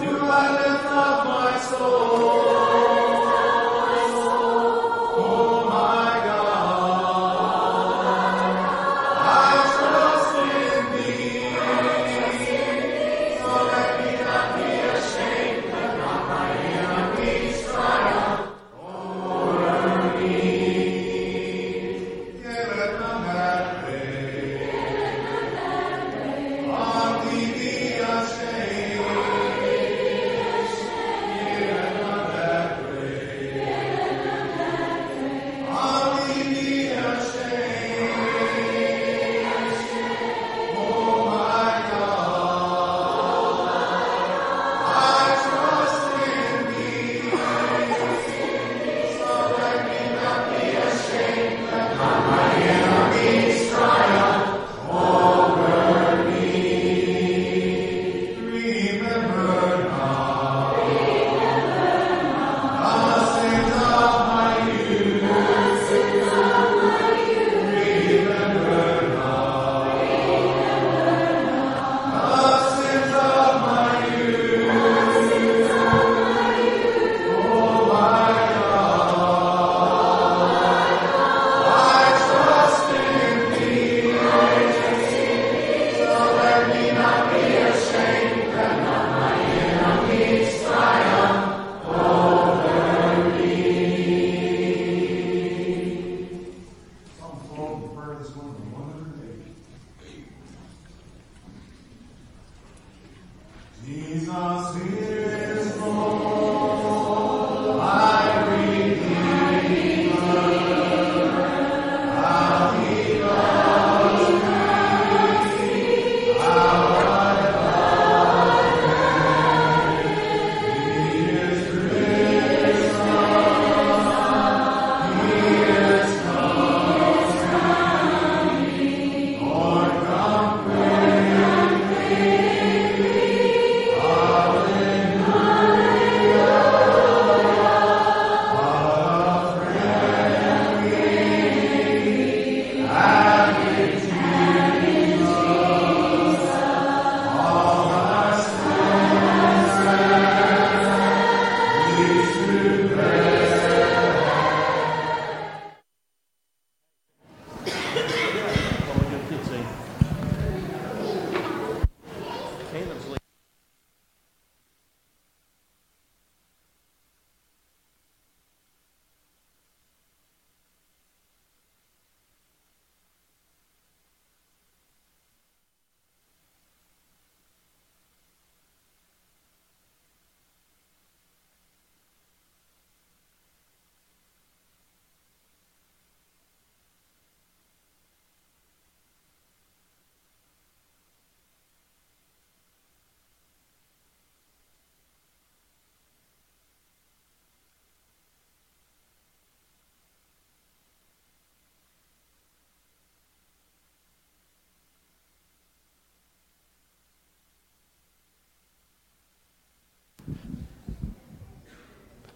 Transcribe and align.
Do 0.00 0.12
I 0.24 0.50
lift 0.52 0.86
up 0.86 1.26
my 1.26 1.58
soul? 1.60 2.53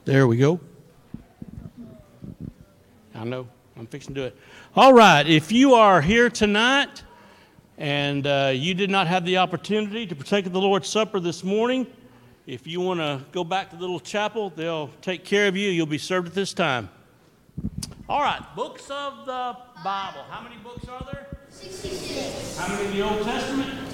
There 0.08 0.26
we 0.26 0.38
go. 0.38 0.58
I 3.14 3.24
know. 3.24 3.46
I'm 3.76 3.86
fixing 3.86 4.14
to 4.14 4.20
do 4.22 4.26
it. 4.26 4.36
All 4.74 4.94
right. 4.94 5.28
If 5.28 5.52
you 5.52 5.74
are 5.74 6.00
here 6.00 6.30
tonight 6.30 7.02
and 7.76 8.26
uh, 8.26 8.52
you 8.54 8.72
did 8.72 8.88
not 8.88 9.06
have 9.06 9.26
the 9.26 9.36
opportunity 9.36 10.06
to 10.06 10.16
partake 10.16 10.46
of 10.46 10.54
the 10.54 10.60
Lord's 10.62 10.88
Supper 10.88 11.20
this 11.20 11.44
morning, 11.44 11.86
if 12.46 12.66
you 12.66 12.80
want 12.80 13.00
to 13.00 13.22
go 13.32 13.44
back 13.44 13.68
to 13.68 13.76
the 13.76 13.82
little 13.82 14.00
chapel, 14.00 14.48
they'll 14.48 14.88
take 15.02 15.26
care 15.26 15.46
of 15.46 15.58
you. 15.58 15.68
You'll 15.68 15.84
be 15.84 15.98
served 15.98 16.26
at 16.26 16.32
this 16.32 16.54
time. 16.54 16.88
All 18.08 18.22
right. 18.22 18.40
Books 18.56 18.88
of 18.88 19.26
the 19.26 19.58
Bible. 19.84 20.22
How 20.30 20.40
many 20.40 20.56
books 20.64 20.88
are 20.88 21.06
there? 21.12 21.36
66. 21.50 22.56
How 22.56 22.74
many 22.74 22.86
in 22.86 22.96
the 22.96 23.02
Old 23.02 23.24
Testament? 23.24 23.88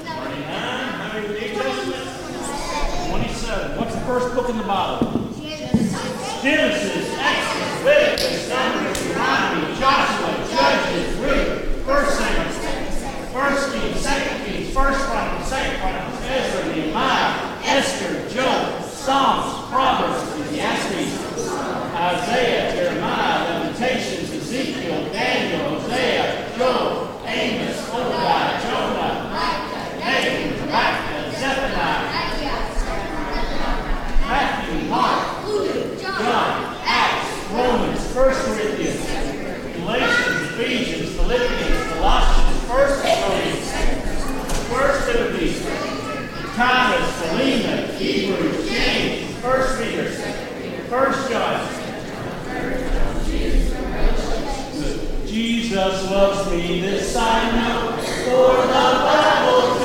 39. 0.00 0.10
How 0.10 1.12
many 1.14 1.26
in 1.26 1.32
the 1.32 1.40
New 1.40 1.54
Testament? 1.54 3.12
27. 3.12 3.78
What's 3.78 3.94
the 3.94 4.00
first 4.02 4.34
book 4.34 4.50
in 4.50 4.58
the 4.58 4.64
Bible? 4.64 5.17
Genesis, 6.48 7.14
Exodus, 7.18 7.84
Leviticus, 7.84 8.48
Numbers, 8.48 8.98
Deuteronomy, 9.02 9.78
Joshua, 9.78 10.32
Judges, 10.48 11.16
Ruth, 11.18 11.84
First 11.84 12.16
Samuel, 12.16 12.52
First 13.34 13.72
Kings, 13.74 14.00
Second 14.00 14.46
Kings, 14.46 14.72
First 14.72 14.98
Chronicles, 14.98 15.46
Second 15.46 15.78
Chronicles, 15.78 16.24
Ezra, 16.24 16.74
Nehemiah, 16.74 17.58
Esther, 17.64 18.26
Job, 18.30 18.82
Psalms, 18.82 19.57
Thomas, 46.58 47.08
Philemon, 47.20 47.94
Hebrews, 47.98 48.68
James, 48.68 49.32
First 49.36 49.80
Peter, 49.80 50.10
First 50.88 51.30
John. 51.30 51.68
Jesus 55.24 56.10
loves 56.10 56.50
me, 56.50 56.80
this 56.80 57.14
I 57.14 57.50
know, 57.52 57.96
for 58.24 58.56
the 58.66 58.72
Bible 58.72 59.77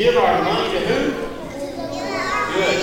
give 0.00 0.16
our 0.16 0.42
money 0.42 0.72
to 0.72 0.80
who? 0.80 1.10
Good. 2.54 2.80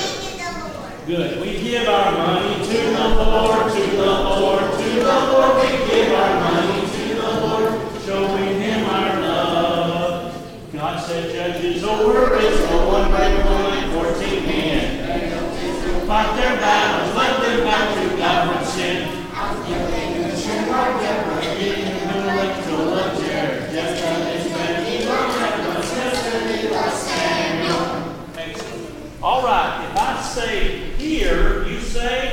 Good. 1.07 1.41
We 1.41 1.59
give 1.63 1.87
our 1.87 2.11
money 2.11 2.63
to 2.63 2.77
the 2.77 3.07
Lord, 3.09 3.73
to 3.73 3.81
the 3.81 4.05
Lord, 4.05 4.61
to 4.77 4.89
the 5.01 5.17
Lord. 5.33 5.55
We 5.63 5.67
give 5.89 6.13
our 6.13 6.39
money 6.39 6.81
to 6.85 7.15
the 7.15 7.31
Lord, 7.41 8.03
showing 8.05 8.61
him 8.61 8.85
our 8.85 9.19
love. 9.19 10.71
God 10.71 11.01
said, 11.07 11.33
Judges 11.33 11.83
over 11.83 12.35
Israel, 12.35 12.87
one 12.87 13.09
by 13.09 13.33
one, 13.49 14.13
14 14.13 14.45
men. 14.45 16.05
Fight 16.05 16.35
their 16.37 16.55
battles, 16.57 17.15
let 17.15 17.41
them 17.41 17.65
fight 17.65 18.06
say 30.37 30.91
hear, 30.97 31.65
you 31.65 31.79
say 31.79 32.29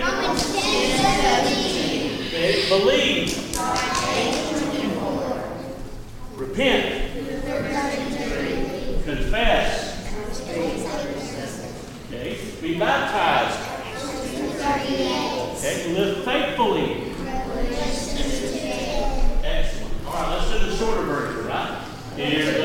okay, 2.28 2.68
believe. 2.68 3.32
Repent. 6.36 7.14
Confess. 9.06 9.72
Okay. 12.10 12.38
Be 12.60 12.78
baptized. 12.78 13.58
Okay. 15.56 15.94
Live 15.94 16.24
faithfully. 16.24 17.14
Excellent. 19.42 20.06
All 20.06 20.12
right, 20.12 20.28
let's 20.36 20.50
do 20.50 20.58
the 20.58 20.76
shorter 20.76 21.04
version, 21.04 21.46
right? 21.46 21.88
Here. 22.16 22.63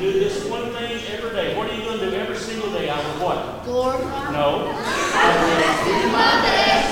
Do 0.00 0.12
this 0.18 0.44
one 0.46 0.72
thing 0.72 1.02
every 1.08 1.30
day. 1.32 1.54
What 1.54 1.70
are 1.70 1.74
you 1.74 1.82
going 1.82 1.98
to 1.98 2.10
do 2.10 2.16
every 2.16 2.36
single 2.36 2.72
day? 2.72 2.88
I 2.88 2.96
will 2.96 3.20
what? 3.26 3.64
Glorify. 3.64 4.32
No. 4.32 4.72
I 4.74 5.28
will 5.44 5.60
do 5.84 5.92
my 6.08 6.40
best. 6.40 6.88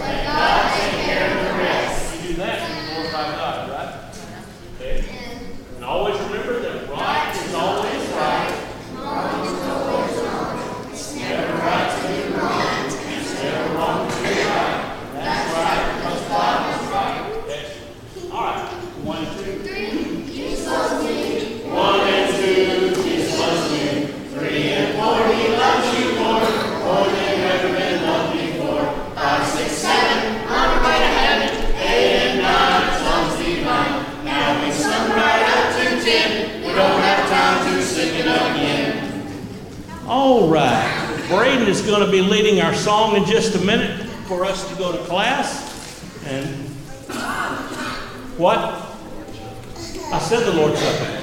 Let 0.00 0.24
God 0.24 0.72
take 0.72 1.04
care 1.04 1.28
of 1.28 1.34
the 1.44 1.50
rest. 1.60 2.16
You 2.16 2.28
do 2.28 2.34
that, 2.36 2.56
you 2.64 2.94
glorify 2.94 3.26
God, 3.36 3.68
right? 3.68 3.92
Okay. 4.80 5.04
And 5.76 5.84
always 5.84 6.18
remember 6.18 6.60
that 6.60 6.88
right 6.88 7.36
is 7.36 7.54
always 7.54 8.08
right. 8.16 8.52
It's 10.90 11.14
never 11.14 11.52
right 11.58 11.88
to 11.92 12.08
be 12.08 12.14
wrong. 12.38 12.88
It's 12.88 13.30
never 13.42 13.68
wrong 13.76 14.08
to 14.08 14.16
be 14.16 14.32
right. 14.48 14.80
That's 15.12 15.44
right 15.52 15.80
because 15.94 16.22
God 16.28 16.56
is 16.72 16.88
right. 16.88 17.20
Excellent. 17.52 18.32
All 18.32 18.44
right. 18.44 18.64
One, 19.04 19.24
two, 19.36 19.58
one 21.70 22.00
and 22.00 22.34
two, 22.34 23.02
Jesus 23.02 23.38
loves 23.38 23.72
you. 23.72 24.06
Three 24.34 24.72
and 24.72 24.88
four, 24.98 25.18
he 25.32 25.48
loves 25.48 25.88
you 25.98 26.06
more. 26.18 26.42
More 26.82 27.06
than 27.06 27.24
you've 27.30 27.48
ever 27.48 27.70
been 27.72 27.96
loved 28.02 28.32
before. 28.34 28.84
Five, 29.14 29.46
six, 29.46 29.70
seven, 29.72 30.18
on 30.48 30.66
your 30.74 30.82
way 30.84 30.98
to 30.98 31.06
heaven. 31.06 31.48
Eight 31.76 32.16
and 32.18 32.42
nine, 32.42 32.84
songs 33.00 33.34
divine. 33.38 34.24
Now 34.24 34.46
we 34.64 34.72
sung 34.72 35.10
right 35.10 35.42
up 35.54 35.64
to 35.76 35.84
ten. 36.04 36.60
We 36.66 36.70
don't 36.74 37.00
have 37.00 37.28
time 37.30 37.58
to 37.72 37.82
sing 37.82 38.14
it 38.16 38.26
again. 38.26 38.88
All 40.06 40.48
right. 40.50 41.04
Braden 41.28 41.68
is 41.68 41.82
going 41.98 42.10
to 42.12 42.16
be 42.16 42.22
leading 42.22 42.60
our 42.60 42.74
song 42.74 43.16
in 43.16 43.24
just 43.24 43.56
a 43.56 43.58
minute 43.58 44.06
for 44.28 44.44
us 44.44 44.68
to 44.68 44.76
go 44.76 44.92
to 44.92 44.98
class. 45.06 45.66
And 46.26 46.46
what? 48.38 48.56
I 50.12 50.18
said 50.20 50.44
the 50.44 50.52
Lord's 50.52 50.78
Supper. 50.78 51.14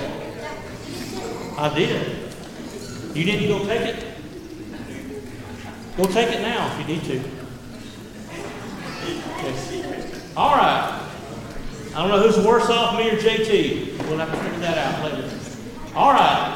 I 1.58 1.74
did. 1.74 2.34
You 3.15 3.24
didn't 3.24 3.48
go 3.48 3.65
take 3.65 3.82
it? 3.84 4.05
Go 5.96 6.03
take 6.08 6.36
it 6.36 6.41
now 6.41 6.70
if 6.74 6.79
you 6.82 6.96
need 6.96 7.05
to. 7.05 7.20
Okay. 9.38 10.34
All 10.36 10.58
right. 10.58 11.10
I 11.96 12.01
don't 12.01 12.10
know 12.10 12.27
who's 12.27 12.46
worse 12.46 12.70
off, 12.70 12.98
me 12.98 13.12
or 13.12 13.15
JT. 13.15 14.10
We'll 14.10 14.17
have 14.17 14.29
to 14.29 14.38
figure 14.44 14.60
that 14.60 14.77
out 14.77 15.05
later. 15.05 15.29
All 15.96 16.12
right. 16.12 16.55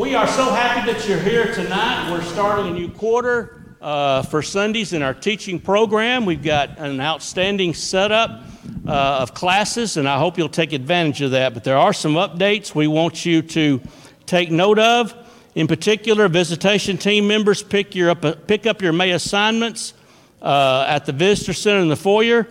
We 0.00 0.14
are 0.14 0.26
so 0.26 0.50
happy 0.50 0.90
that 0.90 1.06
you're 1.06 1.20
here 1.20 1.52
tonight. 1.52 2.10
We're 2.10 2.22
starting 2.22 2.68
a 2.68 2.70
new 2.70 2.88
quarter 2.88 3.76
uh, 3.82 4.22
for 4.22 4.40
Sundays 4.40 4.94
in 4.94 5.02
our 5.02 5.12
teaching 5.12 5.60
program. 5.60 6.24
We've 6.24 6.42
got 6.42 6.78
an 6.78 7.02
outstanding 7.02 7.74
setup 7.74 8.44
uh, 8.88 9.18
of 9.20 9.34
classes, 9.34 9.98
and 9.98 10.08
I 10.08 10.18
hope 10.18 10.38
you'll 10.38 10.48
take 10.48 10.72
advantage 10.72 11.20
of 11.20 11.32
that. 11.32 11.52
But 11.52 11.64
there 11.64 11.76
are 11.76 11.92
some 11.92 12.14
updates 12.14 12.74
we 12.74 12.86
want 12.86 13.26
you 13.26 13.42
to 13.42 13.82
take 14.24 14.50
note 14.50 14.78
of. 14.78 15.14
In 15.54 15.66
particular, 15.66 16.28
visitation 16.28 16.96
team 16.96 17.28
members 17.28 17.62
pick, 17.62 17.94
your 17.94 18.08
up, 18.08 18.46
pick 18.46 18.64
up 18.64 18.80
your 18.80 18.94
May 18.94 19.10
assignments 19.10 19.92
uh, 20.40 20.86
at 20.88 21.04
the 21.04 21.12
Visitor 21.12 21.52
Center 21.52 21.80
in 21.80 21.88
the 21.88 21.96
foyer. 21.96 22.48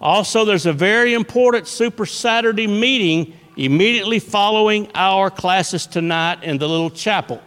Also, 0.00 0.44
there's 0.44 0.66
a 0.66 0.72
very 0.72 1.14
important 1.14 1.66
Super 1.66 2.06
Saturday 2.06 2.68
meeting 2.68 3.36
immediately 3.56 4.18
following 4.18 4.88
our 4.94 5.30
classes 5.30 5.86
tonight 5.86 6.42
in 6.42 6.58
the 6.58 6.68
little 6.68 6.90
chapel. 6.90 7.40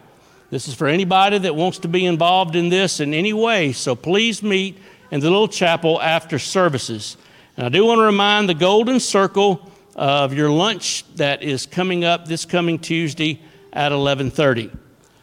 This 0.49 0.67
is 0.67 0.73
for 0.73 0.87
anybody 0.87 1.37
that 1.39 1.55
wants 1.55 1.79
to 1.79 1.87
be 1.87 2.05
involved 2.05 2.55
in 2.55 2.69
this 2.69 2.99
in 2.99 3.13
any 3.13 3.33
way, 3.33 3.71
so 3.71 3.95
please 3.95 4.43
meet 4.43 4.77
in 5.11 5.19
the 5.19 5.29
little 5.29 5.47
chapel 5.47 6.01
after 6.01 6.39
services. 6.39 7.17
And 7.57 7.65
I 7.65 7.69
do 7.69 7.85
want 7.85 7.99
to 7.99 8.03
remind 8.03 8.49
the 8.49 8.53
Golden 8.53 8.99
Circle 8.99 9.71
of 9.95 10.33
your 10.33 10.49
lunch 10.49 11.05
that 11.15 11.41
is 11.41 11.65
coming 11.65 12.03
up 12.03 12.27
this 12.27 12.45
coming 12.45 12.77
Tuesday 12.79 13.41
at 13.73 13.91
11:30. 13.91 14.71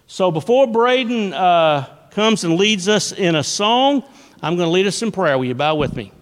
So 0.07 0.31
before 0.31 0.67
Braden 0.67 1.33
uh, 1.33 1.87
comes 2.11 2.45
and 2.45 2.57
leads 2.57 2.89
us 2.89 3.13
in 3.13 3.35
a 3.35 3.45
song, 3.45 4.03
I'm 4.43 4.57
going 4.57 4.67
to 4.67 4.73
lead 4.73 4.87
us 4.87 5.03
in 5.03 5.13
prayer. 5.13 5.39
Will 5.39 5.47
you 5.47 5.55
bow 5.55 5.75
with 5.75 5.95
me? 5.95 6.13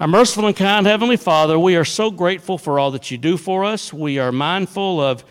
Our 0.00 0.06
merciful 0.06 0.46
and 0.46 0.54
kind 0.54 0.86
Heavenly 0.86 1.16
Father, 1.16 1.58
we 1.58 1.74
are 1.74 1.84
so 1.84 2.12
grateful 2.12 2.56
for 2.56 2.78
all 2.78 2.92
that 2.92 3.10
you 3.10 3.18
do 3.18 3.36
for 3.36 3.64
us. 3.64 3.92
We 3.92 4.20
are 4.20 4.30
mindful 4.30 5.00
of 5.00 5.24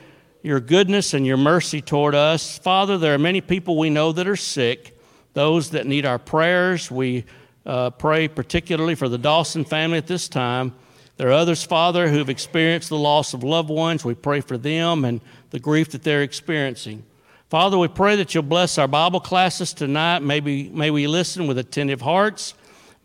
your 0.43 0.59
goodness 0.59 1.13
and 1.13 1.25
your 1.25 1.37
mercy 1.37 1.81
toward 1.81 2.13
us. 2.13 2.57
Father, 2.57 2.97
there 2.97 3.13
are 3.13 3.17
many 3.17 3.39
people 3.39 3.77
we 3.77 3.89
know 3.89 4.11
that 4.11 4.27
are 4.27 4.35
sick, 4.35 4.99
those 5.31 5.69
that 5.69 5.87
need 5.87 6.05
our 6.05 6.19
prayers. 6.19 6.91
We 6.91 7.23
uh, 7.65 7.91
pray 7.91 8.27
particularly 8.27 8.95
for 8.95 9.07
the 9.07 9.17
Dawson 9.17 9.63
family 9.63 9.99
at 9.99 10.07
this 10.07 10.27
time. 10.27 10.75
There 11.15 11.29
are 11.29 11.31
others, 11.31 11.63
Father, 11.63 12.09
who 12.09 12.17
have 12.17 12.29
experienced 12.29 12.89
the 12.89 12.97
loss 12.97 13.33
of 13.33 13.45
loved 13.45 13.69
ones. 13.69 14.03
We 14.03 14.15
pray 14.15 14.41
for 14.41 14.57
them 14.57 15.05
and 15.05 15.21
the 15.51 15.59
grief 15.59 15.91
that 15.91 16.03
they're 16.03 16.23
experiencing. 16.23 17.05
Father, 17.49 17.77
we 17.77 17.87
pray 17.87 18.17
that 18.17 18.33
you'll 18.33 18.43
bless 18.43 18.77
our 18.77 18.89
Bible 18.89 19.21
classes 19.21 19.73
tonight. 19.73 20.23
Maybe, 20.23 20.67
may 20.67 20.91
we 20.91 21.07
listen 21.07 21.47
with 21.47 21.57
attentive 21.57 22.01
hearts. 22.01 22.53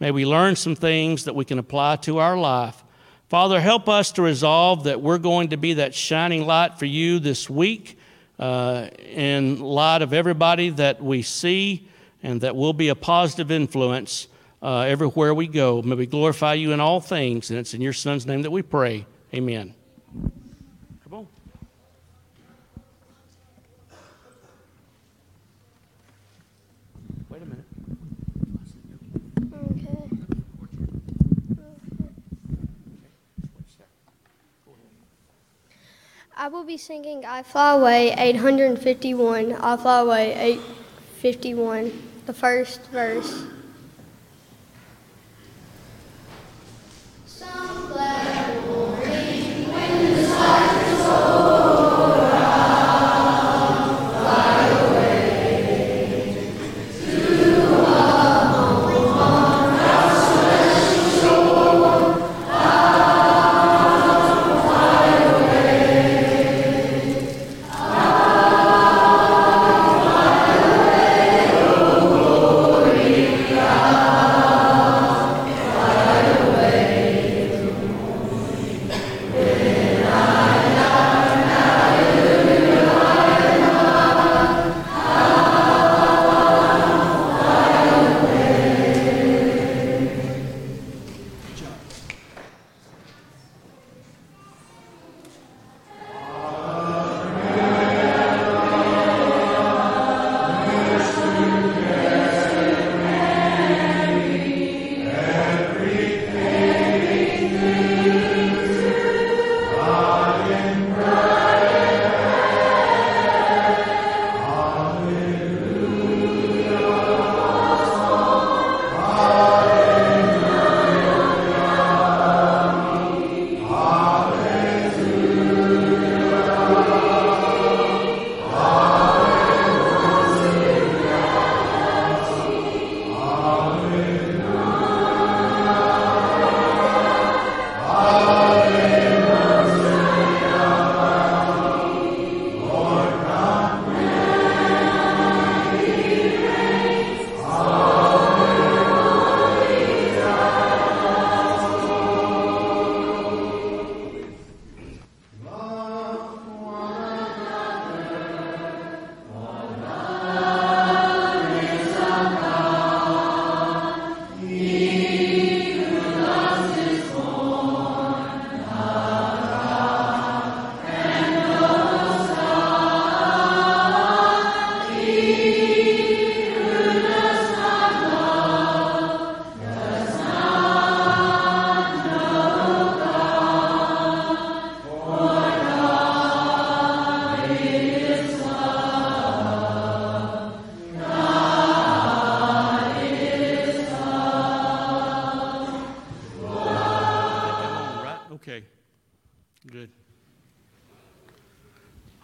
May 0.02 0.10
we 0.10 0.26
learn 0.26 0.56
some 0.56 0.74
things 0.74 1.26
that 1.26 1.36
we 1.36 1.44
can 1.44 1.60
apply 1.60 1.94
to 1.94 2.18
our 2.18 2.36
life. 2.36 2.82
Father, 3.28 3.60
help 3.60 3.88
us 3.88 4.10
to 4.12 4.22
resolve 4.22 4.82
that 4.82 5.00
we're 5.00 5.18
going 5.18 5.50
to 5.50 5.56
be 5.56 5.74
that 5.74 5.94
shining 5.94 6.44
light 6.44 6.76
for 6.76 6.86
you 6.86 7.20
this 7.20 7.48
week 7.48 7.96
uh, 8.36 8.88
in 8.98 9.60
light 9.60 10.02
of 10.02 10.12
everybody 10.12 10.70
that 10.70 11.00
we 11.00 11.22
see 11.22 11.88
and 12.20 12.40
that 12.40 12.56
will 12.56 12.72
be 12.72 12.88
a 12.88 12.96
positive 12.96 13.52
influence 13.52 14.26
uh, 14.60 14.80
everywhere 14.80 15.34
we 15.34 15.46
go. 15.46 15.80
May 15.82 15.94
we 15.94 16.06
glorify 16.06 16.54
you 16.54 16.72
in 16.72 16.80
all 16.80 17.00
things, 17.00 17.50
and 17.50 17.58
it's 17.60 17.72
in 17.72 17.80
your 17.80 17.92
Son's 17.92 18.26
name 18.26 18.42
that 18.42 18.50
we 18.50 18.62
pray. 18.62 19.06
Amen. 19.32 19.72
Come 21.04 21.14
on. 21.14 21.28
Wait 27.30 27.42
a 27.42 27.46
minute. 27.46 27.64
Okay. 29.64 30.02
I 36.42 36.48
will 36.48 36.64
be 36.64 36.76
singing 36.76 37.24
I 37.24 37.44
Fly 37.44 37.74
Away 37.74 38.14
851. 38.18 39.52
I 39.52 39.76
Fly 39.76 40.00
Away 40.00 40.58
851, 41.22 41.92
the 42.26 42.34
first 42.34 42.80
verse. 42.90 43.44
Good. 51.04 51.61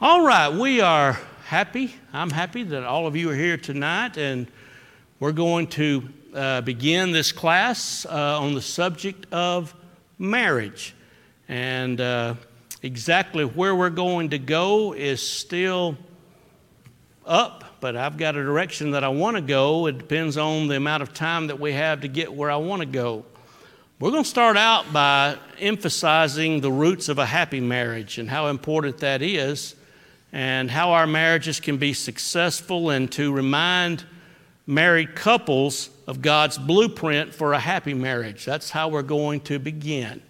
All 0.01 0.25
right, 0.25 0.49
we 0.49 0.81
are 0.81 1.19
happy. 1.47 1.93
I'm 2.13 2.31
happy 2.31 2.63
that 2.63 2.85
all 2.85 3.09
of 3.09 3.17
you 3.17 3.31
are 3.31 3.35
here 3.35 3.57
tonight, 3.57 4.17
and 4.17 4.47
we're 5.19 5.33
going 5.33 5.67
to 5.71 6.09
uh, 6.33 6.61
begin 6.61 7.11
this 7.11 7.33
class 7.33 8.07
uh, 8.07 8.41
on 8.41 8.55
the 8.55 8.63
subject 8.63 9.27
of 9.33 9.75
marriage. 10.17 10.95
And 11.49 12.01
uh, 12.01 12.37
exactly 12.81 13.45
where 13.45 13.75
we're 13.75 13.91
going 13.91 14.31
to 14.31 14.39
go 14.39 14.93
is 14.93 15.21
still 15.21 15.99
up, 17.27 17.65
but 17.81 17.97
I've 17.97 18.17
got 18.17 18.37
a 18.37 18.43
direction 18.45 18.93
that 18.93 19.03
I 19.03 19.09
want 19.09 19.35
to 19.35 19.43
go. 19.43 19.89
It 19.89 19.99
depends 19.99 20.37
on 20.37 20.69
the 20.69 20.77
amount 20.77 21.03
of 21.03 21.13
time 21.13 21.49
that 21.49 21.59
we 21.59 21.73
have 21.73 22.03
to 22.03 22.09
get 22.09 22.33
where 22.33 22.53
I 22.53 22.57
want 22.59 22.83
to 22.83 22.87
go. 22.87 23.25
We're 23.99 24.13
going 24.13 24.23
to 24.23 24.31
start 24.31 24.57
out 24.57 24.93
by 24.93 25.37
emphasizing 25.59 26.61
the 26.61 26.71
roots 26.71 27.09
of 27.09 27.19
a 27.19 27.27
happy 27.27 27.59
marriage 27.59 28.19
and 28.19 28.31
how 28.31 28.47
important 28.47 28.99
that 28.99 29.23
is, 29.23 29.75
and 30.33 30.71
how 30.71 30.93
our 30.93 31.07
marriages 31.07 31.61
can 31.61 31.77
be 31.77 31.93
successful, 31.93 32.91
and 32.91 33.11
to 33.13 33.33
remind 33.33 34.05
married 34.67 35.15
couples 35.15 35.91
of 36.07 36.21
God's 36.21 36.59
blueprint 36.59 37.35
for 37.35 37.55
a 37.55 37.59
happy 37.59 37.95
marriage. 37.95 38.45
That's 38.45 38.71
how 38.71 38.89
we're 38.89 39.03
going 39.03 39.41
to 39.43 39.59
begin. 39.59 40.23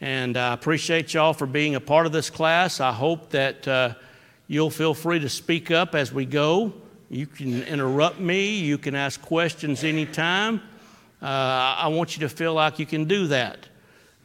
And 0.00 0.36
I 0.36 0.52
appreciate 0.52 1.14
y'all 1.14 1.32
for 1.32 1.46
being 1.46 1.74
a 1.74 1.80
part 1.80 2.06
of 2.06 2.12
this 2.12 2.30
class. 2.30 2.80
I 2.80 2.92
hope 2.92 3.30
that 3.30 3.66
uh, 3.68 3.94
you'll 4.48 4.70
feel 4.70 4.94
free 4.94 5.18
to 5.20 5.28
speak 5.28 5.70
up 5.70 5.94
as 5.94 6.12
we 6.12 6.26
go. 6.26 6.72
You 7.08 7.26
can 7.26 7.62
interrupt 7.64 8.18
me, 8.18 8.58
you 8.58 8.78
can 8.78 8.94
ask 8.94 9.20
questions 9.20 9.84
anytime. 9.84 10.60
Uh, 11.20 11.26
I 11.26 11.88
want 11.88 12.16
you 12.16 12.20
to 12.26 12.28
feel 12.28 12.54
like 12.54 12.78
you 12.78 12.86
can 12.86 13.04
do 13.04 13.28
that. 13.28 13.68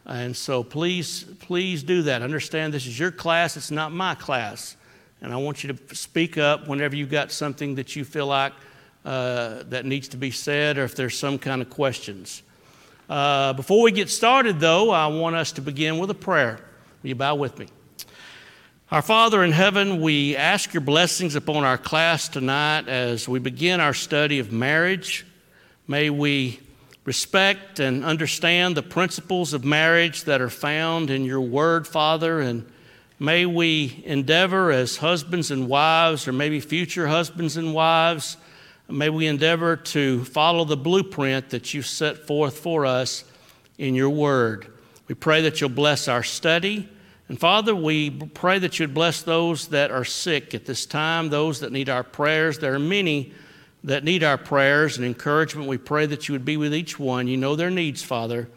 And 0.05 0.35
so 0.35 0.63
please, 0.63 1.25
please 1.41 1.83
do 1.83 2.01
that. 2.03 2.21
Understand 2.21 2.73
this 2.73 2.87
is 2.87 2.97
your 2.97 3.11
class, 3.11 3.57
it's 3.57 3.71
not 3.71 3.91
my 3.91 4.15
class. 4.15 4.77
And 5.21 5.33
I 5.33 5.37
want 5.37 5.63
you 5.63 5.73
to 5.73 5.95
speak 5.95 6.37
up 6.37 6.67
whenever 6.67 6.95
you've 6.95 7.09
got 7.09 7.31
something 7.31 7.75
that 7.75 7.95
you 7.95 8.05
feel 8.05 8.27
like 8.27 8.53
uh, 9.03 9.63
that 9.69 9.85
needs 9.85 10.09
to 10.09 10.17
be 10.17 10.31
said 10.31 10.77
or 10.77 10.83
if 10.83 10.95
there's 10.95 11.17
some 11.17 11.39
kind 11.39 11.61
of 11.61 11.69
questions. 11.69 12.43
Uh, 13.09 13.53
before 13.53 13.81
we 13.81 13.91
get 13.91 14.09
started, 14.09 14.59
though, 14.59 14.91
I 14.91 15.07
want 15.07 15.35
us 15.35 15.53
to 15.53 15.61
begin 15.61 15.97
with 15.97 16.09
a 16.09 16.15
prayer. 16.15 16.59
Will 17.01 17.09
you 17.09 17.15
bow 17.15 17.35
with 17.35 17.57
me? 17.57 17.67
Our 18.91 19.01
Father 19.01 19.43
in 19.43 19.51
heaven, 19.51 20.01
we 20.01 20.35
ask 20.35 20.73
your 20.73 20.81
blessings 20.81 21.35
upon 21.35 21.63
our 21.63 21.77
class 21.77 22.29
tonight 22.29 22.87
as 22.87 23.27
we 23.27 23.39
begin 23.39 23.79
our 23.79 23.93
study 23.93 24.39
of 24.39 24.51
marriage. 24.51 25.25
May 25.87 26.09
we 26.09 26.59
respect 27.05 27.79
and 27.79 28.03
understand 28.03 28.75
the 28.75 28.83
principles 28.83 29.53
of 29.53 29.63
marriage 29.63 30.25
that 30.25 30.41
are 30.41 30.49
found 30.49 31.09
in 31.09 31.23
your 31.23 31.41
word, 31.41 31.87
Father, 31.87 32.41
and 32.41 32.69
may 33.19 33.45
we 33.45 34.03
endeavor 34.05 34.71
as 34.71 34.97
husbands 34.97 35.51
and 35.51 35.67
wives, 35.67 36.27
or 36.27 36.33
maybe 36.33 36.59
future 36.59 37.07
husbands 37.07 37.57
and 37.57 37.73
wives, 37.73 38.37
may 38.89 39.09
we 39.09 39.27
endeavor 39.27 39.75
to 39.75 40.23
follow 40.25 40.63
the 40.63 40.77
blueprint 40.77 41.49
that 41.49 41.73
you've 41.73 41.87
set 41.87 42.27
forth 42.27 42.59
for 42.59 42.85
us 42.85 43.23
in 43.77 43.95
your 43.95 44.09
word. 44.09 44.67
We 45.07 45.15
pray 45.15 45.41
that 45.43 45.61
you'll 45.61 45.69
bless 45.69 46.07
our 46.07 46.23
study. 46.23 46.89
And 47.29 47.39
Father, 47.39 47.75
we 47.75 48.09
pray 48.09 48.59
that 48.59 48.79
you'd 48.79 48.93
bless 48.93 49.21
those 49.21 49.67
that 49.69 49.91
are 49.91 50.05
sick 50.05 50.53
at 50.53 50.65
this 50.65 50.85
time, 50.85 51.29
those 51.29 51.59
that 51.59 51.71
need 51.71 51.89
our 51.89 52.03
prayers. 52.03 52.59
There 52.59 52.73
are 52.73 52.79
many 52.79 53.33
that 53.83 54.03
need 54.03 54.23
our 54.23 54.37
prayers 54.37 54.97
and 54.97 55.05
encouragement. 55.05 55.67
We 55.67 55.77
pray 55.77 56.05
that 56.05 56.27
you 56.27 56.33
would 56.33 56.45
be 56.45 56.57
with 56.57 56.73
each 56.73 56.97
one. 56.99 57.27
You 57.27 57.37
know 57.37 57.55
their 57.55 57.69
needs, 57.69 58.01
Father. 58.03 58.49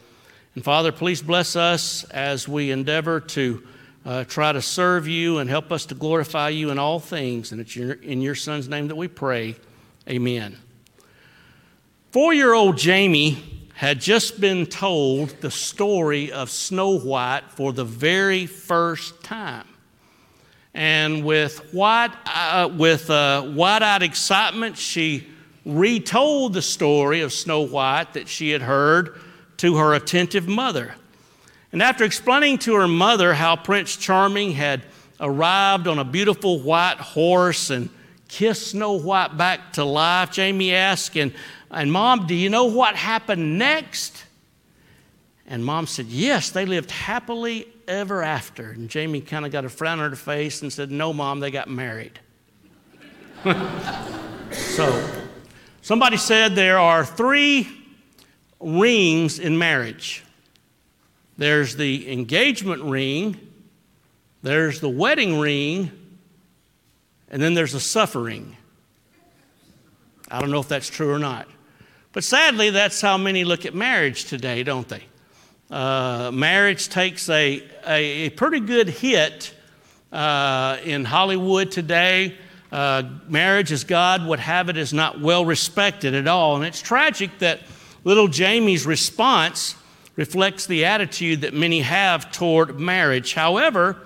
And 0.55 0.65
Father, 0.65 0.93
please 0.93 1.23
bless 1.23 1.57
us 1.57 2.05
as 2.05 2.49
we 2.49 2.71
endeavor 2.71 3.21
to 3.21 3.67
uh, 4.05 4.25
try 4.25 4.53
to 4.53 4.63
serve 4.63 5.07
you 5.07 5.39
and 5.39 5.51
help 5.51 5.71
us 5.73 5.87
to 5.87 5.95
glorify 5.95 6.49
you 6.49 6.71
in 6.71 6.79
all 6.79 6.99
things. 6.99 7.53
And 7.53 7.61
it's 7.61 7.77
your, 7.77 7.93
in 7.93 8.21
your 8.21 8.35
Son's 8.35 8.69
name 8.69 8.89
that 8.89 8.97
we 8.97 9.09
pray. 9.09 9.57
Amen. 10.09 10.57
Four 12.11 12.35
year 12.35 12.53
old 12.53 12.77
Jamie 12.77 13.69
had 13.75 14.01
just 14.01 14.41
been 14.41 14.67
told 14.67 15.31
the 15.41 15.51
story 15.51 16.33
of 16.33 16.51
Snow 16.51 16.99
White 16.99 17.51
for 17.51 17.73
the 17.73 17.85
very 17.85 18.47
first 18.47 19.23
time. 19.23 19.67
And 20.75 21.25
with 21.25 21.73
wide, 21.73 22.13
uh, 22.27 22.69
with 22.77 23.11
uh, 23.11 23.51
wide-eyed 23.55 24.03
excitement, 24.03 24.77
she 24.77 25.27
retold 25.65 26.53
the 26.53 26.63
story 26.63 27.23
of 27.23 27.33
Snow 27.33 27.63
White 27.63 28.15
that 28.15 28.29
she 28.29 28.51
had 28.51 28.63
heard 28.63 29.21
to 29.59 29.77
her 29.77 29.95
attentive 29.95 30.47
mother. 30.47 30.95
And 31.73 31.83
after 31.83 32.05
explaining 32.05 32.59
to 32.59 32.75
her 32.75 32.89
mother 32.89 33.35
how 33.35 33.57
Prince 33.57 33.97
Charming 33.97 34.53
had 34.53 34.83
arrived 35.21 35.87
on 35.87 35.99
a 35.99 36.05
beautiful 36.05 36.61
white 36.61 36.99
horse 36.99 37.71
and 37.71 37.91
kissed 38.27 38.69
Snow 38.69 38.93
White 38.93 39.37
back 39.37 39.75
to 39.75 39.85
life, 39.85 40.33
Jamie 40.33 40.75
asked, 40.75 41.17
and, 41.17 41.33
and 41.71 41.93
Mom, 41.93 42.27
do 42.27 42.35
you 42.35 42.51
know 42.51 42.65
what 42.65 42.97
happened 42.97 43.59
next? 43.59 44.25
And 45.47 45.65
Mom 45.65 45.87
said, 45.87 46.07
Yes, 46.07 46.51
they 46.51 46.65
lived 46.65 46.91
happily 46.91 47.69
ever 47.87 48.23
after. 48.23 48.71
And 48.71 48.89
Jamie 48.89 49.21
kind 49.21 49.45
of 49.45 49.53
got 49.53 49.65
a 49.65 49.69
frown 49.69 50.01
on 50.01 50.11
her 50.11 50.17
face 50.17 50.63
and 50.63 50.73
said, 50.73 50.91
No, 50.91 51.13
Mom, 51.13 51.41
they 51.41 51.51
got 51.51 51.69
married. 51.69 52.19
so, 54.53 55.11
somebody 55.83 56.17
said 56.17 56.55
there 56.55 56.79
are 56.79 57.05
three 57.05 57.69
rings 58.61 59.39
in 59.39 59.57
marriage 59.57 60.25
there's 61.41 61.75
the 61.75 62.13
engagement 62.13 62.83
ring, 62.83 63.35
there's 64.43 64.79
the 64.81 64.91
wedding 64.91 65.41
ring, 65.41 65.91
and 67.31 67.41
then 67.41 67.55
there's 67.55 67.73
the 67.73 67.81
suffering. 67.81 68.59
I 70.31 70.39
don't 70.39 70.51
know 70.51 70.61
if 70.61 70.69
that's 70.69 70.91
true 70.91 71.11
or 71.11 71.19
not. 71.19 71.49
But 72.13 72.25
sadly, 72.25 72.69
that's 72.69 73.01
how 73.01 73.17
many 73.17 73.45
look 73.45 73.65
at 73.65 73.75
marriage 73.75 74.27
today, 74.27 74.63
don't 74.65 74.87
they? 74.87 75.03
Uh, 75.71 76.31
marriage 76.31 76.91
takes 76.91 77.27
a, 77.31 77.67
a, 77.87 78.27
a, 78.27 78.31
pretty 78.31 78.61
good 78.61 78.91
hit 78.91 79.55
uh, 80.13 80.77
in 80.85 81.07
Hollywood 81.07 81.71
today. 81.71 82.37
Uh, 82.71 83.03
marriage, 83.29 83.73
as 83.73 83.85
God 83.85 84.27
would 84.27 84.41
have 84.41 84.69
it, 84.69 84.77
is 84.77 84.93
not 84.93 85.23
well 85.23 85.47
respected 85.47 86.15
at 86.15 86.29
all. 86.29 86.57
And 86.57 86.67
it's 86.67 86.83
tragic 86.83 87.39
that 87.39 87.61
little 88.05 88.29
Jamie's 88.29 88.85
response 88.85 89.75
reflects 90.21 90.67
the 90.67 90.85
attitude 90.85 91.41
that 91.41 91.55
many 91.55 91.81
have 91.81 92.31
toward 92.31 92.79
marriage. 92.79 93.33
However, 93.33 93.97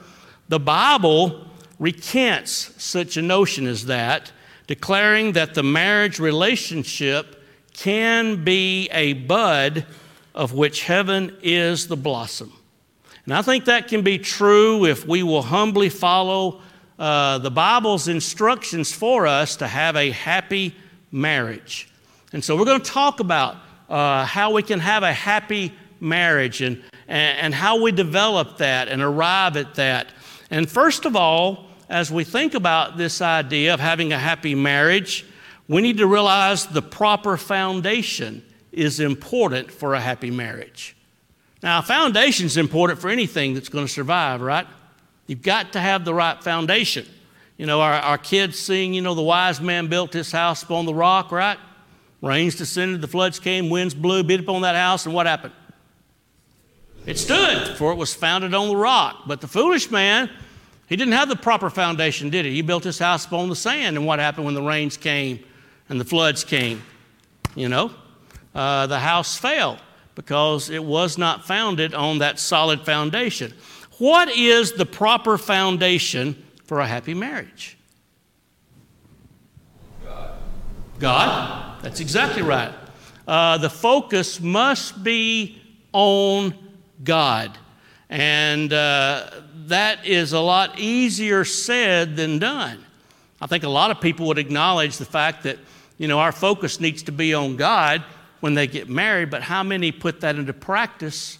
the 0.48 0.60
Bible 0.60 1.44
recants 1.80 2.72
such 2.78 3.16
a 3.16 3.22
notion 3.22 3.66
as 3.66 3.86
that, 3.86 4.30
declaring 4.68 5.32
that 5.32 5.54
the 5.54 5.64
marriage 5.64 6.20
relationship 6.20 7.42
can 7.72 8.44
be 8.44 8.88
a 8.92 9.14
bud 9.14 9.86
of 10.36 10.52
which 10.52 10.84
heaven 10.84 11.36
is 11.42 11.88
the 11.88 11.96
blossom. 11.96 12.52
And 13.24 13.34
I 13.34 13.42
think 13.42 13.64
that 13.64 13.88
can 13.88 14.02
be 14.02 14.18
true 14.18 14.86
if 14.86 15.04
we 15.04 15.24
will 15.24 15.42
humbly 15.42 15.88
follow 15.88 16.60
uh, 16.96 17.38
the 17.38 17.50
Bible's 17.50 18.06
instructions 18.06 18.92
for 18.92 19.26
us 19.26 19.56
to 19.56 19.66
have 19.66 19.96
a 19.96 20.12
happy 20.12 20.76
marriage. 21.10 21.88
And 22.32 22.44
so 22.44 22.56
we're 22.56 22.66
going 22.66 22.82
to 22.82 22.90
talk 22.90 23.18
about 23.18 23.56
uh, 23.88 24.24
how 24.24 24.52
we 24.52 24.62
can 24.62 24.78
have 24.78 25.02
a 25.02 25.12
happy 25.12 25.72
marriage 26.00 26.60
and, 26.60 26.82
and, 27.08 27.54
how 27.54 27.82
we 27.82 27.92
develop 27.92 28.58
that 28.58 28.88
and 28.88 29.02
arrive 29.02 29.56
at 29.56 29.74
that. 29.76 30.08
And 30.50 30.68
first 30.68 31.04
of 31.04 31.16
all, 31.16 31.66
as 31.88 32.10
we 32.10 32.24
think 32.24 32.54
about 32.54 32.96
this 32.96 33.20
idea 33.20 33.74
of 33.74 33.80
having 33.80 34.12
a 34.12 34.18
happy 34.18 34.54
marriage, 34.54 35.26
we 35.68 35.82
need 35.82 35.98
to 35.98 36.06
realize 36.06 36.66
the 36.66 36.82
proper 36.82 37.36
foundation 37.36 38.42
is 38.72 39.00
important 39.00 39.70
for 39.70 39.94
a 39.94 40.00
happy 40.00 40.30
marriage. 40.30 40.96
Now, 41.62 41.78
a 41.78 41.82
foundation 41.82 42.46
is 42.46 42.56
important 42.56 43.00
for 43.00 43.08
anything 43.08 43.54
that's 43.54 43.68
going 43.68 43.86
to 43.86 43.92
survive, 43.92 44.42
right? 44.42 44.66
You've 45.26 45.42
got 45.42 45.72
to 45.72 45.80
have 45.80 46.04
the 46.04 46.12
right 46.12 46.42
foundation. 46.42 47.06
You 47.56 47.66
know, 47.66 47.80
our, 47.80 47.94
our 47.94 48.18
kids 48.18 48.58
sing, 48.58 48.92
you 48.92 49.00
know, 49.00 49.14
the 49.14 49.22
wise 49.22 49.60
man 49.60 49.86
built 49.86 50.12
his 50.12 50.30
house 50.32 50.62
upon 50.62 50.86
the 50.86 50.94
rock, 50.94 51.30
right? 51.32 51.58
Rains 52.20 52.56
descended, 52.56 53.00
the 53.00 53.08
floods 53.08 53.38
came, 53.38 53.70
winds 53.70 53.94
blew, 53.94 54.22
beat 54.24 54.40
upon 54.40 54.62
that 54.62 54.74
house, 54.74 55.06
and 55.06 55.14
what 55.14 55.26
happened? 55.26 55.54
It 57.06 57.18
stood, 57.18 57.76
for 57.76 57.92
it 57.92 57.96
was 57.96 58.14
founded 58.14 58.54
on 58.54 58.68
the 58.68 58.76
rock. 58.76 59.24
But 59.26 59.40
the 59.40 59.48
foolish 59.48 59.90
man, 59.90 60.30
he 60.86 60.96
didn't 60.96 61.12
have 61.12 61.28
the 61.28 61.36
proper 61.36 61.68
foundation, 61.68 62.30
did 62.30 62.44
he? 62.44 62.52
He 62.52 62.62
built 62.62 62.84
his 62.84 62.98
house 62.98 63.26
upon 63.26 63.48
the 63.48 63.56
sand, 63.56 63.96
and 63.96 64.06
what 64.06 64.18
happened 64.18 64.46
when 64.46 64.54
the 64.54 64.62
rains 64.62 64.96
came 64.96 65.44
and 65.88 66.00
the 66.00 66.04
floods 66.04 66.44
came? 66.44 66.82
You 67.54 67.68
know, 67.68 67.92
uh, 68.54 68.86
the 68.86 68.98
house 68.98 69.36
fell 69.36 69.78
because 70.14 70.70
it 70.70 70.82
was 70.82 71.18
not 71.18 71.46
founded 71.46 71.94
on 71.94 72.18
that 72.18 72.38
solid 72.38 72.80
foundation. 72.84 73.52
What 73.98 74.28
is 74.28 74.72
the 74.72 74.86
proper 74.86 75.38
foundation 75.38 76.42
for 76.64 76.80
a 76.80 76.86
happy 76.86 77.14
marriage? 77.14 77.76
God. 80.04 80.38
God? 80.98 81.82
That's 81.82 82.00
exactly 82.00 82.42
right. 82.42 82.72
Uh, 83.26 83.58
the 83.58 83.70
focus 83.70 84.40
must 84.40 85.04
be 85.04 85.60
on 85.92 86.54
God. 87.02 87.58
And 88.08 88.72
uh, 88.72 89.30
that 89.66 90.06
is 90.06 90.32
a 90.32 90.40
lot 90.40 90.78
easier 90.78 91.44
said 91.44 92.16
than 92.16 92.38
done. 92.38 92.84
I 93.40 93.46
think 93.46 93.64
a 93.64 93.68
lot 93.68 93.90
of 93.90 94.00
people 94.00 94.26
would 94.28 94.38
acknowledge 94.38 94.98
the 94.98 95.04
fact 95.04 95.42
that, 95.44 95.58
you 95.98 96.08
know, 96.08 96.18
our 96.18 96.32
focus 96.32 96.80
needs 96.80 97.02
to 97.04 97.12
be 97.12 97.34
on 97.34 97.56
God 97.56 98.04
when 98.40 98.54
they 98.54 98.66
get 98.66 98.88
married, 98.88 99.30
but 99.30 99.42
how 99.42 99.62
many 99.62 99.90
put 99.90 100.20
that 100.20 100.36
into 100.36 100.52
practice, 100.52 101.38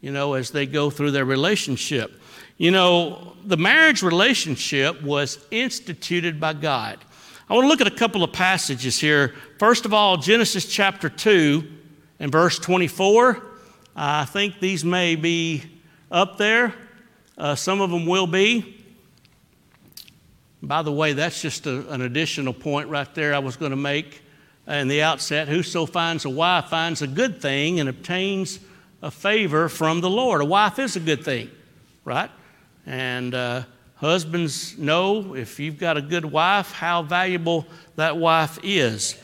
you 0.00 0.12
know, 0.12 0.34
as 0.34 0.50
they 0.50 0.66
go 0.66 0.88
through 0.88 1.10
their 1.10 1.24
relationship? 1.24 2.20
You 2.56 2.70
know, 2.70 3.36
the 3.44 3.56
marriage 3.56 4.02
relationship 4.02 5.02
was 5.02 5.44
instituted 5.50 6.40
by 6.40 6.54
God. 6.54 6.98
I 7.48 7.54
want 7.54 7.64
to 7.64 7.68
look 7.68 7.80
at 7.80 7.86
a 7.86 7.96
couple 7.96 8.22
of 8.22 8.32
passages 8.32 8.98
here. 8.98 9.34
First 9.58 9.84
of 9.84 9.92
all, 9.92 10.16
Genesis 10.16 10.64
chapter 10.66 11.08
2 11.08 11.62
and 12.20 12.32
verse 12.32 12.58
24. 12.58 13.53
I 13.94 14.24
think 14.24 14.60
these 14.60 14.84
may 14.84 15.16
be 15.16 15.62
up 16.10 16.38
there. 16.38 16.74
Uh, 17.36 17.54
some 17.54 17.80
of 17.80 17.90
them 17.90 18.06
will 18.06 18.26
be. 18.26 18.82
By 20.62 20.82
the 20.82 20.92
way, 20.92 21.12
that's 21.12 21.40
just 21.42 21.66
a, 21.66 21.88
an 21.92 22.02
additional 22.02 22.52
point 22.52 22.88
right 22.88 23.12
there 23.14 23.34
I 23.34 23.38
was 23.38 23.56
going 23.56 23.70
to 23.70 23.76
make 23.76 24.22
in 24.66 24.88
the 24.88 25.02
outset. 25.02 25.48
Whoso 25.48 25.86
finds 25.86 26.24
a 26.24 26.30
wife 26.30 26.66
finds 26.66 27.02
a 27.02 27.06
good 27.06 27.40
thing 27.40 27.80
and 27.80 27.88
obtains 27.88 28.58
a 29.02 29.10
favor 29.10 29.68
from 29.68 30.00
the 30.00 30.10
Lord. 30.10 30.40
A 30.40 30.44
wife 30.44 30.78
is 30.78 30.96
a 30.96 31.00
good 31.00 31.24
thing, 31.24 31.50
right? 32.04 32.30
And 32.86 33.34
uh, 33.34 33.64
Husbands 33.96 34.76
know 34.76 35.34
if 35.34 35.58
you've 35.58 35.78
got 35.78 35.96
a 35.96 36.02
good 36.02 36.26
wife, 36.26 36.72
how 36.72 37.02
valuable 37.02 37.66
that 37.96 38.16
wife 38.16 38.58
is. 38.62 39.18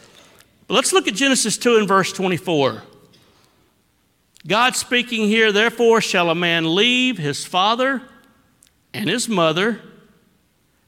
But 0.66 0.74
let's 0.74 0.92
look 0.92 1.08
at 1.08 1.14
Genesis 1.14 1.58
2 1.58 1.76
and 1.76 1.88
verse 1.88 2.12
24. 2.12 2.82
God 4.46 4.74
speaking 4.74 5.26
here, 5.26 5.52
therefore 5.52 6.00
shall 6.00 6.30
a 6.30 6.34
man 6.34 6.74
leave 6.74 7.18
his 7.18 7.44
father 7.44 8.02
and 8.94 9.08
his 9.08 9.28
mother, 9.28 9.80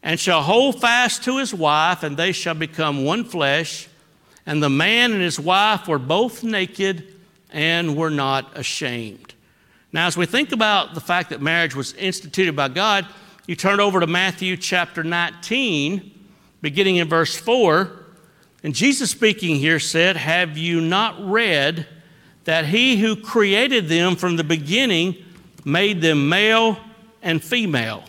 and 0.02 0.18
shall 0.18 0.42
hold 0.42 0.80
fast 0.80 1.22
to 1.24 1.38
his 1.38 1.54
wife, 1.54 2.02
and 2.02 2.16
they 2.16 2.32
shall 2.32 2.54
become 2.54 3.04
one 3.04 3.24
flesh. 3.24 3.88
And 4.46 4.60
the 4.62 4.70
man 4.70 5.12
and 5.12 5.22
his 5.22 5.38
wife 5.38 5.86
were 5.86 6.00
both 6.00 6.42
naked 6.42 7.14
and 7.50 7.96
were 7.96 8.10
not 8.10 8.58
ashamed. 8.58 9.34
Now, 9.92 10.06
as 10.06 10.16
we 10.16 10.26
think 10.26 10.52
about 10.52 10.94
the 10.94 11.00
fact 11.00 11.30
that 11.30 11.42
marriage 11.42 11.76
was 11.76 11.92
instituted 11.92 12.56
by 12.56 12.68
God, 12.68 13.06
you 13.46 13.54
turn 13.54 13.78
over 13.78 14.00
to 14.00 14.06
Matthew 14.06 14.56
chapter 14.56 15.04
19, 15.04 16.10
beginning 16.62 16.96
in 16.96 17.08
verse 17.08 17.36
4. 17.36 17.92
And 18.64 18.74
Jesus 18.74 19.10
speaking 19.10 19.56
here 19.56 19.78
said, 19.78 20.16
Have 20.16 20.56
you 20.56 20.80
not 20.80 21.22
read 21.28 21.86
that 22.44 22.66
he 22.66 22.96
who 22.96 23.16
created 23.16 23.88
them 23.88 24.16
from 24.16 24.36
the 24.36 24.44
beginning 24.44 25.16
made 25.64 26.00
them 26.00 26.28
male 26.28 26.78
and 27.22 27.42
female? 27.42 28.04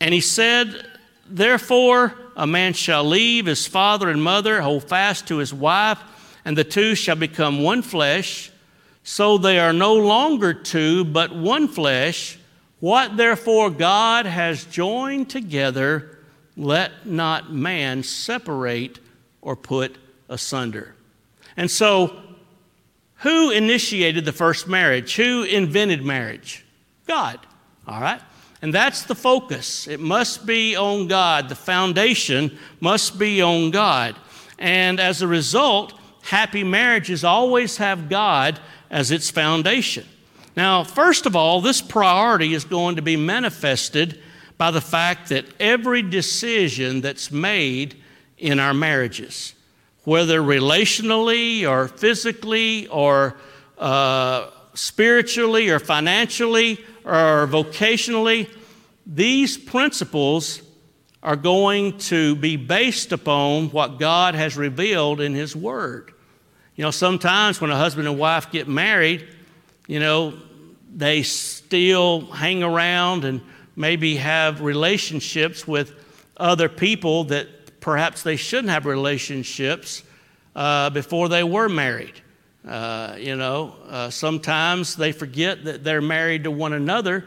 And 0.00 0.12
he 0.12 0.20
said, 0.20 0.86
Therefore, 1.28 2.14
a 2.36 2.46
man 2.46 2.72
shall 2.72 3.04
leave 3.04 3.46
his 3.46 3.66
father 3.66 4.10
and 4.10 4.22
mother, 4.22 4.60
hold 4.60 4.84
fast 4.84 5.28
to 5.28 5.38
his 5.38 5.54
wife, 5.54 5.98
and 6.44 6.56
the 6.56 6.64
two 6.64 6.94
shall 6.94 7.16
become 7.16 7.62
one 7.62 7.82
flesh. 7.82 8.50
So 9.04 9.38
they 9.38 9.58
are 9.58 9.72
no 9.72 9.94
longer 9.94 10.54
two, 10.54 11.04
but 11.04 11.34
one 11.34 11.68
flesh. 11.68 12.38
What 12.80 13.16
therefore 13.16 13.70
God 13.70 14.26
has 14.26 14.64
joined 14.64 15.30
together, 15.30 16.18
let 16.56 17.06
not 17.06 17.52
man 17.52 18.02
separate 18.02 18.98
or 19.40 19.54
put 19.56 19.96
asunder. 20.28 20.94
And 21.56 21.70
so, 21.70 22.21
who 23.22 23.50
initiated 23.50 24.24
the 24.24 24.32
first 24.32 24.68
marriage? 24.68 25.16
Who 25.16 25.44
invented 25.44 26.04
marriage? 26.04 26.64
God. 27.06 27.38
All 27.86 28.00
right? 28.00 28.20
And 28.62 28.72
that's 28.72 29.02
the 29.02 29.14
focus. 29.14 29.88
It 29.88 30.00
must 30.00 30.46
be 30.46 30.76
on 30.76 31.08
God. 31.08 31.48
The 31.48 31.54
foundation 31.54 32.58
must 32.80 33.18
be 33.18 33.42
on 33.42 33.70
God. 33.70 34.16
And 34.58 35.00
as 35.00 35.22
a 35.22 35.26
result, 35.26 35.94
happy 36.22 36.62
marriages 36.62 37.24
always 37.24 37.76
have 37.78 38.08
God 38.08 38.60
as 38.90 39.10
its 39.10 39.30
foundation. 39.30 40.06
Now, 40.56 40.84
first 40.84 41.26
of 41.26 41.34
all, 41.34 41.60
this 41.60 41.80
priority 41.80 42.54
is 42.54 42.64
going 42.64 42.96
to 42.96 43.02
be 43.02 43.16
manifested 43.16 44.20
by 44.58 44.70
the 44.70 44.80
fact 44.80 45.30
that 45.30 45.46
every 45.58 46.02
decision 46.02 47.00
that's 47.00 47.32
made 47.32 47.96
in 48.38 48.60
our 48.60 48.74
marriages, 48.74 49.54
whether 50.04 50.40
relationally 50.40 51.68
or 51.68 51.88
physically 51.88 52.86
or 52.88 53.36
uh, 53.78 54.48
spiritually 54.74 55.70
or 55.70 55.78
financially 55.78 56.84
or 57.04 57.46
vocationally, 57.46 58.50
these 59.06 59.56
principles 59.56 60.62
are 61.22 61.36
going 61.36 61.98
to 61.98 62.34
be 62.36 62.56
based 62.56 63.12
upon 63.12 63.68
what 63.70 63.98
God 63.98 64.34
has 64.34 64.56
revealed 64.56 65.20
in 65.20 65.34
His 65.34 65.54
Word. 65.54 66.12
You 66.74 66.82
know, 66.82 66.90
sometimes 66.90 67.60
when 67.60 67.70
a 67.70 67.76
husband 67.76 68.08
and 68.08 68.18
wife 68.18 68.50
get 68.50 68.66
married, 68.66 69.28
you 69.86 70.00
know, 70.00 70.34
they 70.94 71.22
still 71.22 72.26
hang 72.26 72.62
around 72.62 73.24
and 73.24 73.40
maybe 73.76 74.16
have 74.16 74.62
relationships 74.62 75.66
with 75.66 75.92
other 76.36 76.68
people 76.68 77.24
that 77.24 77.61
perhaps 77.82 78.22
they 78.22 78.36
shouldn't 78.36 78.70
have 78.70 78.86
relationships 78.86 80.04
uh, 80.56 80.88
before 80.90 81.28
they 81.28 81.44
were 81.44 81.68
married. 81.68 82.14
Uh, 82.66 83.16
you 83.18 83.36
know, 83.36 83.74
uh, 83.88 84.08
sometimes 84.08 84.94
they 84.94 85.10
forget 85.10 85.64
that 85.64 85.82
they're 85.82 86.00
married 86.00 86.44
to 86.44 86.50
one 86.50 86.72
another 86.72 87.24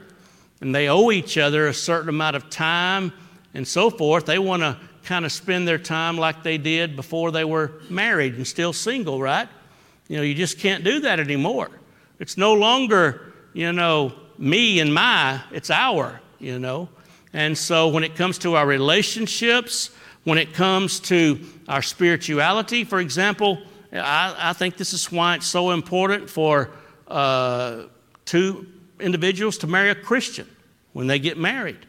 and 0.62 0.74
they 0.74 0.88
owe 0.88 1.12
each 1.12 1.38
other 1.38 1.68
a 1.68 1.74
certain 1.74 2.08
amount 2.08 2.38
of 2.38 2.50
time 2.50 3.12
and 3.54 3.68
so 3.68 3.90
forth. 3.90 4.26
They 4.26 4.40
want 4.40 4.62
to 4.62 4.78
kind 5.04 5.26
of 5.26 5.32
spend 5.32 5.68
their 5.68 5.78
time 5.78 6.18
like 6.18 6.42
they 6.42 6.58
did 6.58 6.96
before 6.96 7.32
they 7.32 7.44
were 7.44 7.74
married 7.90 8.36
and 8.36 8.48
still 8.48 8.72
single, 8.72 9.22
right? 9.22 9.50
You 10.08 10.18
know, 10.18 10.24
you 10.24 10.34
just 10.34 10.58
can't 10.58 10.86
do 10.86 11.02
that 11.02 11.20
anymore. 11.20 11.70
It's 12.18 12.38
no 12.38 12.54
longer, 12.54 13.34
you 13.54 13.74
know, 13.74 14.14
me 14.38 14.80
and 14.80 14.94
my, 14.94 15.42
it's 15.52 15.70
our, 15.70 16.22
you 16.40 16.60
know. 16.60 16.88
And 17.34 17.58
so 17.58 17.90
when 17.90 18.06
it 18.06 18.16
comes 18.16 18.38
to 18.40 18.56
our 18.56 18.66
relationships, 18.66 19.90
when 20.26 20.38
it 20.38 20.54
comes 20.54 21.00
to 21.00 21.40
our 21.68 21.82
spirituality, 21.82 22.84
for 22.84 23.00
example, 23.00 23.62
I, 23.94 24.36
I 24.38 24.54
think 24.54 24.76
this 24.76 24.92
is 24.92 25.10
why 25.12 25.36
it's 25.36 25.48
so 25.48 25.72
important 25.72 26.30
for 26.30 26.72
uh, 27.08 27.84
two 28.26 28.68
individuals 29.00 29.58
to 29.60 29.68
marry 29.68 29.90
a 29.90 29.96
Christian 29.96 30.48
when 30.92 31.08
they 31.08 31.20
get 31.20 31.38
married. 31.38 31.86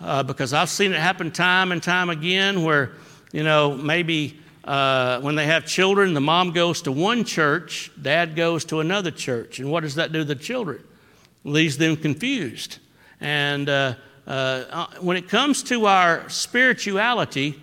Uh, 0.00 0.22
because 0.22 0.54
I've 0.54 0.70
seen 0.70 0.92
it 0.92 0.98
happen 0.98 1.30
time 1.30 1.70
and 1.70 1.82
time 1.82 2.08
again 2.08 2.64
where, 2.64 2.92
you 3.32 3.44
know, 3.44 3.76
maybe 3.76 4.40
uh, 4.64 5.20
when 5.20 5.34
they 5.34 5.46
have 5.46 5.66
children, 5.66 6.14
the 6.14 6.20
mom 6.20 6.52
goes 6.52 6.82
to 6.82 6.92
one 6.92 7.24
church, 7.24 7.90
dad 8.00 8.34
goes 8.34 8.64
to 8.66 8.80
another 8.80 9.10
church. 9.10 9.58
And 9.58 9.70
what 9.70 9.82
does 9.82 9.96
that 9.96 10.12
do 10.12 10.20
to 10.20 10.24
the 10.24 10.34
children? 10.34 10.82
leaves 11.44 11.76
them 11.76 11.96
confused. 11.96 12.78
And 13.20 13.68
uh, 13.68 13.94
uh, 14.26 14.86
when 15.00 15.16
it 15.16 15.28
comes 15.28 15.62
to 15.64 15.86
our 15.86 16.28
spirituality, 16.28 17.61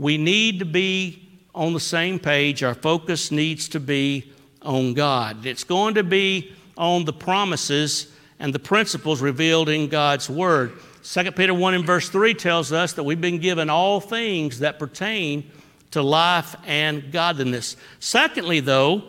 we 0.00 0.16
need 0.16 0.60
to 0.60 0.64
be 0.64 1.28
on 1.54 1.74
the 1.74 1.80
same 1.80 2.18
page. 2.18 2.62
Our 2.62 2.72
focus 2.72 3.30
needs 3.30 3.68
to 3.68 3.80
be 3.80 4.32
on 4.62 4.94
God. 4.94 5.44
It's 5.44 5.62
going 5.62 5.94
to 5.96 6.02
be 6.02 6.54
on 6.78 7.04
the 7.04 7.12
promises 7.12 8.10
and 8.38 8.54
the 8.54 8.58
principles 8.58 9.20
revealed 9.20 9.68
in 9.68 9.88
God's 9.88 10.30
Word. 10.30 10.72
2 11.02 11.32
Peter 11.32 11.52
1 11.52 11.74
and 11.74 11.84
verse 11.84 12.08
3 12.08 12.32
tells 12.32 12.72
us 12.72 12.94
that 12.94 13.04
we've 13.04 13.20
been 13.20 13.40
given 13.40 13.68
all 13.68 14.00
things 14.00 14.60
that 14.60 14.78
pertain 14.78 15.50
to 15.90 16.00
life 16.00 16.56
and 16.66 17.12
godliness. 17.12 17.76
Secondly, 17.98 18.60
though, 18.60 19.02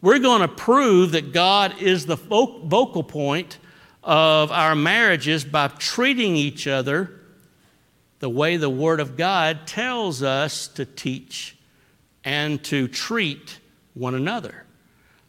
we're 0.00 0.20
going 0.20 0.40
to 0.40 0.48
prove 0.48 1.12
that 1.12 1.34
God 1.34 1.82
is 1.82 2.06
the 2.06 2.16
vocal 2.16 3.02
point 3.02 3.58
of 4.02 4.50
our 4.50 4.74
marriages 4.74 5.44
by 5.44 5.68
treating 5.68 6.34
each 6.34 6.66
other 6.66 7.19
the 8.20 8.30
way 8.30 8.56
the 8.56 8.70
Word 8.70 9.00
of 9.00 9.16
God 9.16 9.66
tells 9.66 10.22
us 10.22 10.68
to 10.68 10.84
teach 10.84 11.56
and 12.24 12.62
to 12.64 12.86
treat 12.86 13.58
one 13.94 14.14
another. 14.14 14.64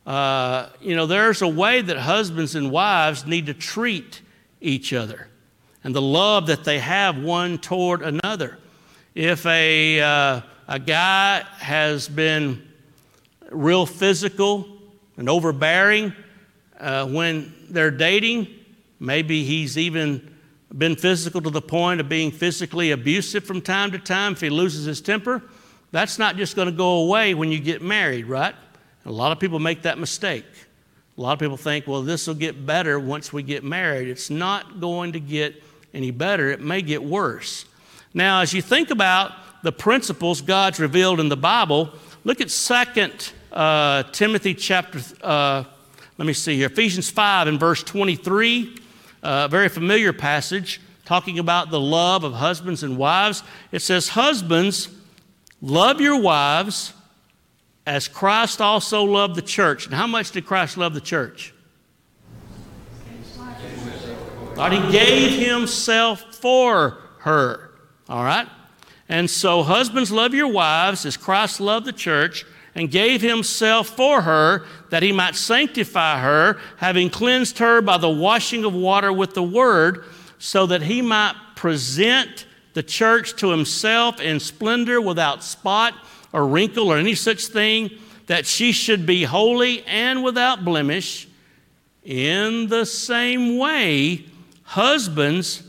Uh, 0.05 0.69
you 0.79 0.95
know, 0.95 1.05
there's 1.05 1.41
a 1.41 1.47
way 1.47 1.81
that 1.81 1.97
husbands 1.97 2.55
and 2.55 2.71
wives 2.71 3.25
need 3.25 3.47
to 3.47 3.53
treat 3.53 4.21
each 4.59 4.93
other 4.93 5.27
and 5.83 5.95
the 5.95 6.01
love 6.01 6.47
that 6.47 6.63
they 6.63 6.79
have 6.79 7.17
one 7.17 7.57
toward 7.57 8.01
another. 8.01 8.59
If 9.15 9.45
a, 9.45 9.99
uh, 9.99 10.41
a 10.67 10.79
guy 10.79 11.43
has 11.57 12.07
been 12.07 12.67
real 13.49 13.85
physical 13.85 14.67
and 15.17 15.29
overbearing 15.29 16.13
uh, 16.79 17.05
when 17.07 17.53
they're 17.69 17.91
dating. 17.91 18.47
Maybe 18.99 19.43
he's 19.43 19.77
even 19.77 20.30
been 20.77 20.95
physical 20.95 21.41
to 21.41 21.49
the 21.49 21.61
point 21.61 21.99
of 21.99 22.07
being 22.07 22.31
physically 22.31 22.91
abusive 22.91 23.43
from 23.43 23.61
time 23.61 23.91
to 23.91 23.99
time 23.99 24.33
if 24.33 24.41
he 24.41 24.49
loses 24.49 24.85
his 24.85 25.01
temper. 25.01 25.41
That's 25.91 26.17
not 26.17 26.37
just 26.37 26.55
going 26.55 26.67
to 26.67 26.71
go 26.71 27.03
away 27.03 27.33
when 27.33 27.51
you 27.51 27.59
get 27.59 27.81
married, 27.81 28.25
right? 28.25 28.55
A 29.05 29.11
lot 29.11 29.31
of 29.31 29.39
people 29.39 29.59
make 29.59 29.81
that 29.81 29.97
mistake. 29.97 30.45
A 31.17 31.21
lot 31.21 31.33
of 31.33 31.39
people 31.39 31.57
think, 31.57 31.87
well, 31.87 32.01
this 32.01 32.27
will 32.27 32.35
get 32.35 32.65
better 32.65 32.99
once 32.99 33.33
we 33.33 33.43
get 33.43 33.63
married. 33.63 34.07
It's 34.07 34.29
not 34.29 34.79
going 34.79 35.11
to 35.13 35.19
get 35.19 35.61
any 35.93 36.11
better, 36.11 36.49
it 36.49 36.61
may 36.61 36.81
get 36.81 37.03
worse. 37.03 37.65
Now, 38.13 38.39
as 38.41 38.53
you 38.53 38.61
think 38.61 38.91
about 38.91 39.33
the 39.63 39.73
principles 39.73 40.41
God's 40.41 40.79
revealed 40.79 41.19
in 41.19 41.27
the 41.27 41.37
Bible, 41.37 41.91
look 42.23 42.39
at 42.39 42.47
2 42.47 43.09
uh, 43.51 44.03
Timothy 44.11 44.53
chapter, 44.53 44.99
uh, 45.21 45.65
let 46.17 46.25
me 46.25 46.31
see 46.31 46.55
here, 46.55 46.67
Ephesians 46.67 47.09
5 47.09 47.47
and 47.47 47.59
verse 47.59 47.83
23, 47.83 48.77
a 48.77 48.80
uh, 49.23 49.47
very 49.47 49.69
familiar 49.69 50.13
passage 50.13 50.81
talking 51.05 51.39
about 51.39 51.69
the 51.69 51.79
love 51.79 52.23
of 52.23 52.33
husbands 52.33 52.83
and 52.83 52.97
wives. 52.97 53.43
It 53.71 53.81
says, 53.81 54.09
Husbands, 54.09 54.89
love 55.61 55.99
your 55.99 56.19
wives 56.21 56.93
as 57.85 58.07
Christ 58.07 58.61
also 58.61 59.03
loved 59.03 59.35
the 59.35 59.41
church. 59.41 59.85
And 59.85 59.95
how 59.95 60.07
much 60.07 60.31
did 60.31 60.45
Christ 60.45 60.77
love 60.77 60.93
the 60.93 61.01
church? 61.01 61.53
God, 64.55 64.71
He 64.73 64.91
gave 64.91 65.47
Himself 65.47 66.35
for 66.35 66.97
her. 67.19 67.71
All 68.07 68.23
right? 68.23 68.47
And 69.09 69.29
so, 69.29 69.63
husbands, 69.63 70.11
love 70.11 70.33
your 70.33 70.47
wives 70.47 71.05
as 71.05 71.17
Christ 71.17 71.59
loved 71.59 71.85
the 71.85 71.93
church 71.93 72.45
and 72.75 72.89
gave 72.89 73.21
himself 73.21 73.89
for 73.89 74.21
her 74.21 74.65
that 74.89 75.03
he 75.03 75.11
might 75.11 75.35
sanctify 75.35 76.21
her, 76.21 76.59
having 76.77 77.09
cleansed 77.09 77.57
her 77.59 77.81
by 77.81 77.97
the 77.97 78.09
washing 78.09 78.63
of 78.63 78.73
water 78.73 79.11
with 79.11 79.33
the 79.33 79.43
word, 79.43 80.05
so 80.37 80.65
that 80.65 80.81
he 80.81 81.01
might 81.01 81.35
present 81.55 82.45
the 82.73 82.83
church 82.83 83.35
to 83.35 83.49
himself 83.49 84.19
in 84.21 84.39
splendor 84.39 85.01
without 85.01 85.43
spot 85.43 85.93
or 86.33 86.47
wrinkle 86.47 86.87
or 86.89 86.97
any 86.97 87.15
such 87.15 87.47
thing, 87.47 87.91
that 88.27 88.45
she 88.45 88.71
should 88.71 89.05
be 89.05 89.23
holy 89.23 89.83
and 89.83 90.23
without 90.23 90.63
blemish. 90.63 91.27
In 92.03 92.67
the 92.67 92.85
same 92.85 93.57
way, 93.57 94.25
husbands 94.63 95.63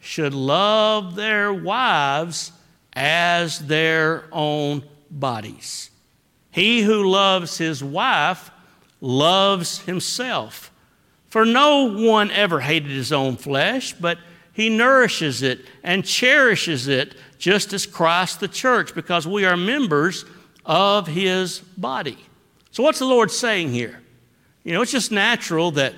should 0.00 0.34
love 0.34 1.14
their 1.14 1.52
wives 1.52 2.52
as 2.94 3.60
their 3.60 4.24
own 4.32 4.82
bodies. 5.10 5.87
He 6.58 6.82
who 6.82 7.08
loves 7.08 7.56
his 7.56 7.84
wife 7.84 8.50
loves 9.00 9.78
himself. 9.82 10.72
For 11.28 11.44
no 11.44 11.84
one 11.84 12.32
ever 12.32 12.58
hated 12.58 12.90
his 12.90 13.12
own 13.12 13.36
flesh, 13.36 13.92
but 13.92 14.18
he 14.52 14.68
nourishes 14.68 15.40
it 15.42 15.64
and 15.84 16.04
cherishes 16.04 16.88
it 16.88 17.14
just 17.38 17.72
as 17.72 17.86
Christ 17.86 18.40
the 18.40 18.48
church, 18.48 18.92
because 18.92 19.24
we 19.24 19.44
are 19.44 19.56
members 19.56 20.24
of 20.66 21.06
his 21.06 21.60
body. 21.60 22.18
So, 22.72 22.82
what's 22.82 22.98
the 22.98 23.04
Lord 23.04 23.30
saying 23.30 23.70
here? 23.70 24.02
You 24.64 24.72
know, 24.72 24.82
it's 24.82 24.90
just 24.90 25.12
natural 25.12 25.70
that 25.72 25.94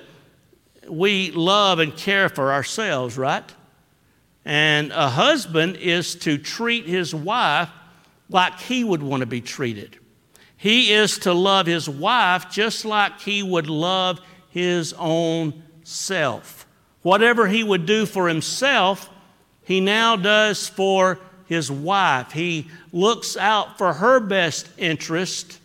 we 0.87 1.31
love 1.31 1.79
and 1.79 1.97
care 1.97 2.29
for 2.29 2.53
ourselves, 2.53 3.17
right? 3.17 3.51
And 4.45 4.91
a 4.91 5.09
husband 5.09 5.77
is 5.77 6.13
to 6.17 6.37
treat 6.37 6.85
his 6.85 7.15
wife 7.15 7.69
like 8.29 8.59
he 8.59 8.83
would 8.83 9.01
want 9.01 9.21
to 9.21 9.25
be 9.25 9.41
treated. 9.41 9.97
He 10.61 10.93
is 10.93 11.17
to 11.19 11.33
love 11.33 11.65
his 11.65 11.89
wife 11.89 12.51
just 12.51 12.85
like 12.85 13.19
he 13.19 13.41
would 13.41 13.67
love 13.67 14.21
his 14.51 14.93
own 14.93 15.63
self. 15.83 16.67
Whatever 17.01 17.47
he 17.47 17.63
would 17.63 17.87
do 17.87 18.05
for 18.05 18.27
himself, 18.27 19.09
he 19.63 19.81
now 19.81 20.15
does 20.15 20.69
for 20.69 21.17
his 21.47 21.71
wife. 21.71 22.31
He 22.33 22.67
looks 22.93 23.35
out 23.35 23.79
for 23.79 23.91
her 23.91 24.19
best 24.19 24.69
interest 24.77 25.59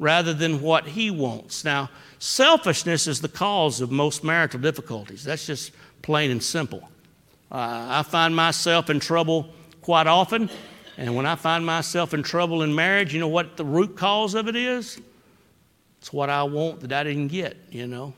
rather 0.00 0.34
than 0.34 0.60
what 0.60 0.84
he 0.84 1.12
wants. 1.12 1.64
Now, 1.64 1.88
selfishness 2.18 3.06
is 3.06 3.20
the 3.20 3.28
cause 3.28 3.80
of 3.80 3.92
most 3.92 4.24
marital 4.24 4.58
difficulties. 4.58 5.22
That's 5.22 5.46
just 5.46 5.70
plain 6.02 6.32
and 6.32 6.42
simple. 6.42 6.80
Uh, 7.52 7.86
I 7.88 8.02
find 8.02 8.34
myself 8.34 8.90
in 8.90 8.98
trouble 8.98 9.54
quite 9.80 10.08
often, 10.08 10.50
and 10.96 11.14
when 11.16 11.26
I 11.26 11.34
find 11.34 11.64
myself 11.64 12.14
in 12.14 12.22
trouble 12.22 12.62
in 12.62 12.74
marriage, 12.74 13.12
you 13.12 13.20
know 13.20 13.28
what 13.28 13.56
the 13.56 13.64
root 13.64 13.96
cause 13.96 14.34
of 14.34 14.48
it 14.48 14.56
is? 14.56 15.00
It's 15.98 16.12
what 16.12 16.30
I 16.30 16.42
want 16.44 16.80
that 16.80 16.92
I 16.92 17.02
didn't 17.02 17.28
get, 17.28 17.56
you 17.70 17.86
know. 17.86 18.12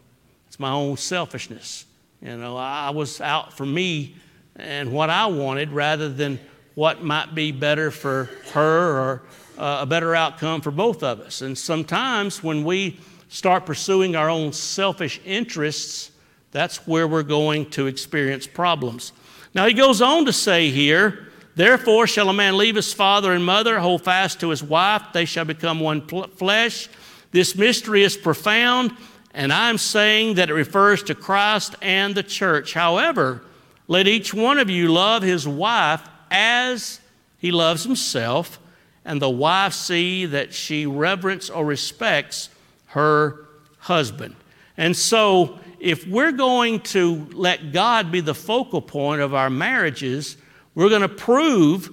It's 0.47 0.59
my 0.59 0.71
own 0.71 0.97
selfishness. 0.97 1.87
You 2.21 2.37
know, 2.37 2.57
I 2.57 2.91
was 2.91 3.21
out 3.21 3.53
for 3.53 3.65
me 3.65 4.17
and 4.57 4.93
what 4.93 5.11
I 5.11 5.27
wanted 5.27 5.71
rather 5.71 6.09
than 6.09 6.41
what 6.75 7.03
might 7.03 7.35
be 7.35 7.53
better 7.53 7.91
for 7.91 8.31
her 8.53 8.99
or 8.99 9.23
uh, 9.59 9.79
a 9.83 9.87
better 9.87 10.15
outcome 10.15 10.61
for 10.61 10.71
both 10.71 11.03
of 11.03 11.21
us. 11.21 11.43
And 11.43 11.57
sometimes 11.57 12.43
when 12.43 12.65
we 12.65 12.99
start 13.29 13.67
pursuing 13.67 14.17
our 14.17 14.29
own 14.29 14.53
selfish 14.53 15.21
interests, 15.25 16.11
that's 16.53 16.87
where 16.87 17.07
we're 17.09 17.23
going 17.23 17.71
to 17.71 17.87
experience 17.87 18.47
problems. 18.47 19.13
Now, 19.55 19.67
he 19.67 19.73
goes 19.73 20.03
on 20.03 20.27
to 20.27 20.33
say 20.33 20.71
here, 20.71 21.26
Therefore 21.57 22.07
shall 22.07 22.29
a 22.29 22.35
man 22.35 22.59
leave 22.59 22.77
his 22.77 22.93
father 22.93 23.33
and 23.33 23.45
mother, 23.45 23.81
hold 23.81 24.05
fast 24.05 24.41
to 24.41 24.51
his 24.51 24.63
wife, 24.63 25.03
they 25.15 25.25
shall 25.25 25.47
become 25.47 25.81
one 25.81 26.07
flesh. 26.29 26.89
This 27.33 27.57
mystery 27.57 28.03
is 28.03 28.15
profound, 28.15 28.95
and 29.33 29.51
I'm 29.51 29.79
saying 29.79 30.35
that 30.35 30.51
it 30.51 30.55
refers 30.55 31.03
to 31.05 31.15
Christ 31.15 31.75
and 31.81 32.15
the 32.15 32.23
church. 32.23 32.75
However, 32.75 33.43
let 33.89 34.07
each 34.07 34.35
one 34.35 34.59
of 34.59 34.69
you 34.69 34.89
love 34.89 35.23
his 35.23 35.49
wife 35.49 36.07
as 36.31 37.01
he 37.39 37.51
loves 37.51 37.85
himself, 37.85 38.61
and 39.07 39.21
the 39.21 39.31
wife 39.31 39.73
see 39.73 40.27
that 40.27 40.53
she 40.53 40.85
reverence 40.85 41.49
or 41.49 41.65
respects 41.65 42.51
her 42.89 43.47
husband. 43.79 44.37
And 44.77 44.95
so, 44.95 45.59
if 45.81 46.07
we're 46.07 46.33
going 46.33 46.81
to 46.81 47.27
let 47.33 47.73
God 47.73 48.13
be 48.13 48.21
the 48.21 48.35
focal 48.35 48.83
point 48.83 49.23
of 49.23 49.33
our 49.33 49.49
marriages, 49.49 50.37
we're 50.77 50.89
going 50.89 51.03
to 51.03 51.09
prove 51.09 51.91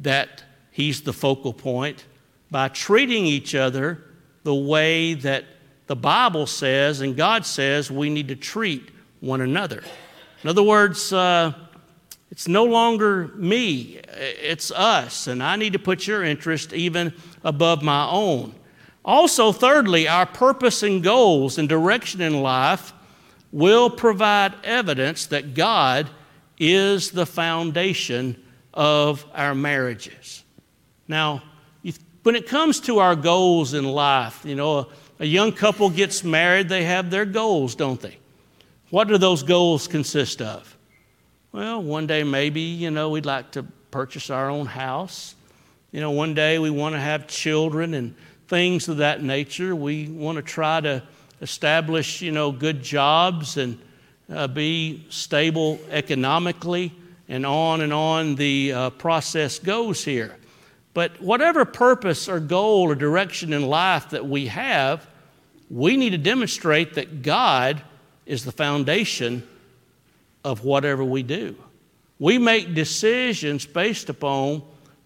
that 0.00 0.42
He's 0.70 1.00
the 1.00 1.14
focal 1.14 1.54
point 1.54 2.04
by 2.50 2.68
treating 2.68 3.24
each 3.24 3.54
other 3.54 4.04
the 4.42 4.54
way 4.54 5.14
that 5.14 5.46
the 5.86 5.96
Bible 5.96 6.46
says 6.46 7.00
and 7.00 7.16
God 7.16 7.46
says 7.46 7.90
we 7.90 8.10
need 8.10 8.28
to 8.28 8.36
treat 8.36 8.90
one 9.20 9.40
another. 9.40 9.82
In 10.42 10.50
other 10.50 10.62
words, 10.62 11.12
uh, 11.12 11.52
it's 12.30 12.48
no 12.48 12.64
longer 12.64 13.28
me, 13.36 14.00
it's 14.12 14.70
us, 14.70 15.28
and 15.28 15.42
I 15.42 15.56
need 15.56 15.72
to 15.72 15.78
put 15.78 16.06
your 16.06 16.22
interest 16.22 16.72
even 16.72 17.14
above 17.44 17.82
my 17.82 18.06
own. 18.10 18.54
Also, 19.04 19.52
thirdly, 19.52 20.08
our 20.08 20.26
purpose 20.26 20.82
and 20.82 21.02
goals 21.02 21.56
and 21.56 21.68
direction 21.68 22.20
in 22.20 22.42
life 22.42 22.92
will 23.52 23.88
provide 23.88 24.54
evidence 24.64 25.26
that 25.26 25.54
God 25.54 26.10
is 26.58 27.10
the 27.10 27.26
foundation 27.26 28.42
of 28.72 29.24
our 29.34 29.54
marriages. 29.54 30.42
Now, 31.08 31.42
when 32.22 32.34
it 32.34 32.48
comes 32.48 32.80
to 32.80 32.98
our 32.98 33.14
goals 33.14 33.72
in 33.72 33.84
life, 33.84 34.44
you 34.44 34.56
know, 34.56 34.78
a, 34.78 34.86
a 35.20 35.24
young 35.24 35.52
couple 35.52 35.88
gets 35.90 36.24
married, 36.24 36.68
they 36.68 36.82
have 36.82 37.08
their 37.08 37.24
goals, 37.24 37.76
don't 37.76 38.00
they? 38.00 38.18
What 38.90 39.06
do 39.06 39.16
those 39.16 39.44
goals 39.44 39.86
consist 39.86 40.42
of? 40.42 40.76
Well, 41.52 41.80
one 41.80 42.08
day 42.08 42.24
maybe, 42.24 42.60
you 42.60 42.90
know, 42.90 43.10
we'd 43.10 43.26
like 43.26 43.52
to 43.52 43.62
purchase 43.90 44.28
our 44.28 44.50
own 44.50 44.66
house. 44.66 45.36
You 45.92 46.00
know, 46.00 46.10
one 46.10 46.34
day 46.34 46.58
we 46.58 46.68
want 46.68 46.94
to 46.94 47.00
have 47.00 47.28
children 47.28 47.94
and 47.94 48.14
things 48.48 48.88
of 48.88 48.96
that 48.96 49.22
nature. 49.22 49.74
We 49.74 50.08
want 50.08 50.36
to 50.36 50.42
try 50.42 50.80
to 50.80 51.02
establish, 51.40 52.22
you 52.22 52.32
know, 52.32 52.50
good 52.50 52.82
jobs 52.82 53.56
and 53.56 53.78
uh, 54.32 54.48
be 54.48 55.04
stable 55.08 55.78
economically, 55.90 56.92
and 57.28 57.44
on 57.44 57.80
and 57.80 57.92
on 57.92 58.34
the 58.36 58.72
uh, 58.72 58.90
process 58.90 59.58
goes 59.58 60.04
here. 60.04 60.36
But 60.94 61.20
whatever 61.20 61.64
purpose 61.64 62.28
or 62.28 62.40
goal 62.40 62.90
or 62.90 62.94
direction 62.94 63.52
in 63.52 63.66
life 63.66 64.10
that 64.10 64.26
we 64.26 64.46
have, 64.46 65.06
we 65.70 65.96
need 65.96 66.10
to 66.10 66.18
demonstrate 66.18 66.94
that 66.94 67.22
God 67.22 67.82
is 68.24 68.44
the 68.44 68.52
foundation 68.52 69.46
of 70.44 70.64
whatever 70.64 71.04
we 71.04 71.22
do. 71.22 71.56
We 72.18 72.38
make 72.38 72.74
decisions 72.74 73.66
based 73.66 74.08
upon 74.08 74.62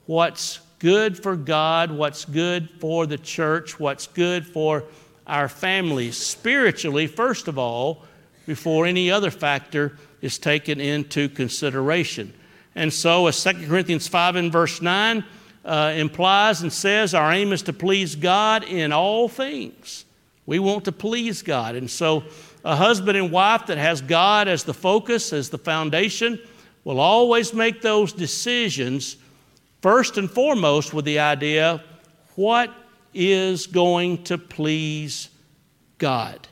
what's 0.06 0.60
good 0.78 1.20
for 1.20 1.36
God, 1.36 1.90
what's 1.90 2.24
good 2.24 2.70
for 2.78 3.06
the 3.06 3.18
church, 3.18 3.80
what's 3.80 4.06
good 4.06 4.46
for 4.46 4.84
our 5.26 5.48
families 5.48 6.16
spiritually, 6.16 7.06
first 7.06 7.48
of 7.48 7.58
all, 7.58 8.04
before 8.50 8.84
any 8.84 9.12
other 9.12 9.30
factor 9.30 9.96
is 10.20 10.36
taken 10.36 10.80
into 10.80 11.28
consideration. 11.28 12.34
And 12.74 12.92
so, 12.92 13.28
as 13.28 13.42
2 13.42 13.68
Corinthians 13.68 14.08
5 14.08 14.36
and 14.36 14.50
verse 14.50 14.82
9 14.82 15.24
uh, 15.64 15.92
implies 15.96 16.62
and 16.62 16.72
says, 16.72 17.14
our 17.14 17.30
aim 17.32 17.52
is 17.52 17.62
to 17.62 17.72
please 17.72 18.16
God 18.16 18.64
in 18.64 18.92
all 18.92 19.28
things. 19.28 20.04
We 20.46 20.58
want 20.58 20.84
to 20.86 20.92
please 20.92 21.42
God. 21.42 21.76
And 21.76 21.88
so, 21.88 22.24
a 22.64 22.74
husband 22.74 23.16
and 23.16 23.30
wife 23.30 23.66
that 23.66 23.78
has 23.78 24.00
God 24.00 24.48
as 24.48 24.64
the 24.64 24.74
focus, 24.74 25.32
as 25.32 25.48
the 25.48 25.58
foundation, 25.58 26.40
will 26.82 26.98
always 26.98 27.54
make 27.54 27.82
those 27.82 28.12
decisions 28.12 29.16
First 29.80 30.18
and 30.18 30.30
foremost, 30.30 30.92
with 30.92 31.06
the 31.06 31.20
idea 31.20 31.82
what 32.36 32.70
is 33.14 33.66
going 33.66 34.24
to 34.24 34.36
please 34.36 35.30
God. 35.96 36.46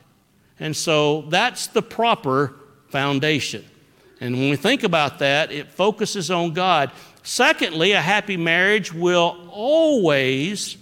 And 0.59 0.75
so 0.75 1.23
that's 1.23 1.67
the 1.67 1.81
proper 1.81 2.55
foundation. 2.89 3.65
And 4.21 4.35
when 4.35 4.49
we 4.49 4.55
think 4.55 4.83
about 4.83 5.19
that, 5.19 5.51
it 5.51 5.71
focuses 5.71 6.29
on 6.29 6.53
God. 6.53 6.91
Secondly, 7.23 7.93
a 7.93 8.01
happy 8.01 8.37
marriage 8.37 8.93
will 8.93 9.49
always 9.51 10.77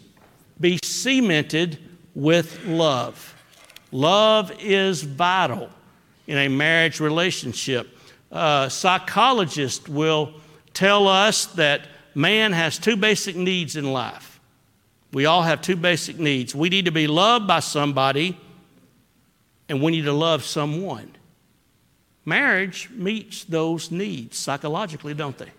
be 0.60 0.80
cemented 0.84 1.78
with 2.16 2.66
love. 2.66 3.36
Love 3.92 4.52
is 4.60 5.04
vital 5.04 5.70
in 6.26 6.38
a 6.38 6.48
marriage 6.48 7.00
relationship. 7.00 7.88
Uh, 8.32 8.68
psychologists 8.70 9.88
will 9.88 10.34
tell 10.74 11.08
us 11.08 11.46
that 11.46 11.88
man 12.16 12.52
has 12.52 12.78
two 12.78 12.98
basic 12.98 13.36
needs 13.36 13.76
in 13.76 13.94
life. 13.94 14.40
We 15.14 15.26
all 15.26 15.44
have 15.44 15.62
two 15.62 15.76
basic 15.76 16.20
needs. 16.20 16.54
We 16.54 16.70
need 16.70 16.86
to 16.86 16.92
be 16.92 17.08
loved 17.08 17.48
by 17.48 17.62
somebody, 17.62 18.38
and 19.70 19.82
we 19.82 19.92
need 19.92 20.06
to 20.06 20.14
love 20.14 20.44
someone. 20.44 21.12
Marriage 22.26 22.90
meets 22.92 23.44
those 23.46 23.92
needs 23.92 24.38
psychologically, 24.38 25.14
don't 25.14 25.38
they? 25.38 25.52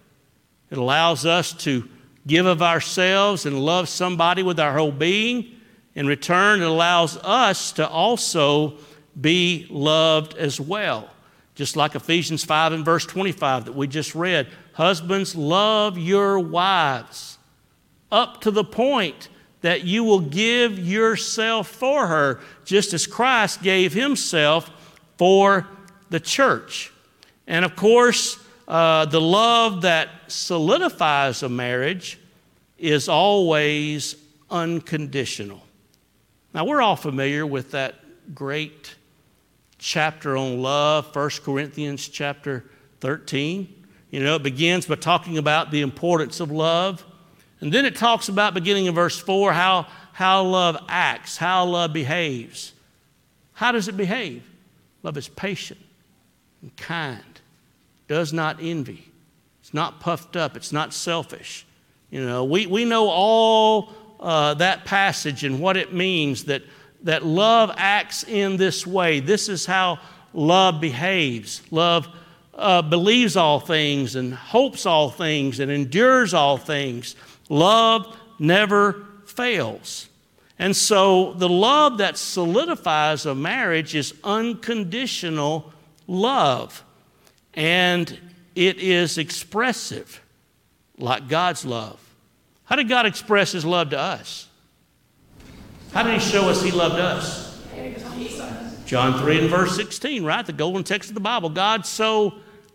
It 0.70 0.78
allows 0.78 1.24
us 1.24 1.52
to 1.64 1.88
give 2.26 2.46
of 2.46 2.60
ourselves 2.60 3.46
and 3.46 3.58
love 3.58 3.88
somebody 3.88 4.42
with 4.42 4.60
our 4.60 4.76
whole 4.76 4.92
being. 4.92 5.60
In 5.94 6.06
return, 6.06 6.60
it 6.60 6.66
allows 6.66 7.16
us 7.16 7.72
to 7.72 7.88
also 7.88 8.74
be 9.18 9.66
loved 9.70 10.36
as 10.36 10.60
well. 10.60 11.10
Just 11.54 11.74
like 11.74 11.94
Ephesians 11.94 12.44
5 12.44 12.72
and 12.72 12.84
verse 12.84 13.04
25 13.06 13.64
that 13.64 13.74
we 13.74 13.88
just 13.88 14.14
read. 14.14 14.46
Husbands, 14.74 15.34
love 15.34 15.98
your 15.98 16.38
wives 16.38 17.38
up 18.12 18.40
to 18.42 18.50
the 18.50 18.64
point 18.64 19.28
that 19.60 19.84
you 19.84 20.04
will 20.04 20.20
give 20.20 20.78
yourself 20.78 21.68
for 21.68 22.06
her, 22.06 22.40
just 22.64 22.92
as 22.94 23.06
Christ 23.06 23.62
gave 23.62 23.92
himself 23.92 24.70
for 25.16 25.66
the 26.10 26.20
church. 26.20 26.92
And 27.46 27.64
of 27.64 27.74
course, 27.74 28.38
uh, 28.68 29.06
the 29.06 29.20
love 29.20 29.82
that 29.82 30.08
solidifies 30.28 31.42
a 31.42 31.48
marriage 31.48 32.18
is 32.78 33.08
always 33.08 34.16
unconditional. 34.50 35.62
Now, 36.54 36.64
we're 36.64 36.80
all 36.80 36.96
familiar 36.96 37.46
with 37.46 37.72
that 37.72 37.96
great 38.34 38.94
chapter 39.78 40.36
on 40.36 40.62
love, 40.62 41.14
1 41.14 41.30
Corinthians 41.44 42.08
chapter 42.08 42.64
13. 43.00 43.74
You 44.10 44.20
know, 44.20 44.36
it 44.36 44.42
begins 44.42 44.86
by 44.86 44.96
talking 44.96 45.38
about 45.38 45.70
the 45.70 45.80
importance 45.80 46.40
of 46.40 46.50
love. 46.50 47.04
And 47.60 47.72
then 47.72 47.84
it 47.84 47.96
talks 47.96 48.28
about, 48.28 48.54
beginning 48.54 48.86
in 48.86 48.94
verse 48.94 49.18
4, 49.18 49.52
how, 49.52 49.86
how 50.12 50.42
love 50.42 50.76
acts, 50.88 51.36
how 51.36 51.64
love 51.64 51.92
behaves. 51.92 52.72
How 53.52 53.72
does 53.72 53.88
it 53.88 53.96
behave? 53.96 54.44
Love 55.02 55.16
is 55.16 55.28
patient 55.28 55.80
and 56.62 56.74
kind, 56.76 57.40
does 58.06 58.32
not 58.32 58.58
envy, 58.60 59.04
it's 59.60 59.74
not 59.74 60.00
puffed 60.00 60.36
up, 60.36 60.56
it's 60.56 60.72
not 60.72 60.92
selfish. 60.92 61.66
You 62.10 62.24
know, 62.24 62.44
we, 62.44 62.66
we 62.66 62.84
know 62.84 63.08
all 63.08 63.92
uh, 64.18 64.54
that 64.54 64.84
passage 64.84 65.44
and 65.44 65.60
what 65.60 65.76
it 65.76 65.92
means 65.92 66.44
that, 66.44 66.62
that 67.02 67.24
love 67.24 67.70
acts 67.76 68.24
in 68.24 68.56
this 68.56 68.86
way. 68.86 69.20
This 69.20 69.48
is 69.48 69.66
how 69.66 69.98
love 70.32 70.80
behaves. 70.80 71.62
Love 71.70 72.08
uh, 72.54 72.82
believes 72.82 73.36
all 73.36 73.60
things 73.60 74.16
and 74.16 74.34
hopes 74.34 74.86
all 74.86 75.10
things 75.10 75.60
and 75.60 75.70
endures 75.70 76.34
all 76.34 76.56
things. 76.56 77.14
Love 77.48 78.16
never 78.38 79.06
fails. 79.26 80.08
And 80.58 80.74
so 80.74 81.34
the 81.34 81.48
love 81.48 81.98
that 81.98 82.16
solidifies 82.16 83.26
a 83.26 83.34
marriage 83.34 83.94
is 83.94 84.12
unconditional 84.24 85.72
love. 86.06 86.84
And 87.54 88.18
it 88.54 88.78
is 88.78 89.18
expressive, 89.18 90.20
like 90.98 91.28
God's 91.28 91.64
love. 91.64 92.00
How 92.64 92.76
did 92.76 92.88
God 92.88 93.06
express 93.06 93.52
His 93.52 93.64
love 93.64 93.90
to 93.90 93.98
us? 93.98 94.48
How 95.92 96.02
did 96.02 96.14
He 96.14 96.20
show 96.20 96.48
us 96.48 96.62
He 96.62 96.72
loved 96.72 96.96
us? 96.96 97.48
John 98.84 99.18
3 99.20 99.40
and 99.40 99.50
verse 99.50 99.76
16, 99.76 100.24
right? 100.24 100.44
The 100.44 100.52
golden 100.52 100.82
text 100.82 101.10
of 101.10 101.14
the 101.14 101.20
Bible. 101.20 101.50
God 101.50 101.86
so 101.86 102.34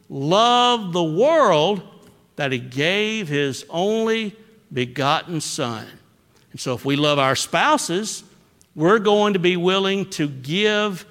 loved 0.10 0.94
the 0.94 1.04
world 1.04 1.82
that 2.38 2.52
He 2.52 2.60
gave 2.60 3.28
His 3.28 3.66
only 3.70 4.36
begotten 4.74 5.40
Son. 5.40 5.88
And 6.52 6.60
so, 6.60 6.74
if 6.74 6.86
we 6.86 6.96
love 6.96 7.20
our 7.20 7.36
spouses, 7.36 8.24
we're 8.76 9.00
going 9.00 9.34
to 9.34 9.40
be 9.40 9.58
willing 9.58 10.10
to 10.12 10.28
give 10.28 11.06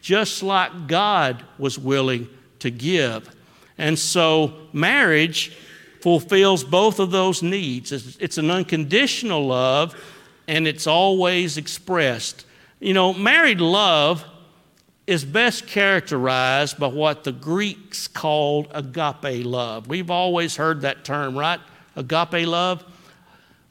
just 0.00 0.42
like 0.42 0.86
God 0.86 1.44
was 1.58 1.78
willing 1.78 2.28
to 2.60 2.70
give. 2.70 3.34
And 3.78 3.98
so, 3.98 4.54
marriage 4.72 5.56
fulfills 6.00 6.64
both 6.64 6.98
of 6.98 7.10
those 7.10 7.42
needs. 7.42 7.92
It's 7.92 8.38
an 8.38 8.50
unconditional 8.50 9.46
love, 9.46 9.94
and 10.48 10.66
it's 10.66 10.86
always 10.86 11.56
expressed. 11.56 12.44
You 12.80 12.92
know, 12.92 13.14
married 13.14 13.60
love 13.60 14.24
is 15.06 15.24
best 15.24 15.66
characterized 15.66 16.78
by 16.78 16.88
what 16.88 17.24
the 17.24 17.32
Greeks 17.32 18.08
called 18.08 18.68
agape 18.72 19.44
love. 19.44 19.86
We've 19.86 20.10
always 20.10 20.56
heard 20.56 20.80
that 20.82 21.04
term, 21.04 21.38
right? 21.38 21.60
Agape 21.96 22.46
love. 22.46 22.84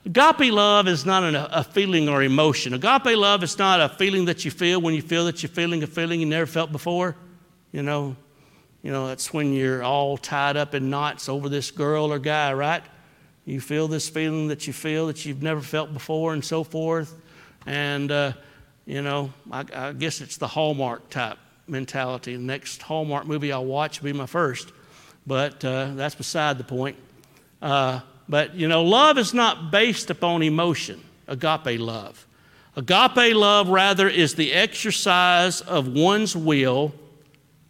Agape 0.05 0.51
love 0.51 0.87
is 0.87 1.05
not 1.05 1.23
an, 1.23 1.35
a 1.35 1.63
feeling 1.63 2.09
or 2.09 2.23
emotion. 2.23 2.73
Agape 2.73 3.15
love 3.15 3.43
is 3.43 3.57
not 3.57 3.79
a 3.79 3.89
feeling 3.89 4.25
that 4.25 4.43
you 4.43 4.49
feel 4.49 4.81
when 4.81 4.95
you 4.95 5.01
feel 5.01 5.25
that 5.25 5.43
you're 5.43 5.49
feeling 5.49 5.83
a 5.83 5.87
feeling 5.87 6.19
you 6.19 6.25
never 6.25 6.47
felt 6.47 6.71
before. 6.71 7.15
You 7.71 7.83
know, 7.83 8.15
you 8.81 8.91
know 8.91 9.07
that's 9.07 9.31
when 9.31 9.53
you're 9.53 9.83
all 9.83 10.17
tied 10.17 10.57
up 10.57 10.73
in 10.73 10.89
knots 10.89 11.29
over 11.29 11.49
this 11.49 11.69
girl 11.69 12.11
or 12.11 12.17
guy, 12.17 12.51
right? 12.53 12.83
You 13.45 13.61
feel 13.61 13.87
this 13.87 14.09
feeling 14.09 14.47
that 14.47 14.65
you 14.65 14.73
feel 14.73 15.07
that 15.07 15.23
you've 15.23 15.43
never 15.43 15.61
felt 15.61 15.93
before, 15.93 16.33
and 16.33 16.43
so 16.43 16.63
forth. 16.63 17.15
And 17.67 18.11
uh, 18.11 18.33
you 18.87 19.03
know, 19.03 19.31
I, 19.51 19.65
I, 19.73 19.93
guess 19.93 20.19
it's 20.19 20.37
the 20.37 20.47
Hallmark 20.47 21.11
type 21.11 21.37
mentality. 21.67 22.35
The 22.35 22.41
next 22.41 22.81
Hallmark 22.81 23.27
movie 23.27 23.51
I'll 23.51 23.65
watch 23.65 24.01
will 24.01 24.11
be 24.11 24.17
my 24.17 24.25
first, 24.25 24.71
but 25.27 25.63
uh, 25.63 25.91
that's 25.93 26.15
beside 26.15 26.57
the 26.57 26.63
point. 26.63 26.97
Uh, 27.61 27.99
but, 28.31 28.55
you 28.55 28.69
know, 28.69 28.81
love 28.81 29.17
is 29.17 29.33
not 29.33 29.71
based 29.71 30.09
upon 30.09 30.41
emotion, 30.41 31.03
agape 31.27 31.77
love. 31.77 32.25
Agape 32.77 33.35
love, 33.35 33.67
rather, 33.67 34.07
is 34.07 34.35
the 34.35 34.53
exercise 34.53 35.59
of 35.59 35.89
one's 35.89 36.33
will 36.33 36.93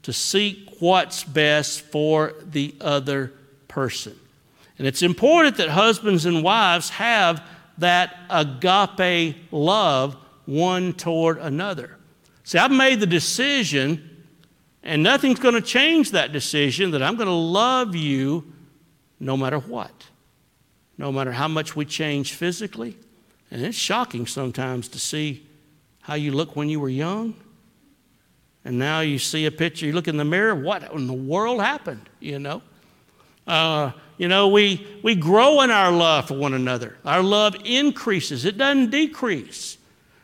to 0.03 0.13
seek 0.13 0.69
what's 0.77 1.23
best 1.23 1.81
for 1.81 2.35
the 2.45 2.75
other 2.79 3.33
person. 3.67 4.15
And 4.77 4.85
it's 4.85 5.01
important 5.01 5.57
that 5.57 5.69
husbands 5.69 6.27
and 6.27 6.43
wives 6.43 6.91
have 6.91 7.41
that 7.79 8.15
agape 8.29 9.37
love 9.49 10.15
one 10.45 10.93
toward 10.93 11.39
another. 11.39 11.97
See, 12.43 12.59
I've 12.59 12.69
made 12.69 12.99
the 12.99 13.07
decision, 13.07 14.27
and 14.83 15.01
nothing's 15.01 15.39
going 15.39 15.55
to 15.55 15.61
change 15.61 16.11
that 16.11 16.31
decision, 16.31 16.91
that 16.91 17.01
I'm 17.01 17.15
going 17.15 17.25
to 17.25 17.33
love 17.33 17.95
you 17.95 18.53
no 19.19 19.35
matter 19.35 19.57
what 19.57 19.91
no 21.01 21.11
matter 21.11 21.31
how 21.31 21.47
much 21.47 21.75
we 21.75 21.83
change 21.83 22.33
physically. 22.33 22.95
And 23.49 23.65
it's 23.65 23.75
shocking 23.75 24.27
sometimes 24.27 24.87
to 24.89 24.99
see 24.99 25.47
how 26.01 26.13
you 26.13 26.31
look 26.31 26.55
when 26.55 26.69
you 26.69 26.79
were 26.79 26.89
young. 26.89 27.33
And 28.63 28.77
now 28.77 28.99
you 28.99 29.17
see 29.17 29.47
a 29.47 29.51
picture, 29.51 29.87
you 29.87 29.93
look 29.93 30.07
in 30.07 30.17
the 30.17 30.23
mirror, 30.23 30.53
what 30.53 30.93
in 30.93 31.07
the 31.07 31.13
world 31.13 31.59
happened, 31.59 32.07
you 32.19 32.37
know? 32.37 32.61
Uh, 33.47 33.93
you 34.19 34.27
know, 34.27 34.49
we, 34.49 34.85
we 35.01 35.15
grow 35.15 35.61
in 35.61 35.71
our 35.71 35.91
love 35.91 36.27
for 36.27 36.35
one 36.35 36.53
another. 36.53 36.95
Our 37.03 37.23
love 37.23 37.55
increases, 37.65 38.45
it 38.45 38.59
doesn't 38.59 38.91
decrease. 38.91 39.79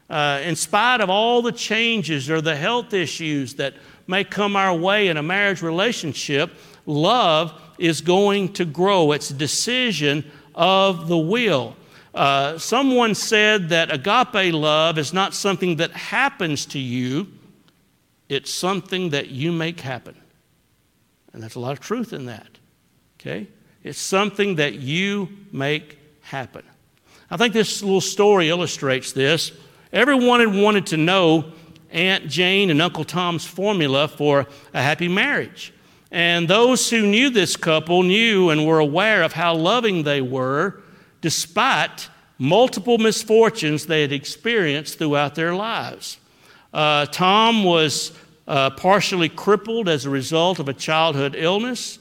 Uh, 0.07 0.41
in 0.43 0.55
spite 0.55 1.01
of 1.01 1.09
all 1.09 1.41
the 1.41 1.51
changes 1.51 2.29
or 2.29 2.39
the 2.39 2.55
health 2.55 2.93
issues 2.93 3.55
that 3.55 3.73
may 4.05 4.23
come 4.23 4.55
our 4.55 4.75
way 4.75 5.07
in 5.07 5.17
a 5.17 5.23
marriage 5.23 5.63
relationship, 5.63 6.51
love 6.85 7.59
is 7.79 7.99
going 7.99 8.53
to 8.53 8.63
grow. 8.63 9.11
It's 9.11 9.31
a 9.31 9.33
decision 9.33 10.23
of 10.57 11.07
the 11.07 11.17
will. 11.17 11.77
Uh, 12.13 12.57
someone 12.57 13.13
said 13.13 13.69
that 13.69 13.93
agape 13.93 14.51
love 14.53 14.97
is 14.97 15.13
not 15.13 15.33
something 15.33 15.77
that 15.77 15.91
happens 15.91 16.65
to 16.65 16.79
you, 16.79 17.27
it's 18.27 18.51
something 18.51 19.11
that 19.11 19.29
you 19.29 19.51
make 19.51 19.79
happen. 19.79 20.15
And 21.31 21.41
there's 21.41 21.55
a 21.55 21.59
lot 21.59 21.73
of 21.73 21.79
truth 21.79 22.11
in 22.11 22.25
that. 22.25 22.47
Okay? 23.19 23.47
It's 23.83 23.99
something 23.99 24.55
that 24.55 24.73
you 24.73 25.29
make 25.51 25.99
happen. 26.21 26.63
I 27.29 27.37
think 27.37 27.53
this 27.53 27.83
little 27.83 28.01
story 28.01 28.49
illustrates 28.49 29.11
this. 29.11 29.51
Everyone 29.93 30.39
had 30.39 30.53
wanted 30.53 30.87
to 30.87 30.97
know 30.97 31.51
Aunt 31.91 32.27
Jane 32.27 32.69
and 32.69 32.81
Uncle 32.81 33.03
Tom's 33.03 33.45
formula 33.45 34.07
for 34.07 34.47
a 34.73 34.81
happy 34.81 35.07
marriage. 35.07 35.73
And 36.11 36.47
those 36.47 36.89
who 36.89 37.05
knew 37.05 37.29
this 37.29 37.55
couple 37.55 38.03
knew 38.03 38.49
and 38.49 38.65
were 38.65 38.79
aware 38.79 39.23
of 39.23 39.33
how 39.33 39.55
loving 39.55 40.03
they 40.03 40.21
were, 40.21 40.81
despite 41.21 42.09
multiple 42.37 42.97
misfortunes 42.97 43.85
they 43.85 44.01
had 44.01 44.11
experienced 44.11 44.97
throughout 44.97 45.35
their 45.35 45.55
lives. 45.55 46.17
Uh, 46.73 47.05
Tom 47.07 47.63
was 47.63 48.11
uh, 48.47 48.69
partially 48.71 49.29
crippled 49.29 49.89
as 49.89 50.05
a 50.05 50.09
result 50.09 50.59
of 50.59 50.69
a 50.69 50.73
childhood 50.73 51.35
illness. 51.37 51.99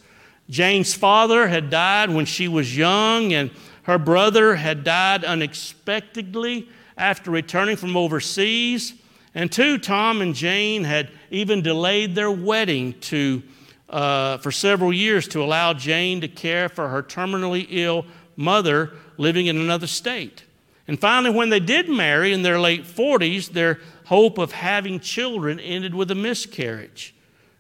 Jane's 0.49 0.95
father 0.95 1.49
had 1.49 1.71
died 1.71 2.11
when 2.11 2.25
she 2.25 2.47
was 2.47 2.77
young, 2.77 3.33
and 3.33 3.51
her 3.83 3.99
brother 3.99 4.55
had 4.55 4.85
died 4.85 5.25
unexpectedly 5.25 6.69
after 6.97 7.31
returning 7.31 7.77
from 7.77 7.97
overseas. 7.97 8.95
And 9.35 9.51
two, 9.51 9.79
Tom 9.79 10.23
and 10.23 10.35
Jane 10.35 10.85
had 10.85 11.11
even 11.31 11.63
delayed 11.63 12.15
their 12.15 12.31
wedding 12.31 12.95
to, 13.01 13.43
uh, 13.89 14.39
for 14.39 14.51
several 14.51 14.93
years 14.93 15.29
to 15.29 15.43
allow 15.43 15.73
Jane 15.73 16.21
to 16.21 16.29
care 16.29 16.69
for 16.69 16.89
her 16.89 17.03
terminally 17.03 17.67
ill 17.71 18.07
mother 18.37 18.93
living 19.17 19.47
in 19.47 19.57
another 19.57 19.87
state. 19.87 20.45
And 20.89 21.01
finally, 21.01 21.35
when 21.35 21.51
they 21.51 21.61
did 21.61 21.89
marry 21.89 22.33
in 22.33 22.43
their 22.43 22.61
late 22.61 22.85
40s, 22.85 23.51
their 23.51 23.81
hope 24.05 24.39
of 24.39 24.53
having 24.53 25.01
children 25.01 25.59
ended 25.59 25.95
with 25.95 26.11
a 26.11 26.15
miscarriage. 26.15 27.15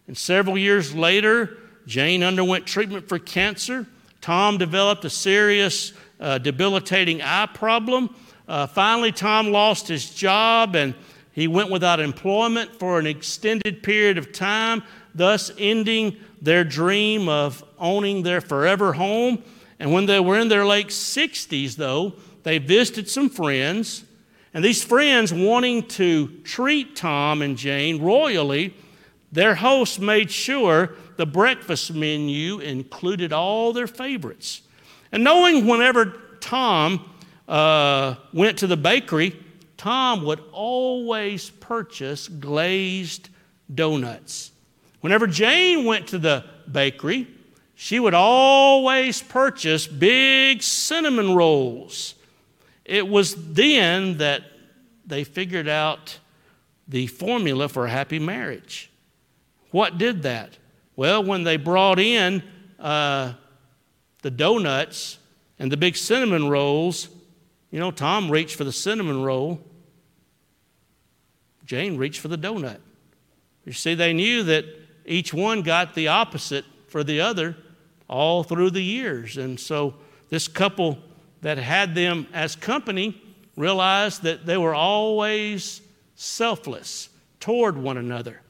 And 0.07 0.17
several 0.17 0.57
years 0.57 0.95
later, 0.95 1.59
Jane 1.87 2.23
underwent 2.23 2.67
treatment 2.67 3.09
for 3.09 3.19
cancer. 3.19 3.87
Tom 4.21 4.59
developed 4.59 5.05
a 5.05 5.11
serious, 5.11 5.93
uh, 6.21 6.39
debilitating 6.39 7.23
eye 7.23 7.47
problem. 7.47 8.15
Uh, 8.49 8.67
finally, 8.67 9.11
Tom 9.11 9.49
lost 9.49 9.89
his 9.89 10.15
job 10.15 10.77
and 10.77 10.95
he 11.33 11.49
went 11.49 11.71
without 11.71 12.01
employment 12.01 12.75
for 12.79 12.99
an 12.99 13.07
extended 13.07 13.83
period 13.83 14.19
of 14.19 14.33
time, 14.33 14.83
thus 15.17 15.51
ending 15.59 16.17
their 16.41 16.65
dream 16.65 17.29
of 17.29 17.65
owning 17.79 18.23
their 18.23 18.41
forever 18.41 18.93
home. 18.93 19.43
And 19.79 19.93
when 19.93 20.07
they 20.07 20.21
were 20.21 20.39
in 20.39 20.49
their 20.49 20.65
late 20.65 20.89
60s, 20.89 21.77
though, 21.77 22.15
they 22.43 22.59
visited 22.59 23.09
some 23.09 23.29
friends. 23.29 24.05
And 24.55 24.65
these 24.65 24.83
friends, 24.83 25.33
wanting 25.33 25.87
to 25.89 26.29
treat 26.45 26.97
Tom 26.97 27.43
and 27.43 27.59
Jane 27.59 28.01
royally, 28.01 28.75
their 29.33 29.55
host 29.55 30.01
made 30.01 30.31
sure 30.31 30.95
the 31.17 31.27
breakfast 31.27 31.93
menu 31.93 32.61
included 32.61 33.33
all 33.33 33.73
their 33.73 33.87
favorites. 33.87 34.63
And 35.13 35.25
knowing 35.25 35.67
whenever 35.67 36.15
Tom 36.41 37.11
uh, 37.49 38.15
went 38.33 38.59
to 38.59 38.67
the 38.67 38.77
bakery, 38.77 39.37
Tom 39.77 40.25
would 40.25 40.41
always 40.53 41.51
purchase 41.51 42.29
glazed 42.29 43.29
donuts. 43.75 44.53
Whenever 45.07 45.29
Jane 45.29 45.85
went 45.85 46.09
to 46.09 46.19
the 46.19 46.45
bakery, 46.69 47.29
she 47.77 48.01
would 48.01 48.13
always 48.13 49.23
purchase 49.23 49.87
big 49.87 50.65
cinnamon 50.65 51.37
rolls. 51.37 52.17
It 52.85 53.07
was 53.07 53.53
then 53.53 54.19
that 54.19 54.43
they 55.07 55.23
figured 55.23 55.69
out 55.69 56.19
the 56.89 57.07
formula 57.07 57.69
for 57.69 57.87
a 57.87 57.89
happy 57.89 58.19
marriage. 58.19 58.91
What 59.71 59.97
did 59.97 60.25
that? 60.25 60.59
Well, 60.97 61.23
when 61.23 61.45
they 61.45 61.57
brought 61.57 62.01
in 62.01 62.43
uh, 62.81 63.35
the 64.23 64.31
donuts 64.33 65.19
and 65.61 65.71
the 65.71 65.77
big 65.77 65.97
cinnamon 65.97 66.49
rolls, 66.49 67.09
you 67.71 67.79
know, 67.79 67.93
Tom 67.93 68.29
reached 68.29 68.57
for 68.57 68.65
the 68.65 68.73
cinnamon 68.73 69.23
roll, 69.23 69.61
Jane 71.65 71.97
reached 71.97 72.19
for 72.19 72.27
the 72.27 72.37
donut. 72.37 72.81
You 73.65 73.73
see, 73.73 73.95
they 73.95 74.13
knew 74.13 74.43
that 74.43 74.65
each 75.07 75.33
one 75.33 75.63
got 75.63 75.95
the 75.95 76.09
opposite 76.09 76.65
for 76.89 77.05
the 77.05 77.21
other 77.21 77.57
all 78.09 78.43
through 78.43 78.71
the 78.71 78.83
years. 78.83 79.37
And 79.37 79.59
so 79.59 79.95
this 80.29 80.49
couple 80.49 80.99
that 81.43 81.59
had 81.59 81.95
them 81.95 82.27
as 82.33 82.57
company 82.57 83.21
realized 83.57 84.23
that 84.23 84.47
they 84.47 84.57
were 84.57 84.75
always 84.75 85.81
selfless 86.15 87.09
toward 87.41 87.77
one 87.77 87.97
another. 87.97 88.41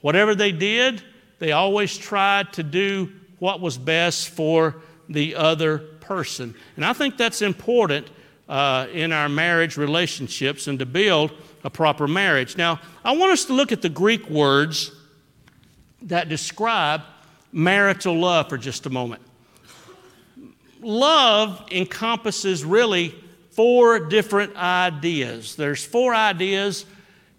Whatever 0.00 0.34
they 0.34 0.52
did, 0.52 1.02
they 1.38 1.52
always 1.52 1.96
tried 1.96 2.52
to 2.54 2.62
do 2.62 3.10
what 3.38 3.60
was 3.60 3.78
best 3.78 4.28
for 4.28 4.76
the 5.08 5.34
other 5.34 5.78
person. 5.78 6.54
And 6.76 6.84
I 6.84 6.92
think 6.92 7.16
that's 7.16 7.42
important 7.42 8.08
uh, 8.48 8.86
in 8.92 9.12
our 9.12 9.28
marriage 9.28 9.76
relationships 9.76 10.66
and 10.66 10.78
to 10.78 10.86
build 10.86 11.32
a 11.64 11.70
proper 11.70 12.06
marriage. 12.06 12.56
Now, 12.56 12.80
I 13.04 13.16
want 13.16 13.32
us 13.32 13.44
to 13.46 13.52
look 13.52 13.72
at 13.72 13.82
the 13.82 13.88
Greek 13.88 14.28
words 14.28 14.90
that 16.04 16.28
describe 16.28 17.02
marital 17.52 18.18
love 18.18 18.48
for 18.48 18.58
just 18.58 18.86
a 18.86 18.90
moment. 18.90 19.22
Love 20.80 21.64
encompasses 21.70 22.64
really 22.64 23.14
four 23.50 23.98
different 23.98 24.56
ideas. 24.56 25.54
There's 25.56 25.84
four 25.84 26.14
ideas 26.14 26.86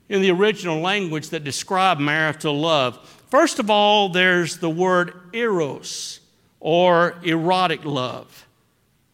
in 0.10 0.22
the 0.22 0.32
original 0.32 0.80
language 0.80 1.30
that 1.30 1.44
describe 1.44 2.00
marital 2.00 2.58
love. 2.60 3.00
First 3.30 3.60
of 3.60 3.70
all, 3.70 4.10
there's 4.10 4.58
the 4.58 4.70
word 4.70 5.14
eros 5.34 6.20
or 6.60 7.16
erotic 7.24 7.84
love. 7.84 8.48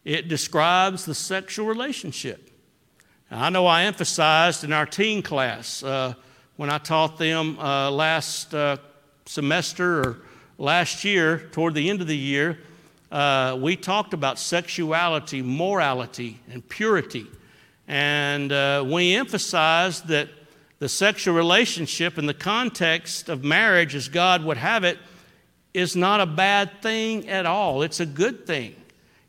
It 0.04 0.28
describes 0.28 1.04
the 1.04 1.14
sexual 1.14 1.66
relationship. 1.66 2.50
Now, 3.30 3.44
I 3.44 3.50
know 3.50 3.66
I 3.66 3.84
emphasized 3.84 4.62
in 4.62 4.72
our 4.72 4.86
teen 4.86 5.22
class 5.22 5.82
uh, 5.82 6.14
when 6.56 6.68
I 6.68 6.78
taught 6.78 7.18
them 7.18 7.58
uh, 7.58 7.90
last 7.90 8.54
uh, 8.54 8.76
semester 9.30 10.00
or 10.00 10.16
last 10.58 11.04
year, 11.04 11.38
toward 11.52 11.72
the 11.72 11.88
end 11.88 12.00
of 12.00 12.08
the 12.08 12.16
year, 12.16 12.58
uh, 13.12 13.56
we 13.60 13.76
talked 13.76 14.12
about 14.12 14.40
sexuality, 14.40 15.40
morality, 15.40 16.40
and 16.50 16.68
purity. 16.68 17.26
And 17.86 18.50
uh, 18.50 18.84
we 18.84 19.14
emphasized 19.14 20.08
that 20.08 20.28
the 20.80 20.88
sexual 20.88 21.36
relationship 21.36 22.18
in 22.18 22.26
the 22.26 22.34
context 22.34 23.28
of 23.28 23.44
marriage, 23.44 23.94
as 23.94 24.08
God 24.08 24.42
would 24.44 24.56
have 24.56 24.82
it, 24.82 24.98
is 25.74 25.94
not 25.94 26.20
a 26.20 26.26
bad 26.26 26.82
thing 26.82 27.28
at 27.28 27.46
all. 27.46 27.82
It's 27.82 28.00
a 28.00 28.06
good 28.06 28.48
thing. 28.48 28.74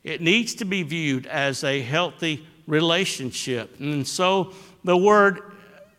It 0.04 0.20
needs 0.20 0.56
to 0.56 0.66
be 0.66 0.82
viewed 0.82 1.28
as 1.28 1.64
a 1.64 1.80
healthy 1.80 2.48
relationship. 2.66 3.80
And 3.80 4.08
so 4.08 4.54
the 4.84 4.98
word 4.98 5.51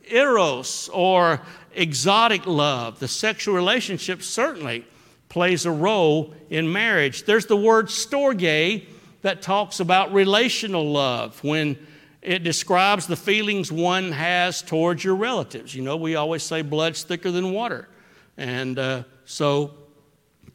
eros 0.08 0.88
or 0.92 1.40
exotic 1.74 2.46
love, 2.46 2.98
the 2.98 3.08
sexual 3.08 3.54
relationship, 3.54 4.22
certainly 4.22 4.84
plays 5.28 5.64
a 5.64 5.70
role 5.70 6.34
in 6.50 6.70
marriage. 6.70 7.24
There's 7.24 7.46
the 7.46 7.56
word 7.56 7.86
storge 7.86 8.86
that 9.22 9.40
talks 9.40 9.80
about 9.80 10.12
relational 10.12 10.90
love 10.90 11.42
when 11.42 11.78
it 12.20 12.44
describes 12.44 13.06
the 13.06 13.16
feelings 13.16 13.72
one 13.72 14.12
has 14.12 14.62
towards 14.62 15.02
your 15.02 15.16
relatives. 15.16 15.74
You 15.74 15.82
know, 15.82 15.96
we 15.96 16.14
always 16.14 16.42
say 16.42 16.62
blood's 16.62 17.02
thicker 17.02 17.30
than 17.30 17.52
water. 17.52 17.88
And 18.36 18.78
uh, 18.78 19.04
so 19.24 19.72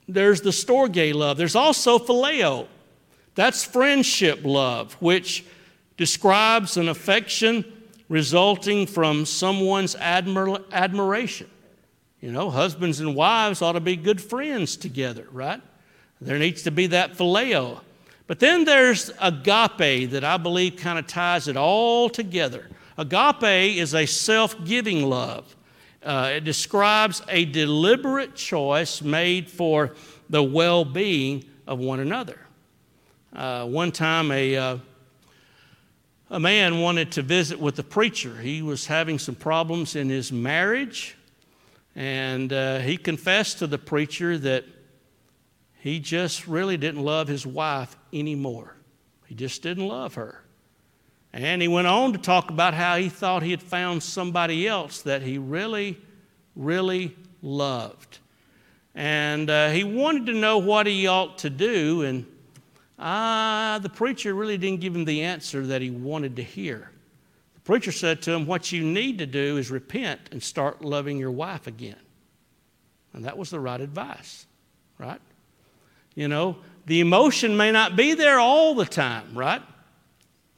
there's 0.07 0.41
the 0.41 0.51
storge 0.51 1.13
love. 1.13 1.37
There's 1.37 1.55
also 1.55 1.97
phileo. 1.99 2.67
That's 3.35 3.63
friendship 3.63 4.41
love, 4.43 4.93
which 4.93 5.45
describes 5.97 6.77
an 6.77 6.89
affection 6.89 7.65
resulting 8.09 8.87
from 8.87 9.25
someone's 9.25 9.95
admir- 9.95 10.63
admiration. 10.71 11.49
You 12.21 12.31
know, 12.31 12.49
husbands 12.49 12.99
and 12.99 13.15
wives 13.15 13.61
ought 13.61 13.73
to 13.73 13.79
be 13.79 13.95
good 13.95 14.21
friends 14.21 14.75
together, 14.75 15.27
right? 15.31 15.61
There 16.19 16.39
needs 16.39 16.63
to 16.63 16.71
be 16.71 16.87
that 16.87 17.13
phileo. 17.13 17.81
But 18.25 18.39
then 18.39 18.65
there's 18.65 19.09
agape 19.21 20.09
that 20.11 20.23
I 20.23 20.37
believe 20.37 20.75
kind 20.77 20.99
of 20.99 21.07
ties 21.07 21.47
it 21.47 21.55
all 21.55 22.09
together. 22.09 22.67
Agape 22.97 23.77
is 23.77 23.93
a 23.93 24.05
self 24.05 24.65
giving 24.65 25.03
love. 25.03 25.55
Uh, 26.03 26.31
it 26.35 26.43
describes 26.43 27.21
a 27.29 27.45
deliberate 27.45 28.35
choice 28.35 29.01
made 29.01 29.49
for 29.49 29.95
the 30.29 30.43
well 30.43 30.83
being 30.83 31.45
of 31.67 31.79
one 31.79 31.99
another. 31.99 32.39
Uh, 33.33 33.65
one 33.65 33.91
time, 33.91 34.31
a, 34.31 34.55
uh, 34.55 34.77
a 36.29 36.39
man 36.39 36.81
wanted 36.81 37.11
to 37.13 37.21
visit 37.21 37.59
with 37.59 37.75
the 37.75 37.83
preacher. 37.83 38.35
He 38.37 38.61
was 38.61 38.85
having 38.87 39.17
some 39.17 39.35
problems 39.35 39.95
in 39.95 40.09
his 40.09 40.31
marriage, 40.31 41.15
and 41.95 42.51
uh, 42.51 42.79
he 42.79 42.97
confessed 42.97 43.59
to 43.59 43.67
the 43.67 43.77
preacher 43.77 44.37
that 44.37 44.65
he 45.79 45.99
just 45.99 46.47
really 46.47 46.75
didn't 46.75 47.03
love 47.03 47.27
his 47.27 47.47
wife 47.47 47.95
anymore. 48.11 48.75
He 49.27 49.35
just 49.35 49.61
didn't 49.61 49.87
love 49.87 50.15
her. 50.15 50.43
And 51.31 51.61
he 51.61 51.67
went 51.67 51.87
on 51.87 52.13
to 52.13 52.19
talk 52.19 52.49
about 52.49 52.73
how 52.73 52.97
he 52.97 53.09
thought 53.09 53.43
he 53.43 53.51
had 53.51 53.61
found 53.61 54.03
somebody 54.03 54.67
else 54.67 55.01
that 55.03 55.21
he 55.21 55.37
really, 55.37 55.97
really 56.55 57.15
loved. 57.41 58.19
And 58.95 59.49
uh, 59.49 59.69
he 59.69 59.83
wanted 59.83 60.25
to 60.27 60.33
know 60.33 60.57
what 60.57 60.87
he 60.87 61.07
ought 61.07 61.37
to 61.39 61.49
do, 61.49 62.01
and 62.01 62.25
uh, 62.99 63.79
the 63.79 63.89
preacher 63.89 64.33
really 64.33 64.57
didn't 64.57 64.81
give 64.81 64.95
him 64.95 65.05
the 65.05 65.21
answer 65.21 65.65
that 65.67 65.81
he 65.81 65.91
wanted 65.91 66.35
to 66.37 66.43
hear. 66.43 66.89
The 67.53 67.61
preacher 67.61 67.91
said 67.91 68.21
to 68.23 68.33
him, 68.33 68.45
What 68.45 68.71
you 68.71 68.83
need 68.83 69.19
to 69.19 69.25
do 69.25 69.57
is 69.57 69.69
repent 69.69 70.21
and 70.31 70.41
start 70.41 70.83
loving 70.83 71.17
your 71.17 71.31
wife 71.31 71.67
again. 71.67 71.99
And 73.13 73.25
that 73.25 73.37
was 73.37 73.49
the 73.49 73.59
right 73.59 73.79
advice, 73.79 74.45
right? 74.97 75.21
You 76.15 76.27
know, 76.27 76.57
the 76.87 76.99
emotion 76.99 77.55
may 77.55 77.71
not 77.71 77.95
be 77.95 78.13
there 78.13 78.39
all 78.39 78.73
the 78.73 78.85
time, 78.85 79.37
right? 79.37 79.61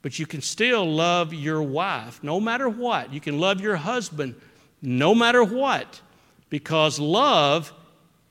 But 0.02 0.18
you 0.18 0.26
can 0.26 0.42
still 0.42 0.90
love 0.90 1.34
your 1.34 1.62
wife 1.62 2.24
no 2.24 2.40
matter 2.40 2.70
what. 2.70 3.14
You 3.14 3.20
can 3.20 3.40
love 3.40 3.60
your 3.60 3.76
husband 3.76 4.36
no 4.82 5.14
matter 5.14 5.44
what, 5.44 6.02
because 6.50 7.00
love 7.00 7.74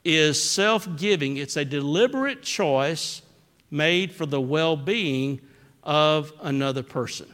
is 0.02 0.42
self 0.42 0.96
giving. 0.96 1.36
It's 1.36 1.58
a 1.58 1.64
deliberate 1.64 2.42
choice 2.42 3.20
made 3.70 4.12
for 4.12 4.26
the 4.26 4.40
well 4.40 4.76
being 4.76 5.40
of 5.82 6.32
another 6.42 6.82
person. 6.82 7.28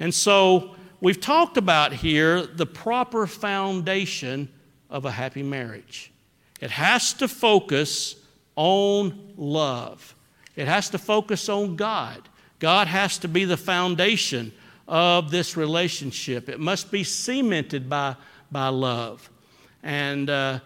And 0.00 0.14
so 0.14 0.74
we've 1.00 1.20
talked 1.20 1.56
about 1.56 1.92
here 1.92 2.46
the 2.46 2.66
proper 2.66 3.26
foundation 3.26 4.48
of 4.90 5.04
a 5.04 5.10
happy 5.10 5.42
marriage. 5.42 6.12
It 6.60 6.70
has 6.70 7.12
to 7.14 7.28
focus 7.28 8.16
on 8.56 9.34
love, 9.36 10.14
it 10.56 10.68
has 10.68 10.90
to 10.90 10.98
focus 10.98 11.48
on 11.48 11.76
God. 11.76 12.28
God 12.58 12.86
has 12.86 13.18
to 13.18 13.28
be 13.28 13.44
the 13.44 13.56
foundation 13.56 14.52
of 14.86 15.32
this 15.32 15.56
relationship. 15.56 16.48
It 16.48 16.60
must 16.60 16.92
be 16.92 17.02
cemented 17.02 17.88
by, 17.88 18.14
by 18.52 18.68
love. 18.68 19.28
And 19.82 20.30
uh, 20.30 20.60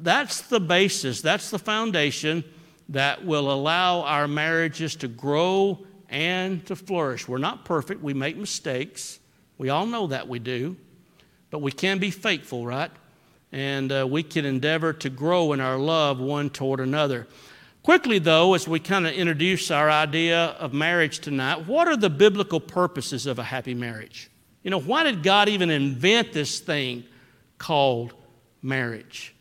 that's 0.00 0.42
the 0.42 0.60
basis, 0.60 1.20
that's 1.20 1.50
the 1.50 1.58
foundation 1.58 2.44
that 2.90 3.24
will 3.24 3.50
allow 3.50 4.02
our 4.02 4.28
marriages 4.28 4.96
to 4.96 5.08
grow 5.08 5.78
and 6.08 6.66
to 6.66 6.76
flourish. 6.76 7.26
We're 7.28 7.38
not 7.38 7.64
perfect, 7.64 8.02
we 8.02 8.14
make 8.14 8.36
mistakes. 8.36 9.20
We 9.58 9.70
all 9.70 9.86
know 9.86 10.08
that 10.08 10.28
we 10.28 10.38
do. 10.38 10.76
But 11.50 11.60
we 11.60 11.72
can 11.72 11.98
be 11.98 12.10
faithful, 12.10 12.66
right? 12.66 12.90
And 13.52 13.90
uh, 13.90 14.06
we 14.08 14.22
can 14.22 14.44
endeavor 14.44 14.92
to 14.94 15.10
grow 15.10 15.52
in 15.52 15.60
our 15.60 15.78
love 15.78 16.20
one 16.20 16.50
toward 16.50 16.80
another. 16.80 17.26
Quickly, 17.82 18.18
though, 18.18 18.54
as 18.54 18.68
we 18.68 18.78
kind 18.78 19.06
of 19.06 19.14
introduce 19.14 19.70
our 19.70 19.90
idea 19.90 20.56
of 20.58 20.72
marriage 20.72 21.20
tonight, 21.20 21.66
what 21.66 21.88
are 21.88 21.96
the 21.96 22.10
biblical 22.10 22.60
purposes 22.60 23.26
of 23.26 23.38
a 23.38 23.42
happy 23.42 23.74
marriage? 23.74 24.30
You 24.62 24.70
know, 24.70 24.80
why 24.80 25.04
did 25.04 25.22
God 25.22 25.48
even 25.48 25.70
invent 25.70 26.32
this 26.32 26.60
thing 26.60 27.04
called 27.58 28.14
marriage? 28.62 29.34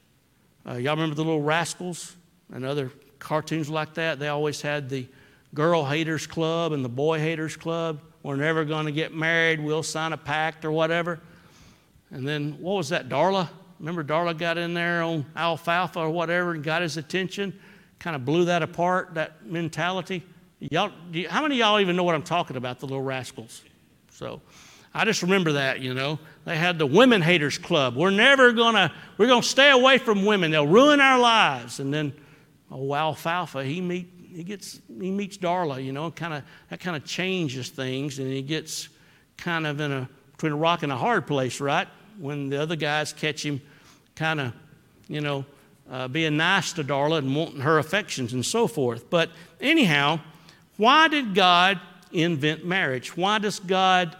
Uh, 0.67 0.73
y'all 0.73 0.95
remember 0.95 1.15
the 1.15 1.23
little 1.23 1.41
rascals 1.41 2.15
and 2.53 2.65
other 2.65 2.91
cartoons 3.19 3.69
like 3.69 3.93
that? 3.95 4.19
They 4.19 4.27
always 4.27 4.61
had 4.61 4.89
the 4.89 5.07
girl 5.53 5.85
haters 5.85 6.27
club 6.27 6.73
and 6.73 6.83
the 6.83 6.89
boy 6.89 7.19
haters 7.19 7.55
club. 7.55 8.01
We're 8.23 8.35
never 8.35 8.65
going 8.65 8.85
to 8.85 8.91
get 8.91 9.13
married. 9.13 9.61
We'll 9.61 9.83
sign 9.83 10.13
a 10.13 10.17
pact 10.17 10.65
or 10.65 10.71
whatever. 10.71 11.19
And 12.11 12.27
then 12.27 12.57
what 12.59 12.73
was 12.73 12.89
that, 12.89 13.07
Darla? 13.07 13.49
Remember, 13.79 14.03
Darla 14.03 14.37
got 14.37 14.57
in 14.57 14.73
there 14.73 15.01
on 15.03 15.25
alfalfa 15.35 15.99
or 15.99 16.09
whatever 16.09 16.51
and 16.51 16.63
got 16.63 16.81
his 16.81 16.97
attention 16.97 17.57
kind 17.99 18.15
of 18.15 18.25
blew 18.25 18.45
that 18.45 18.63
apart, 18.63 19.13
that 19.13 19.45
mentality. 19.45 20.23
Y'all, 20.59 20.91
you, 21.11 21.29
how 21.29 21.41
many 21.41 21.55
of 21.55 21.59
y'all 21.59 21.79
even 21.79 21.95
know 21.95 22.03
what 22.03 22.15
I'm 22.15 22.23
talking 22.23 22.57
about, 22.57 22.79
the 22.79 22.85
little 22.85 23.03
rascals? 23.03 23.61
So 24.11 24.41
I 24.93 25.05
just 25.05 25.21
remember 25.21 25.53
that, 25.53 25.81
you 25.81 25.93
know. 25.93 26.17
They 26.45 26.57
had 26.57 26.79
the 26.79 26.85
Women 26.85 27.21
Haters 27.21 27.57
Club. 27.57 27.95
We're 27.95 28.09
never 28.09 28.51
going 28.53 28.75
to, 28.75 28.91
we're 29.17 29.27
going 29.27 29.41
to 29.41 29.47
stay 29.47 29.69
away 29.69 29.97
from 29.97 30.25
women. 30.25 30.51
They'll 30.51 30.67
ruin 30.67 30.99
our 30.99 31.19
lives. 31.19 31.79
And 31.79 31.93
then, 31.93 32.13
oh, 32.71 32.93
Alfalfa, 32.93 33.63
he, 33.63 33.81
meet, 33.81 34.09
he, 34.33 34.43
gets, 34.43 34.79
he 34.99 35.11
meets 35.11 35.37
Darla, 35.37 35.83
you 35.83 35.91
know, 35.91 36.11
kind 36.11 36.33
of, 36.33 36.43
that 36.69 36.79
kind 36.79 36.95
of 36.95 37.05
changes 37.05 37.69
things. 37.69 38.19
And 38.19 38.31
he 38.31 38.41
gets 38.41 38.89
kind 39.37 39.65
of 39.65 39.79
in 39.79 39.91
a, 39.91 40.09
between 40.31 40.53
a 40.53 40.57
rock 40.57 40.83
and 40.83 40.91
a 40.91 40.97
hard 40.97 41.27
place, 41.27 41.59
right? 41.59 41.87
When 42.17 42.49
the 42.49 42.61
other 42.61 42.75
guys 42.75 43.13
catch 43.13 43.45
him 43.45 43.61
kind 44.15 44.39
of, 44.39 44.53
you 45.07 45.21
know, 45.21 45.45
uh, 45.89 46.07
being 46.07 46.37
nice 46.37 46.73
to 46.73 46.83
Darla 46.83 47.17
and 47.17 47.35
wanting 47.35 47.61
her 47.61 47.79
affections 47.79 48.33
and 48.33 48.45
so 48.45 48.67
forth. 48.67 49.09
But 49.09 49.31
anyhow, 49.59 50.19
why 50.77 51.07
did 51.07 51.33
God 51.33 51.79
invent 52.11 52.65
marriage? 52.65 53.17
Why 53.17 53.39
does 53.39 53.59
God 53.59 54.15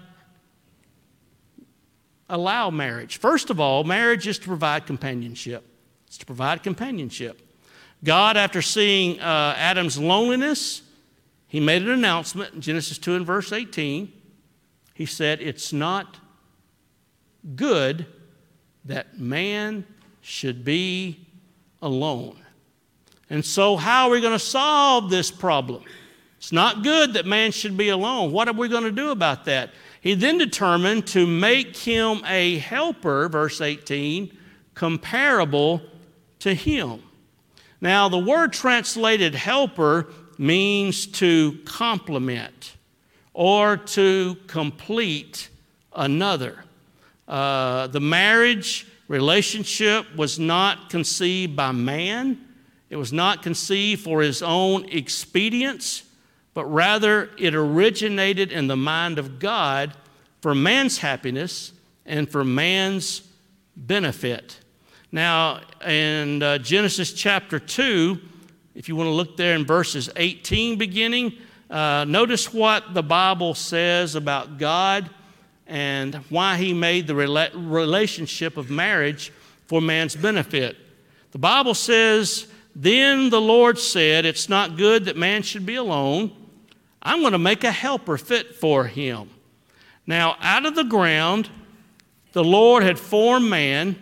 allow 2.28 2.70
marriage? 2.70 3.18
First 3.18 3.50
of 3.50 3.60
all, 3.60 3.84
marriage 3.84 4.28
is 4.28 4.40
to 4.40 4.48
provide 4.48 4.86
companionship. 4.86 5.64
It's 6.08 6.18
to 6.18 6.26
provide 6.26 6.64
companionship. 6.64 7.40
God, 8.04 8.38
after 8.38 8.62
seeing 8.62 9.20
uh, 9.20 9.56
Adam's 9.58 9.98
loneliness, 9.98 10.82
he 11.48 11.60
made 11.60 11.82
an 11.82 11.90
announcement 11.90 12.54
in 12.54 12.62
Genesis 12.62 12.98
2 12.98 13.16
and 13.16 13.26
verse 13.26 13.52
18. 13.52 14.12
He 14.94 15.06
said, 15.06 15.42
It's 15.42 15.74
not 15.74 16.18
good 17.56 18.06
that 18.86 19.20
man 19.20 19.86
should 20.22 20.64
be 20.64 21.28
alone. 21.82 22.38
And 23.30 23.44
so, 23.44 23.76
how 23.76 24.08
are 24.08 24.12
we 24.12 24.22
going 24.22 24.34
to 24.34 24.40
solve 24.40 25.10
this 25.10 25.30
problem? 25.32 25.84
It's 26.38 26.52
not 26.52 26.84
good 26.84 27.14
that 27.14 27.26
man 27.26 27.52
should 27.52 27.76
be 27.76 27.90
alone. 27.90 28.32
What 28.32 28.48
are 28.48 28.54
we 28.54 28.70
going 28.70 28.86
to 28.86 28.92
do 28.92 29.12
about 29.12 29.46
that? 29.46 29.72
He 30.02 30.14
then 30.14 30.38
determined 30.38 31.06
to 31.08 31.28
make 31.28 31.76
him 31.76 32.22
a 32.26 32.60
helper, 32.60 33.28
verse 33.28 33.60
18, 33.60 34.36
comparable 34.74 35.82
to 36.40 36.54
him. 36.54 37.04
Now, 37.82 38.10
the 38.10 38.20
word 38.20 38.54
translated 38.54 39.36
helper 39.36 40.08
means 40.38 41.06
to 41.06 41.60
complement 41.66 42.76
or 43.34 43.78
to 43.78 44.36
complete 44.48 45.50
another. 45.94 46.64
Uh, 47.28 47.88
the 47.88 48.00
marriage 48.00 48.88
relationship 49.08 50.06
was 50.16 50.40
not 50.40 50.90
conceived 50.90 51.56
by 51.56 51.72
man, 51.72 52.46
it 52.90 52.96
was 52.96 53.14
not 53.14 53.44
conceived 53.44 54.04
for 54.04 54.22
his 54.22 54.42
own 54.42 54.90
expedience, 54.90 56.04
but 56.54 56.66
rather 56.66 57.30
it 57.38 57.54
originated 57.54 58.52
in 58.52 58.68
the 58.68 58.76
mind 58.76 59.20
of 59.20 59.40
God 59.40 59.94
for 60.42 60.56
man's 60.56 60.98
happiness 60.98 61.72
and 62.06 62.30
for 62.30 62.44
man's 62.44 63.22
benefit. 63.76 64.60
Now, 65.12 65.62
in 65.88 66.44
uh, 66.44 66.60
Genesis 66.60 67.14
chapter 67.14 67.58
2, 67.58 68.20
if 68.76 68.88
you 68.88 68.96
want 68.96 69.08
to 69.08 69.12
look 69.12 69.38
there 69.38 69.56
in 69.56 69.66
verses 69.66 70.08
18 70.16 70.78
beginning, 70.78 71.34
uh, 71.68 72.06
notice 72.08 72.54
what 72.54 72.94
the 72.94 73.02
Bible 73.02 73.56
says 73.56 74.14
about 74.14 74.60
God 74.60 75.10
and 75.66 76.14
why 76.30 76.58
he 76.58 76.76
made 76.76 77.08
the 77.08 77.14
rela- 77.14 77.50
relationship 77.56 78.56
of 78.56 78.70
marriage 78.70 79.32
for 79.66 79.82
man's 79.82 80.16
benefit. 80.16 80.78
The 81.32 81.40
Bible 81.40 81.74
says, 81.74 82.48
Then 82.76 83.32
the 83.32 83.42
Lord 83.42 83.80
said, 83.80 84.26
It's 84.26 84.48
not 84.48 84.78
good 84.78 85.06
that 85.06 85.18
man 85.18 85.42
should 85.42 85.66
be 85.66 85.76
alone. 85.76 86.32
I'm 87.02 87.22
going 87.22 87.32
to 87.32 87.40
make 87.40 87.64
a 87.64 87.72
helper 87.72 88.20
fit 88.20 88.56
for 88.56 88.86
him. 88.86 89.32
Now, 90.06 90.38
out 90.40 90.68
of 90.68 90.76
the 90.76 90.84
ground, 90.84 91.50
the 92.34 92.44
Lord 92.44 92.84
had 92.84 93.00
formed 93.00 93.50
man, 93.50 93.96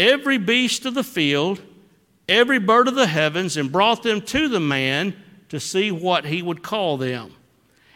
every 0.00 0.38
beast 0.38 0.86
of 0.86 0.94
the 0.94 1.04
field, 1.04 1.60
every 2.28 2.58
bird 2.58 2.88
of 2.88 2.94
the 2.94 3.06
heavens, 3.06 3.56
and 3.56 3.70
brought 3.70 4.02
them 4.02 4.22
to 4.22 4.48
the 4.48 4.58
man 4.58 5.14
to 5.50 5.60
see 5.60 5.92
what 5.92 6.24
he 6.24 6.42
would 6.42 6.62
call 6.62 6.96
them. 6.96 7.32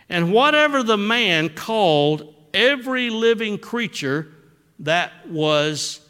And 0.08 0.32
whatever 0.32 0.82
the 0.82 0.98
man 0.98 1.48
called 1.48 2.34
every 2.52 3.08
living 3.08 3.58
creature, 3.58 4.32
that 4.80 5.28
was 5.28 6.00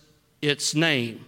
its 0.42 0.74
name. 0.74 1.24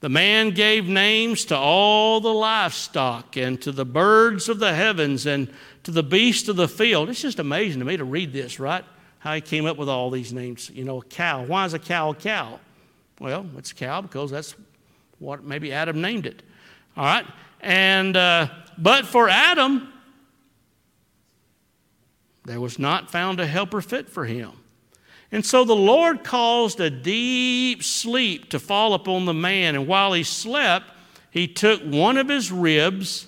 The 0.00 0.10
man 0.10 0.50
gave 0.50 0.86
names 0.86 1.46
to 1.46 1.56
all 1.56 2.20
the 2.20 2.32
livestock 2.32 3.38
and 3.38 3.60
to 3.62 3.72
the 3.72 3.86
birds 3.86 4.50
of 4.50 4.58
the 4.58 4.74
heavens 4.74 5.24
and 5.24 5.50
to 5.84 5.90
the 5.90 6.02
beasts 6.02 6.46
of 6.48 6.56
the 6.56 6.68
field. 6.68 7.08
It's 7.08 7.22
just 7.22 7.38
amazing 7.38 7.78
to 7.78 7.86
me 7.86 7.96
to 7.96 8.04
read 8.04 8.34
this, 8.34 8.60
right? 8.60 8.84
How 9.20 9.34
he 9.34 9.40
came 9.40 9.64
up 9.64 9.78
with 9.78 9.88
all 9.88 10.10
these 10.10 10.30
names. 10.30 10.68
You 10.68 10.84
know, 10.84 10.98
a 10.98 11.04
cow. 11.04 11.44
Why 11.44 11.64
is 11.64 11.72
a 11.72 11.78
cow 11.78 12.10
a 12.10 12.14
cow? 12.14 12.60
Well, 13.24 13.46
it's 13.56 13.70
a 13.70 13.74
cow 13.74 14.02
because 14.02 14.30
that's 14.30 14.54
what 15.18 15.44
maybe 15.44 15.72
Adam 15.72 16.02
named 16.02 16.26
it. 16.26 16.42
All 16.94 17.06
right? 17.06 17.24
And, 17.62 18.14
uh, 18.18 18.48
but 18.76 19.06
for 19.06 19.30
Adam, 19.30 19.90
there 22.44 22.60
was 22.60 22.78
not 22.78 23.10
found 23.10 23.40
a 23.40 23.46
helper 23.46 23.80
fit 23.80 24.10
for 24.10 24.26
him. 24.26 24.50
And 25.32 25.42
so 25.42 25.64
the 25.64 25.74
Lord 25.74 26.22
caused 26.22 26.80
a 26.80 26.90
deep 26.90 27.82
sleep 27.82 28.50
to 28.50 28.58
fall 28.58 28.92
upon 28.92 29.24
the 29.24 29.32
man. 29.32 29.74
And 29.74 29.86
while 29.86 30.12
he 30.12 30.22
slept, 30.22 30.90
he 31.30 31.48
took 31.48 31.80
one 31.80 32.18
of 32.18 32.28
his 32.28 32.52
ribs 32.52 33.26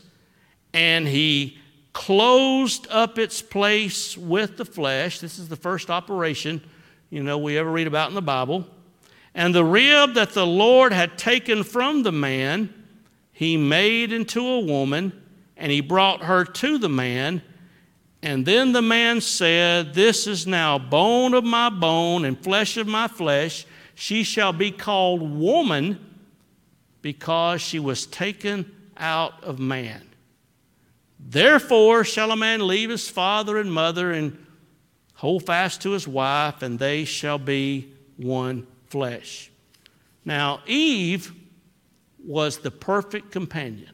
and 0.75 1.09
he 1.09 1.57
closed 1.95 2.87
up 2.91 3.19
its 3.19 3.41
place 3.41 4.15
with 4.15 4.59
the 4.59 4.67
flesh. 4.67 5.21
This 5.21 5.39
is 5.39 5.49
the 5.49 5.57
first 5.57 5.89
operation, 5.89 6.63
you 7.09 7.23
know, 7.23 7.39
we 7.39 7.57
ever 7.57 7.71
read 7.71 7.87
about 7.87 8.11
in 8.11 8.15
the 8.15 8.21
Bible. 8.21 8.67
And 9.37 9.55
the 9.55 9.65
rib 9.67 10.15
that 10.15 10.31
the 10.31 10.47
Lord 10.47 10.95
had 10.95 11.19
taken 11.19 11.63
from 11.63 12.03
the 12.03 12.11
man, 12.11 12.73
he 13.33 13.59
made 13.59 14.11
into 14.11 14.41
a 14.41 14.61
woman, 14.61 15.13
and 15.59 15.71
he 15.71 15.83
brought 15.83 16.23
her 16.23 16.47
to 16.47 16.79
the 16.79 16.89
man. 16.89 17.43
And 18.23 18.47
then 18.47 18.73
the 18.73 18.81
man 18.81 19.21
said, 19.21 19.93
This 19.93 20.27
is 20.27 20.47
now 20.47 20.79
bone 20.79 21.35
of 21.35 21.45
my 21.45 21.69
bone 21.69 22.25
and 22.25 22.43
flesh 22.43 22.79
of 22.79 22.87
my 22.87 23.09
flesh. 23.09 23.67
She 23.95 24.23
shall 24.23 24.55
be 24.55 24.71
called 24.71 25.21
woman 25.21 26.01
because 27.03 27.61
she 27.61 27.79
was 27.79 28.07
taken 28.07 28.75
out 28.97 29.45
of 29.45 29.59
man. 29.59 30.01
Therefore 31.21 32.05
shall 32.05 32.33
a 32.33 32.37
man 32.37 32.67
leave 32.67 32.89
his 32.89 33.11
father 33.11 33.59
and 33.59 33.71
mother 33.71 34.13
and 34.13 34.47
hold 35.17 35.45
fast 35.45 35.83
to 35.83 35.91
his 35.91 36.09
wife, 36.09 36.63
and 36.63 36.79
they 36.79 37.05
shall 37.05 37.39
be 37.39 37.93
one 38.17 38.67
flesh. 38.97 39.51
Now, 40.25 40.61
Eve 40.67 41.31
was 42.25 42.61
the 42.61 42.71
perfect 42.71 43.31
companion. 43.31 43.91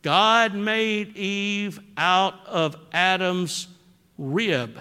God 0.00 0.54
made 0.54 1.14
Eve 1.14 1.78
out 1.94 2.34
of 2.46 2.74
Adam's 2.90 3.68
rib. 4.16 4.78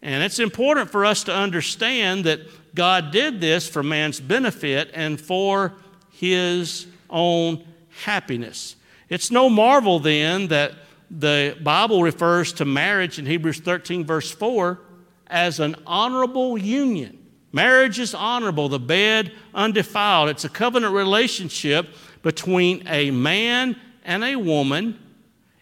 And 0.00 0.22
it's 0.22 0.38
important 0.38 0.90
for 0.90 1.04
us 1.04 1.24
to 1.24 1.34
understand 1.34 2.22
that 2.26 2.38
God 2.72 3.10
did 3.10 3.40
this 3.40 3.68
for 3.68 3.82
man's 3.82 4.20
benefit 4.20 4.92
and 4.94 5.20
for 5.20 5.72
his 6.12 6.86
own 7.10 7.64
happiness. 8.04 8.76
It's 9.08 9.32
no 9.32 9.50
marvel 9.50 9.98
then 9.98 10.46
that 10.48 10.74
the 11.10 11.58
Bible 11.64 12.04
refers 12.04 12.52
to 12.54 12.64
marriage 12.64 13.18
in 13.18 13.26
Hebrews 13.26 13.58
13, 13.58 14.04
verse 14.04 14.30
4, 14.30 14.78
as 15.26 15.58
an 15.58 15.74
honorable 15.84 16.56
union. 16.56 17.23
Marriage 17.54 18.00
is 18.00 18.16
honorable, 18.16 18.68
the 18.68 18.80
bed 18.80 19.30
undefiled. 19.54 20.28
It's 20.28 20.44
a 20.44 20.48
covenant 20.48 20.92
relationship 20.92 21.88
between 22.20 22.82
a 22.88 23.12
man 23.12 23.76
and 24.04 24.24
a 24.24 24.34
woman. 24.34 24.98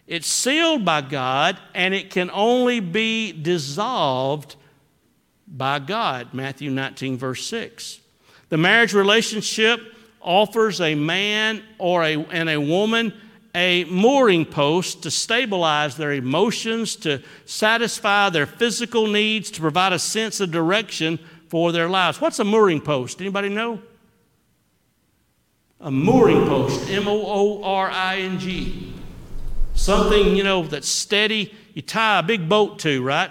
It's 0.07 0.25
sealed 0.25 0.83
by 0.83 1.01
God, 1.01 1.59
and 1.75 1.93
it 1.93 2.09
can 2.09 2.31
only 2.31 2.79
be 2.79 3.31
dissolved 3.31 4.55
by 5.47 5.77
God. 5.77 6.33
Matthew 6.33 6.71
19, 6.71 7.15
verse 7.15 7.45
6. 7.45 7.99
The 8.49 8.57
marriage 8.57 8.95
relationship 8.95 9.79
offers 10.19 10.81
a 10.81 10.95
man 10.95 11.61
or 11.77 12.03
a, 12.03 12.15
and 12.15 12.49
a 12.49 12.59
woman 12.59 13.13
a 13.55 13.83
mooring 13.83 14.45
post 14.45 15.03
to 15.03 15.11
stabilize 15.11 15.95
their 15.95 16.13
emotions, 16.13 16.95
to 16.95 17.21
satisfy 17.45 18.29
their 18.29 18.47
physical 18.47 19.05
needs, 19.05 19.51
to 19.51 19.61
provide 19.61 19.93
a 19.93 19.99
sense 19.99 20.39
of 20.39 20.49
direction 20.49 21.19
for 21.53 21.71
their 21.71 21.87
lives. 21.87 22.19
What's 22.19 22.39
a 22.39 22.43
mooring 22.43 22.81
post? 22.81 23.21
Anybody 23.21 23.47
know? 23.47 23.79
A 25.81 25.91
mooring 25.91 26.47
post, 26.47 26.89
M 26.89 27.07
O 27.07 27.21
O 27.27 27.63
R 27.63 27.91
I 27.91 28.21
N 28.21 28.39
G. 28.39 28.91
Something, 29.75 30.35
you 30.35 30.43
know, 30.43 30.63
that's 30.63 30.89
steady. 30.89 31.53
You 31.75 31.83
tie 31.83 32.17
a 32.17 32.23
big 32.23 32.49
boat 32.49 32.79
to, 32.79 33.03
right? 33.03 33.29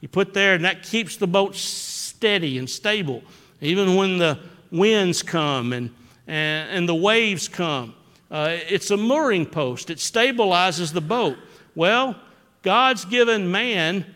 You 0.00 0.06
put 0.06 0.34
there, 0.34 0.54
and 0.54 0.64
that 0.64 0.84
keeps 0.84 1.16
the 1.16 1.26
boat 1.26 1.56
steady 1.56 2.58
and 2.58 2.70
stable, 2.70 3.24
even 3.60 3.96
when 3.96 4.18
the 4.18 4.38
winds 4.70 5.24
come 5.24 5.72
and, 5.72 5.90
and, 6.28 6.70
and 6.70 6.88
the 6.88 6.94
waves 6.94 7.48
come. 7.48 7.92
Uh, 8.30 8.56
it's 8.68 8.92
a 8.92 8.96
mooring 8.96 9.46
post, 9.46 9.90
it 9.90 9.98
stabilizes 9.98 10.92
the 10.92 11.00
boat. 11.00 11.38
Well, 11.74 12.14
God's 12.62 13.04
given 13.04 13.50
man 13.50 14.06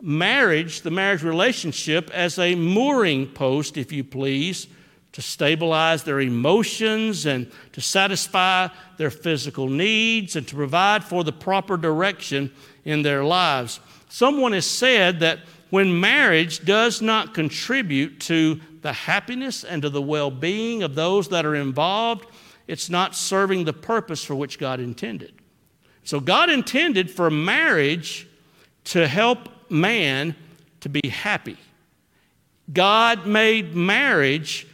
marriage, 0.00 0.82
the 0.82 0.90
marriage 0.90 1.22
relationship, 1.22 2.10
as 2.12 2.38
a 2.38 2.54
mooring 2.54 3.26
post, 3.26 3.76
if 3.76 3.92
you 3.92 4.04
please, 4.04 4.66
to 5.12 5.22
stabilize 5.22 6.04
their 6.04 6.20
emotions 6.20 7.26
and 7.26 7.50
to 7.72 7.80
satisfy 7.80 8.68
their 8.98 9.10
physical 9.10 9.68
needs 9.68 10.36
and 10.36 10.46
to 10.46 10.54
provide 10.54 11.02
for 11.02 11.24
the 11.24 11.32
proper 11.32 11.76
direction 11.76 12.52
in 12.84 13.02
their 13.02 13.24
lives. 13.24 13.80
Someone 14.08 14.52
has 14.52 14.66
said 14.66 15.20
that 15.20 15.40
when 15.70 16.00
marriage 16.00 16.64
does 16.64 17.02
not 17.02 17.34
contribute 17.34 18.20
to 18.20 18.60
the 18.82 18.92
happiness 18.92 19.64
and 19.64 19.82
to 19.82 19.90
the 19.90 20.00
well 20.00 20.30
being 20.30 20.82
of 20.82 20.94
those 20.94 21.28
that 21.28 21.44
are 21.44 21.56
involved, 21.56 22.26
it's 22.66 22.88
not 22.88 23.14
serving 23.14 23.64
the 23.64 23.72
purpose 23.72 24.24
for 24.24 24.34
which 24.34 24.58
God 24.58 24.80
intended. 24.80 25.32
So, 26.04 26.20
God 26.20 26.48
intended 26.48 27.10
for 27.10 27.30
marriage 27.30 28.28
to 28.84 29.06
help 29.06 29.48
man 29.70 30.34
to 30.80 30.88
be 30.88 31.08
happy. 31.08 31.56
God 32.72 33.26
made 33.26 33.74
marriage 33.74 34.66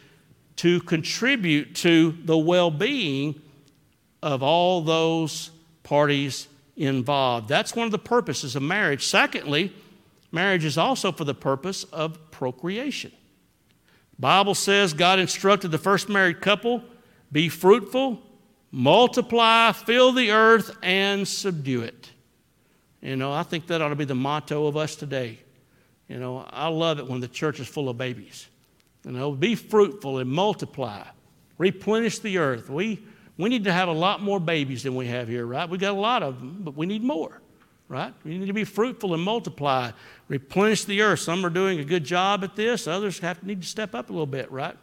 to 0.57 0.79
contribute 0.81 1.75
to 1.75 2.17
the 2.23 2.37
well 2.37 2.71
being 2.71 3.41
of 4.21 4.41
all 4.41 4.81
those 4.81 5.51
parties 5.83 6.47
involved. 6.75 7.47
That's 7.47 7.75
one 7.75 7.85
of 7.85 7.91
the 7.91 7.99
purposes 7.99 8.55
of 8.55 8.63
marriage. 8.63 9.05
Secondly, 9.05 9.73
marriage 10.31 10.65
is 10.65 10.77
also 10.77 11.11
for 11.11 11.23
the 11.23 11.33
purpose 11.33 11.83
of 11.85 12.31
procreation. 12.31 13.11
Bible 14.17 14.55
says 14.55 14.93
God 14.93 15.19
instructed 15.19 15.69
the 15.69 15.77
first 15.77 16.09
married 16.09 16.41
couple 16.41 16.83
be 17.31 17.49
fruitful, 17.49 18.21
multiply, 18.71 19.71
fill 19.73 20.13
the 20.13 20.31
earth, 20.31 20.77
and 20.81 21.27
subdue 21.27 21.81
it. 21.81 22.11
You 23.05 23.15
know, 23.15 23.31
I 23.31 23.43
think 23.43 23.67
that 23.67 23.83
ought 23.83 23.89
to 23.89 23.95
be 23.95 24.05
the 24.05 24.15
motto 24.15 24.65
of 24.65 24.75
us 24.75 24.95
today. 24.95 25.37
You 26.09 26.17
know, 26.17 26.43
I 26.49 26.69
love 26.69 26.97
it 26.97 27.05
when 27.05 27.21
the 27.21 27.27
church 27.27 27.59
is 27.59 27.67
full 27.67 27.87
of 27.87 27.99
babies. 27.99 28.47
You 29.05 29.11
know, 29.11 29.31
be 29.31 29.53
fruitful 29.53 30.17
and 30.17 30.27
multiply, 30.27 31.03
replenish 31.59 32.17
the 32.17 32.39
earth. 32.39 32.67
We, 32.67 33.05
we 33.37 33.49
need 33.49 33.65
to 33.65 33.71
have 33.71 33.89
a 33.89 33.93
lot 33.93 34.23
more 34.23 34.39
babies 34.39 34.81
than 34.81 34.95
we 34.95 35.05
have 35.05 35.27
here, 35.27 35.45
right? 35.45 35.69
We 35.69 35.77
got 35.77 35.91
a 35.91 35.99
lot 35.99 36.23
of 36.23 36.39
them, 36.39 36.61
but 36.63 36.75
we 36.75 36.87
need 36.87 37.03
more, 37.03 37.41
right? 37.89 38.11
We 38.23 38.39
need 38.39 38.47
to 38.47 38.53
be 38.53 38.63
fruitful 38.63 39.13
and 39.13 39.21
multiply, 39.21 39.91
replenish 40.27 40.85
the 40.85 41.03
earth. 41.03 41.19
Some 41.19 41.45
are 41.45 41.51
doing 41.51 41.79
a 41.79 41.85
good 41.85 42.05
job 42.05 42.43
at 42.43 42.55
this, 42.55 42.87
others 42.87 43.19
have 43.19 43.43
need 43.43 43.61
to 43.61 43.67
step 43.67 43.93
up 43.93 44.09
a 44.09 44.13
little 44.13 44.25
bit, 44.25 44.51
right? 44.51 44.77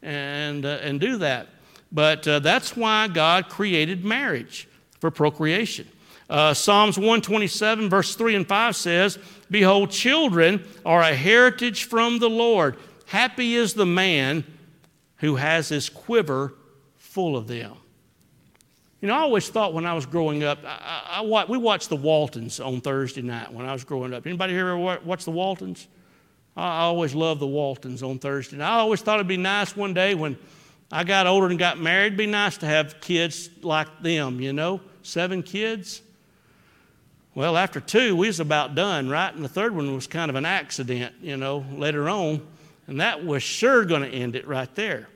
And, 0.00 0.64
uh, 0.64 0.78
and 0.80 1.00
do 1.00 1.18
that. 1.18 1.48
But 1.90 2.28
uh, 2.28 2.38
that's 2.38 2.76
why 2.76 3.08
God 3.08 3.48
created 3.48 4.04
marriage 4.04 4.68
for 5.00 5.10
procreation. 5.10 5.88
Uh, 6.28 6.52
Psalms 6.52 6.98
127, 6.98 7.88
verse 7.88 8.14
3 8.14 8.34
and 8.34 8.46
5 8.46 8.76
says, 8.76 9.18
Behold, 9.50 9.90
children 9.90 10.64
are 10.84 11.00
a 11.00 11.14
heritage 11.14 11.84
from 11.84 12.18
the 12.18 12.28
Lord. 12.28 12.76
Happy 13.06 13.54
is 13.54 13.72
the 13.72 13.86
man 13.86 14.44
who 15.16 15.36
has 15.36 15.70
his 15.70 15.88
quiver 15.88 16.54
full 16.96 17.36
of 17.36 17.46
them. 17.46 17.74
You 19.00 19.08
know, 19.08 19.14
I 19.14 19.20
always 19.20 19.48
thought 19.48 19.72
when 19.72 19.86
I 19.86 19.94
was 19.94 20.06
growing 20.06 20.42
up, 20.42 20.58
I, 20.64 21.20
I, 21.22 21.24
I, 21.24 21.44
we 21.46 21.56
watched 21.56 21.88
the 21.88 21.96
Waltons 21.96 22.60
on 22.60 22.80
Thursday 22.80 23.22
night 23.22 23.52
when 23.52 23.64
I 23.64 23.72
was 23.72 23.84
growing 23.84 24.12
up. 24.12 24.26
Anybody 24.26 24.52
here 24.52 24.68
ever 24.68 24.98
watch 25.04 25.24
the 25.24 25.30
Waltons? 25.30 25.86
I 26.56 26.80
always 26.80 27.14
loved 27.14 27.40
the 27.40 27.46
Waltons 27.46 28.02
on 28.02 28.18
Thursday 28.18 28.56
night. 28.56 28.68
I 28.68 28.80
always 28.80 29.00
thought 29.00 29.16
it'd 29.16 29.28
be 29.28 29.36
nice 29.36 29.76
one 29.76 29.94
day 29.94 30.14
when 30.14 30.36
I 30.90 31.04
got 31.04 31.28
older 31.28 31.46
and 31.46 31.58
got 31.58 31.78
married. 31.78 32.06
It'd 32.06 32.18
be 32.18 32.26
nice 32.26 32.58
to 32.58 32.66
have 32.66 33.00
kids 33.00 33.48
like 33.62 34.02
them, 34.02 34.40
you 34.40 34.52
know, 34.52 34.80
seven 35.02 35.44
kids. 35.44 36.02
Well, 37.38 37.56
after 37.56 37.78
two, 37.78 38.16
we 38.16 38.26
was 38.26 38.40
about 38.40 38.74
done, 38.74 39.08
right? 39.08 39.32
And 39.32 39.44
the 39.44 39.48
third 39.48 39.72
one 39.72 39.94
was 39.94 40.08
kind 40.08 40.28
of 40.28 40.34
an 40.34 40.44
accident, 40.44 41.14
you 41.22 41.36
know, 41.36 41.64
later 41.70 42.08
on. 42.08 42.44
And 42.88 43.00
that 43.00 43.24
was 43.24 43.44
sure 43.44 43.84
going 43.84 44.02
to 44.02 44.08
end 44.08 44.34
it 44.34 44.44
right 44.48 44.74
there. 44.74 45.08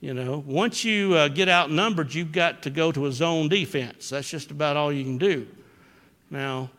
You 0.00 0.14
know, 0.14 0.42
once 0.46 0.84
you 0.84 1.12
uh, 1.12 1.28
get 1.28 1.50
outnumbered, 1.50 2.14
you've 2.14 2.32
got 2.32 2.62
to 2.62 2.70
go 2.70 2.92
to 2.92 3.04
a 3.04 3.12
zone 3.12 3.50
defense. 3.50 4.08
That's 4.08 4.30
just 4.30 4.50
about 4.50 4.78
all 4.78 4.90
you 4.90 5.04
can 5.04 5.18
do. 5.18 5.46
Now, 6.30 6.70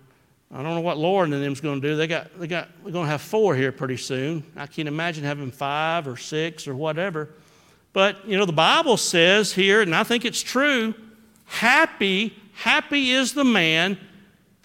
I 0.52 0.64
don't 0.64 0.74
know 0.74 0.82
what 0.82 0.98
Lauren 0.98 1.32
and 1.32 1.44
them's 1.44 1.62
going 1.62 1.80
to 1.80 1.88
do. 1.90 1.96
They 1.96 2.08
got, 2.08 2.40
they 2.40 2.48
got, 2.48 2.68
we're 2.84 2.90
going 2.90 3.06
to 3.06 3.12
have 3.12 3.22
four 3.22 3.56
here 3.56 3.72
pretty 3.72 3.98
soon. 3.98 4.44
I 4.56 4.66
can't 4.66 4.88
imagine 4.88 5.24
having 5.24 5.52
five 5.52 6.08
or 6.08 6.18
six 6.18 6.68
or 6.68 6.74
whatever. 6.74 7.30
But, 7.94 8.28
you 8.28 8.36
know, 8.36 8.46
the 8.46 8.52
Bible 8.52 8.98
says 8.98 9.54
here, 9.54 9.84
and 9.84 9.94
I 9.94 10.02
think 10.04 10.26
it's 10.26 10.42
true 10.42 10.96
happy, 11.46 12.36
happy 12.54 13.12
is 13.12 13.36
the 13.36 13.44
man 13.44 14.00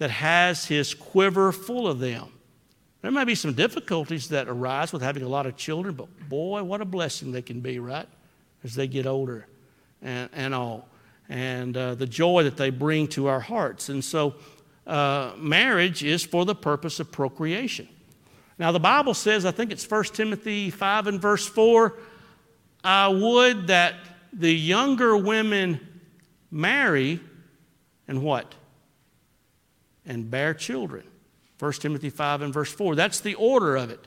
that 0.02 0.10
has 0.10 0.66
his 0.66 0.94
quiver 0.94 1.52
full 1.52 1.86
of 1.86 2.00
them. 2.00 2.26
There 3.02 3.12
may 3.12 3.22
be 3.22 3.36
some 3.36 3.52
difficulties 3.52 4.30
that 4.30 4.48
arise 4.48 4.92
with 4.92 5.00
having 5.00 5.22
a 5.22 5.28
lot 5.28 5.46
of 5.46 5.56
children, 5.56 5.94
but 5.94 6.08
boy, 6.28 6.60
what 6.64 6.80
a 6.80 6.84
blessing 6.84 7.30
they 7.30 7.40
can 7.40 7.60
be, 7.60 7.78
right? 7.78 8.08
As 8.64 8.74
they 8.74 8.88
get 8.88 9.06
older 9.06 9.46
and, 10.02 10.28
and 10.32 10.56
all. 10.56 10.88
And 11.28 11.76
uh, 11.76 11.94
the 11.94 12.08
joy 12.08 12.42
that 12.42 12.56
they 12.56 12.70
bring 12.70 13.06
to 13.10 13.28
our 13.28 13.38
hearts. 13.38 13.90
And 13.90 14.04
so, 14.04 14.34
uh, 14.84 15.34
marriage 15.36 16.02
is 16.02 16.24
for 16.24 16.44
the 16.44 16.56
purpose 16.56 16.98
of 16.98 17.12
procreation. 17.12 17.88
Now, 18.58 18.72
the 18.72 18.80
Bible 18.80 19.14
says, 19.14 19.46
I 19.46 19.52
think 19.52 19.70
it's 19.70 19.88
1 19.88 20.02
Timothy 20.06 20.70
5 20.70 21.06
and 21.06 21.22
verse 21.22 21.46
4 21.46 21.96
I 22.82 23.06
would 23.06 23.68
that 23.68 23.94
the 24.32 24.52
younger 24.52 25.16
women 25.16 25.78
marry 26.50 27.20
and 28.08 28.20
what? 28.24 28.52
And 30.06 30.30
bear 30.30 30.54
children. 30.54 31.04
1 31.58 31.72
Timothy 31.74 32.10
5 32.10 32.42
and 32.42 32.52
verse 32.52 32.72
4. 32.72 32.96
That's 32.96 33.20
the 33.20 33.34
order 33.34 33.76
of 33.76 33.90
it. 33.90 34.00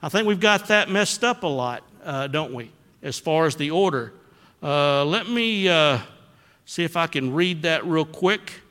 I 0.00 0.08
think 0.08 0.26
we've 0.26 0.40
got 0.40 0.68
that 0.68 0.90
messed 0.90 1.22
up 1.22 1.42
a 1.42 1.48
lot, 1.48 1.84
uh, 2.02 2.26
don't 2.26 2.54
we, 2.54 2.72
as 3.02 3.18
far 3.18 3.46
as 3.46 3.54
the 3.56 3.70
order. 3.70 4.14
Uh, 4.62 5.04
let 5.04 5.28
me 5.28 5.68
uh, 5.68 5.98
see 6.64 6.84
if 6.84 6.96
I 6.96 7.06
can 7.06 7.34
read 7.34 7.62
that 7.62 7.84
real 7.84 8.04
quick. 8.04 8.62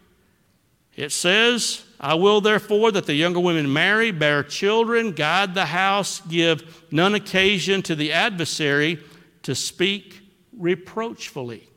It 0.96 1.12
says, 1.12 1.84
I 2.00 2.16
will 2.16 2.42
therefore 2.42 2.92
that 2.92 3.06
the 3.06 3.14
younger 3.14 3.40
women 3.40 3.72
marry, 3.72 4.12
bear 4.12 4.44
children, 4.44 5.12
guide 5.12 5.54
the 5.54 5.68
house, 5.68 6.22
give 6.22 6.84
none 6.92 7.14
occasion 7.16 7.82
to 7.84 7.96
the 7.96 8.12
adversary 8.12 9.00
to 9.44 9.56
speak 9.56 10.22
reproachfully. 10.58 11.70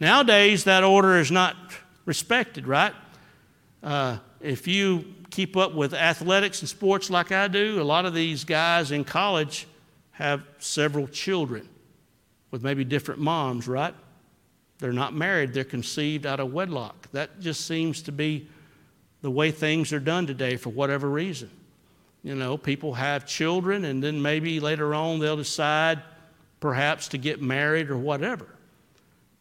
Nowadays, 0.00 0.64
that 0.64 0.84
order 0.84 1.18
is 1.18 1.30
not 1.30 1.56
respected, 2.04 2.66
right? 2.68 2.94
If 4.44 4.68
you 4.68 5.06
keep 5.30 5.56
up 5.56 5.72
with 5.72 5.94
athletics 5.94 6.60
and 6.60 6.68
sports 6.68 7.08
like 7.08 7.32
I 7.32 7.48
do, 7.48 7.80
a 7.80 7.82
lot 7.82 8.04
of 8.04 8.12
these 8.12 8.44
guys 8.44 8.90
in 8.90 9.02
college 9.02 9.66
have 10.10 10.42
several 10.58 11.08
children 11.08 11.66
with 12.50 12.62
maybe 12.62 12.84
different 12.84 13.20
moms, 13.22 13.66
right? 13.66 13.94
They're 14.80 14.92
not 14.92 15.14
married, 15.14 15.54
they're 15.54 15.64
conceived 15.64 16.26
out 16.26 16.40
of 16.40 16.52
wedlock. 16.52 17.10
That 17.12 17.40
just 17.40 17.66
seems 17.66 18.02
to 18.02 18.12
be 18.12 18.46
the 19.22 19.30
way 19.30 19.50
things 19.50 19.94
are 19.94 19.98
done 19.98 20.26
today 20.26 20.58
for 20.58 20.68
whatever 20.68 21.08
reason. 21.08 21.48
You 22.22 22.34
know, 22.34 22.58
people 22.58 22.92
have 22.92 23.24
children 23.24 23.86
and 23.86 24.04
then 24.04 24.20
maybe 24.20 24.60
later 24.60 24.94
on 24.94 25.20
they'll 25.20 25.38
decide 25.38 26.02
perhaps 26.60 27.08
to 27.08 27.18
get 27.18 27.40
married 27.40 27.88
or 27.88 27.96
whatever. 27.96 28.53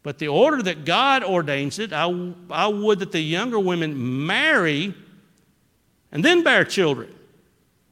But 0.03 0.19
the 0.19 0.27
order 0.27 0.61
that 0.61 0.83
God 0.83 1.23
ordains 1.23 1.79
it, 1.79 1.93
I, 1.93 2.33
I 2.51 2.67
would 2.67 2.99
that 2.99 3.13
the 3.13 3.21
younger 3.21 3.57
women 3.57 4.25
marry 4.27 4.93
and 6.11 6.23
then 6.23 6.43
bear 6.43 6.65
children. 6.65 7.13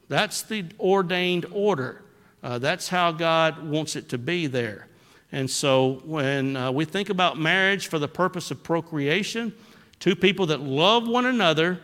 That's 0.09 0.43
the 0.43 0.65
ordained 0.79 1.45
order. 1.51 2.03
Uh, 2.43 2.59
that's 2.59 2.89
how 2.89 3.13
God 3.13 3.67
wants 3.67 3.95
it 3.95 4.09
to 4.09 4.17
be 4.17 4.47
there. 4.47 4.87
And 5.31 5.49
so 5.49 6.01
when 6.03 6.57
uh, 6.57 6.71
we 6.71 6.83
think 6.83 7.09
about 7.09 7.39
marriage 7.39 7.87
for 7.87 7.97
the 7.97 8.07
purpose 8.07 8.51
of 8.51 8.61
procreation, 8.61 9.53
two 9.99 10.15
people 10.15 10.47
that 10.47 10.59
love 10.59 11.07
one 11.07 11.25
another, 11.25 11.79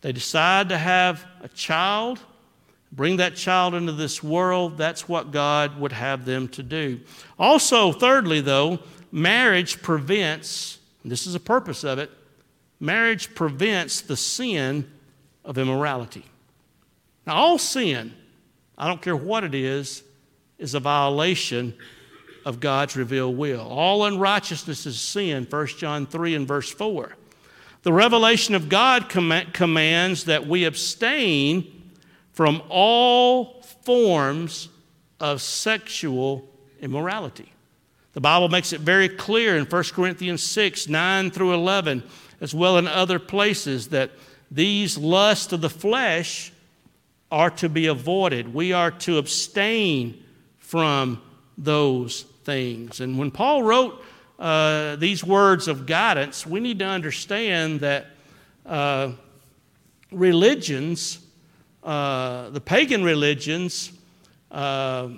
they 0.00 0.12
decide 0.12 0.70
to 0.70 0.78
have 0.78 1.26
a 1.42 1.48
child, 1.48 2.20
bring 2.92 3.18
that 3.18 3.36
child 3.36 3.74
into 3.74 3.92
this 3.92 4.22
world. 4.22 4.78
That's 4.78 5.06
what 5.08 5.32
God 5.32 5.78
would 5.78 5.92
have 5.92 6.24
them 6.24 6.48
to 6.48 6.62
do. 6.62 7.00
Also, 7.38 7.92
thirdly, 7.92 8.40
though, 8.40 8.78
marriage 9.10 9.82
prevents, 9.82 10.78
this 11.04 11.26
is 11.26 11.34
a 11.34 11.40
purpose 11.40 11.84
of 11.84 11.98
it, 11.98 12.10
marriage 12.80 13.34
prevents 13.34 14.00
the 14.00 14.16
sin 14.16 14.90
of 15.44 15.58
immorality. 15.58 16.24
Now, 17.26 17.34
all 17.36 17.58
sin, 17.58 18.14
I 18.76 18.86
don't 18.86 19.02
care 19.02 19.16
what 19.16 19.44
it 19.44 19.54
is, 19.54 20.02
is 20.58 20.74
a 20.74 20.80
violation 20.80 21.74
of 22.44 22.60
God's 22.60 22.96
revealed 22.96 23.36
will. 23.36 23.60
All 23.60 24.04
unrighteousness 24.04 24.86
is 24.86 25.00
sin, 25.00 25.46
1 25.48 25.66
John 25.66 26.06
3 26.06 26.34
and 26.34 26.48
verse 26.48 26.70
4. 26.70 27.14
The 27.82 27.92
revelation 27.92 28.54
of 28.54 28.68
God 28.68 29.08
com- 29.08 29.42
commands 29.52 30.24
that 30.24 30.46
we 30.46 30.64
abstain 30.64 31.92
from 32.32 32.62
all 32.68 33.62
forms 33.84 34.68
of 35.20 35.42
sexual 35.42 36.48
immorality. 36.80 37.52
The 38.14 38.20
Bible 38.20 38.48
makes 38.48 38.72
it 38.72 38.80
very 38.80 39.08
clear 39.08 39.56
in 39.56 39.66
1 39.66 39.84
Corinthians 39.92 40.42
6 40.42 40.88
9 40.88 41.30
through 41.30 41.54
11, 41.54 42.02
as 42.40 42.54
well 42.54 42.78
in 42.78 42.86
other 42.88 43.18
places, 43.18 43.88
that 43.88 44.10
these 44.50 44.96
lusts 44.96 45.52
of 45.52 45.60
the 45.60 45.70
flesh 45.70 46.52
are 47.30 47.50
to 47.50 47.68
be 47.68 47.86
avoided. 47.86 48.54
We 48.54 48.72
are 48.72 48.90
to 48.90 49.18
abstain 49.18 50.24
from 50.58 51.20
those 51.56 52.22
things. 52.44 53.00
And 53.00 53.18
when 53.18 53.30
Paul 53.30 53.62
wrote 53.62 54.02
uh, 54.38 54.96
these 54.96 55.22
words 55.22 55.68
of 55.68 55.86
guidance, 55.86 56.46
we 56.46 56.60
need 56.60 56.78
to 56.78 56.86
understand 56.86 57.80
that 57.80 58.06
uh, 58.64 59.12
religions, 60.10 61.18
uh, 61.82 62.50
the 62.50 62.60
pagan 62.60 63.04
religions, 63.04 63.92
uh, 64.50 65.08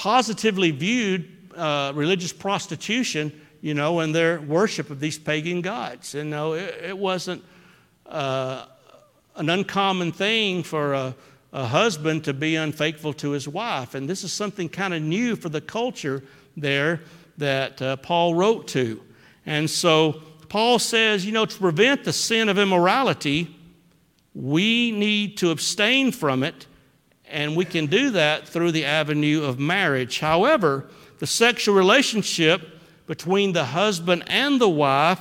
positively 0.00 0.70
viewed 0.70 1.30
uh, 1.54 1.92
religious 1.94 2.32
prostitution, 2.32 3.30
you 3.60 3.74
know, 3.74 4.00
and 4.00 4.14
their 4.14 4.40
worship 4.40 4.88
of 4.88 4.98
these 4.98 5.18
pagan 5.18 5.60
gods. 5.60 6.14
And 6.14 6.30
no, 6.30 6.54
it, 6.54 6.74
it 6.88 6.96
wasn't 6.96 7.44
uh, 8.06 8.64
an 9.36 9.50
uncommon 9.50 10.12
thing 10.12 10.62
for 10.62 10.94
a 10.94 11.14
a 11.52 11.66
husband 11.66 12.24
to 12.24 12.32
be 12.32 12.56
unfaithful 12.56 13.12
to 13.12 13.30
his 13.30 13.48
wife. 13.48 13.94
And 13.94 14.08
this 14.08 14.22
is 14.22 14.32
something 14.32 14.68
kind 14.68 14.94
of 14.94 15.02
new 15.02 15.34
for 15.36 15.48
the 15.48 15.60
culture 15.60 16.22
there 16.56 17.00
that 17.38 17.82
uh, 17.82 17.96
Paul 17.96 18.34
wrote 18.34 18.68
to. 18.68 19.02
And 19.46 19.68
so 19.68 20.22
Paul 20.48 20.78
says, 20.78 21.26
you 21.26 21.32
know, 21.32 21.46
to 21.46 21.58
prevent 21.58 22.04
the 22.04 22.12
sin 22.12 22.48
of 22.48 22.58
immorality, 22.58 23.56
we 24.32 24.92
need 24.92 25.38
to 25.38 25.50
abstain 25.50 26.12
from 26.12 26.44
it, 26.44 26.66
and 27.30 27.56
we 27.56 27.64
can 27.64 27.86
do 27.86 28.10
that 28.10 28.46
through 28.46 28.72
the 28.72 28.84
avenue 28.84 29.42
of 29.42 29.58
marriage. 29.58 30.20
However, 30.20 30.86
the 31.18 31.26
sexual 31.26 31.74
relationship 31.74 32.62
between 33.06 33.52
the 33.52 33.64
husband 33.64 34.24
and 34.26 34.60
the 34.60 34.68
wife 34.68 35.20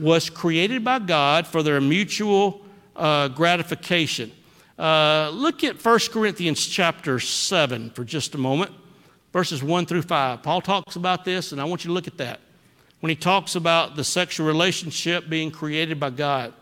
was 0.00 0.30
created 0.30 0.84
by 0.84 0.98
God 0.98 1.46
for 1.46 1.62
their 1.62 1.80
mutual 1.80 2.64
uh, 2.96 3.28
gratification. 3.28 4.32
Uh, 4.78 5.30
look 5.32 5.64
at 5.64 5.84
1 5.84 5.98
Corinthians 6.12 6.64
chapter 6.66 7.18
7 7.18 7.90
for 7.90 8.04
just 8.04 8.34
a 8.34 8.38
moment, 8.38 8.70
verses 9.32 9.62
1 9.62 9.86
through 9.86 10.02
5. 10.02 10.42
Paul 10.42 10.60
talks 10.60 10.96
about 10.96 11.24
this, 11.24 11.52
and 11.52 11.60
I 11.60 11.64
want 11.64 11.84
you 11.84 11.88
to 11.88 11.94
look 11.94 12.06
at 12.06 12.18
that. 12.18 12.40
When 13.00 13.10
he 13.10 13.16
talks 13.16 13.54
about 13.54 13.96
the 13.96 14.04
sexual 14.04 14.46
relationship 14.46 15.28
being 15.28 15.50
created 15.50 15.98
by 15.98 16.10
God, 16.10 16.52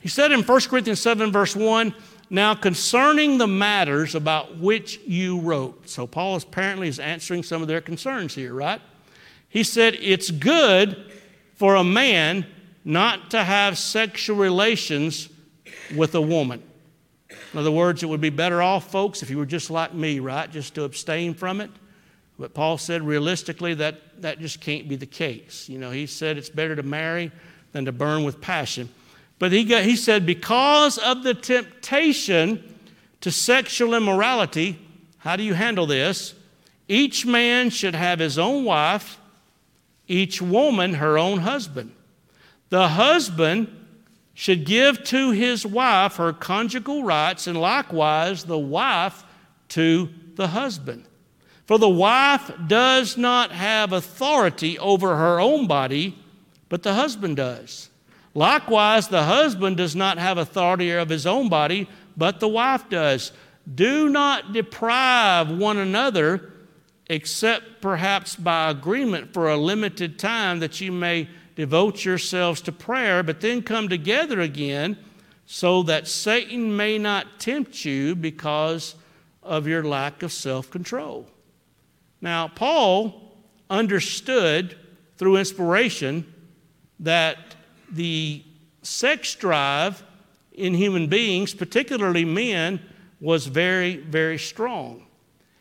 he 0.00 0.08
said 0.08 0.32
in 0.32 0.42
1 0.42 0.60
Corinthians 0.62 1.00
7, 1.00 1.32
verse 1.32 1.56
1, 1.56 1.94
Now 2.34 2.56
concerning 2.56 3.38
the 3.38 3.46
matters 3.46 4.16
about 4.16 4.58
which 4.58 4.98
you 5.06 5.38
wrote. 5.38 5.88
So 5.88 6.04
Paul 6.04 6.34
apparently 6.34 6.88
is 6.88 6.98
answering 6.98 7.44
some 7.44 7.62
of 7.62 7.68
their 7.68 7.80
concerns 7.80 8.34
here, 8.34 8.52
right? 8.52 8.80
He 9.48 9.62
said, 9.62 9.96
It's 10.00 10.32
good 10.32 11.12
for 11.54 11.76
a 11.76 11.84
man 11.84 12.44
not 12.84 13.30
to 13.30 13.44
have 13.44 13.78
sexual 13.78 14.36
relations 14.36 15.28
with 15.94 16.16
a 16.16 16.20
woman. 16.20 16.60
In 17.52 17.58
other 17.60 17.70
words, 17.70 18.02
it 18.02 18.06
would 18.06 18.20
be 18.20 18.30
better 18.30 18.60
off, 18.60 18.90
folks, 18.90 19.22
if 19.22 19.30
you 19.30 19.38
were 19.38 19.46
just 19.46 19.70
like 19.70 19.94
me, 19.94 20.18
right? 20.18 20.50
Just 20.50 20.74
to 20.74 20.82
abstain 20.82 21.34
from 21.34 21.60
it. 21.60 21.70
But 22.36 22.52
Paul 22.52 22.78
said 22.78 23.04
realistically 23.04 23.74
that 23.74 24.20
that 24.22 24.40
just 24.40 24.60
can't 24.60 24.88
be 24.88 24.96
the 24.96 25.06
case. 25.06 25.68
You 25.68 25.78
know, 25.78 25.92
he 25.92 26.06
said 26.06 26.36
it's 26.36 26.50
better 26.50 26.74
to 26.74 26.82
marry 26.82 27.30
than 27.70 27.84
to 27.84 27.92
burn 27.92 28.24
with 28.24 28.40
passion. 28.40 28.88
But 29.38 29.52
he, 29.52 29.64
got, 29.64 29.84
he 29.84 29.96
said, 29.96 30.24
because 30.24 30.98
of 30.98 31.22
the 31.22 31.34
temptation 31.34 32.76
to 33.20 33.30
sexual 33.30 33.94
immorality, 33.94 34.78
how 35.18 35.36
do 35.36 35.42
you 35.42 35.54
handle 35.54 35.86
this? 35.86 36.34
Each 36.88 37.24
man 37.24 37.70
should 37.70 37.94
have 37.94 38.18
his 38.18 38.38
own 38.38 38.64
wife, 38.64 39.18
each 40.06 40.40
woman 40.40 40.94
her 40.94 41.18
own 41.18 41.38
husband. 41.38 41.92
The 42.68 42.88
husband 42.88 43.68
should 44.34 44.66
give 44.66 45.02
to 45.04 45.30
his 45.30 45.64
wife 45.64 46.16
her 46.16 46.32
conjugal 46.32 47.04
rights, 47.04 47.46
and 47.46 47.58
likewise 47.58 48.44
the 48.44 48.58
wife 48.58 49.24
to 49.70 50.10
the 50.34 50.48
husband. 50.48 51.04
For 51.66 51.78
the 51.78 51.88
wife 51.88 52.50
does 52.66 53.16
not 53.16 53.52
have 53.52 53.92
authority 53.92 54.78
over 54.78 55.16
her 55.16 55.40
own 55.40 55.66
body, 55.66 56.18
but 56.68 56.82
the 56.82 56.94
husband 56.94 57.36
does. 57.36 57.88
Likewise, 58.34 59.08
the 59.08 59.22
husband 59.22 59.76
does 59.76 59.94
not 59.94 60.18
have 60.18 60.38
authority 60.38 60.90
of 60.90 61.08
his 61.08 61.26
own 61.26 61.48
body, 61.48 61.88
but 62.16 62.40
the 62.40 62.48
wife 62.48 62.88
does. 62.88 63.32
Do 63.72 64.08
not 64.08 64.52
deprive 64.52 65.50
one 65.50 65.78
another, 65.78 66.52
except 67.06 67.80
perhaps 67.80 68.34
by 68.34 68.70
agreement 68.70 69.32
for 69.32 69.48
a 69.48 69.56
limited 69.56 70.18
time, 70.18 70.58
that 70.58 70.80
you 70.80 70.90
may 70.90 71.28
devote 71.54 72.04
yourselves 72.04 72.60
to 72.62 72.72
prayer, 72.72 73.22
but 73.22 73.40
then 73.40 73.62
come 73.62 73.88
together 73.88 74.40
again 74.40 74.98
so 75.46 75.82
that 75.84 76.08
Satan 76.08 76.76
may 76.76 76.98
not 76.98 77.38
tempt 77.38 77.84
you 77.84 78.16
because 78.16 78.96
of 79.42 79.68
your 79.68 79.84
lack 79.84 80.22
of 80.22 80.32
self 80.32 80.70
control. 80.70 81.28
Now, 82.20 82.48
Paul 82.48 83.36
understood 83.70 84.76
through 85.16 85.36
inspiration 85.36 86.32
that 87.00 87.53
the 87.94 88.42
sex 88.82 89.34
drive 89.34 90.02
in 90.52 90.74
human 90.74 91.08
beings, 91.08 91.54
particularly 91.54 92.24
men, 92.24 92.80
was 93.20 93.46
very, 93.46 93.96
very 93.96 94.38
strong. 94.38 95.06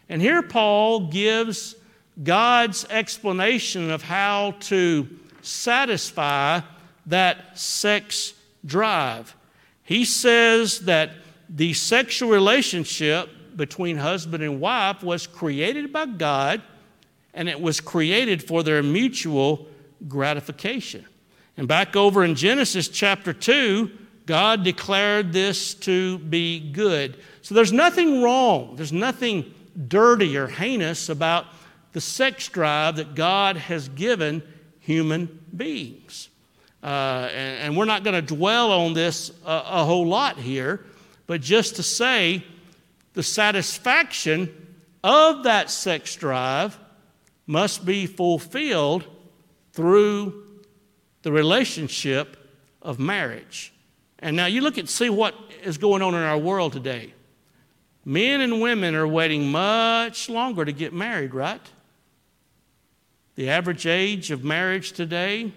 And 0.09 0.21
here 0.21 0.41
Paul 0.41 1.07
gives 1.07 1.75
God's 2.21 2.85
explanation 2.89 3.89
of 3.89 4.03
how 4.03 4.55
to 4.61 5.07
satisfy 5.41 6.59
that 7.07 7.57
sex 7.57 8.33
drive. 8.65 9.35
He 9.83 10.05
says 10.05 10.81
that 10.81 11.11
the 11.49 11.73
sexual 11.73 12.29
relationship 12.29 13.29
between 13.55 13.97
husband 13.97 14.43
and 14.43 14.59
wife 14.59 15.03
was 15.03 15.27
created 15.27 15.91
by 15.91 16.05
God 16.05 16.61
and 17.33 17.49
it 17.49 17.59
was 17.59 17.81
created 17.81 18.43
for 18.43 18.63
their 18.63 18.83
mutual 18.83 19.67
gratification. 20.07 21.05
And 21.57 21.67
back 21.67 21.95
over 21.95 22.23
in 22.23 22.35
Genesis 22.35 22.87
chapter 22.87 23.33
2, 23.33 23.91
God 24.25 24.63
declared 24.63 25.33
this 25.33 25.73
to 25.75 26.17
be 26.17 26.71
good. 26.71 27.17
So 27.41 27.55
there's 27.55 27.73
nothing 27.73 28.21
wrong, 28.21 28.75
there's 28.75 28.93
nothing 28.93 29.53
dirty 29.87 30.37
or 30.37 30.47
heinous 30.47 31.09
about 31.09 31.45
the 31.93 32.01
sex 32.01 32.47
drive 32.49 32.95
that 32.95 33.15
God 33.15 33.57
has 33.57 33.89
given 33.89 34.41
human 34.79 35.39
beings. 35.55 36.29
Uh, 36.81 37.29
and, 37.31 37.59
and, 37.59 37.77
we're 37.77 37.85
not 37.85 38.03
going 38.03 38.15
to 38.15 38.35
dwell 38.35 38.71
on 38.71 38.93
this 38.93 39.31
a, 39.45 39.63
a 39.65 39.85
whole 39.85 40.05
lot 40.05 40.37
here, 40.37 40.85
but 41.27 41.39
just 41.39 41.77
to 41.77 41.83
say 41.83 42.43
the 43.13 43.23
satisfaction 43.23 44.53
of 45.01 45.43
that 45.43 45.71
sex 45.71 46.13
drive 46.17 46.77
must 47.47 47.85
be 47.85 48.05
fulfilled 48.05 49.05
through 49.71 50.42
the 51.23 51.31
relationship 51.31 52.37
of 52.81 52.99
marriage. 52.99 53.73
And 54.19 54.35
now 54.35 54.45
you 54.45 54.61
look 54.61 54.77
at 54.77 54.87
see 54.87 55.09
what 55.09 55.35
is 55.63 55.77
going 55.77 56.01
on 56.01 56.13
in 56.13 56.21
our 56.21 56.37
world 56.37 56.73
today. 56.73 57.13
Men 58.05 58.41
and 58.41 58.61
women 58.61 58.95
are 58.95 59.07
waiting 59.07 59.49
much 59.49 60.29
longer 60.29 60.65
to 60.65 60.71
get 60.71 60.93
married, 60.93 61.33
right? 61.33 61.61
The 63.35 63.49
average 63.49 63.87
age 63.87 64.29
of 64.29 64.43
marriage 64.43 64.91
today, 64.91 65.51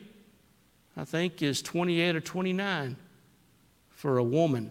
I 0.96 1.04
think, 1.04 1.42
is 1.42 1.60
28 1.60 2.16
or 2.16 2.20
29 2.20 2.96
for 3.90 4.18
a 4.18 4.24
woman 4.24 4.70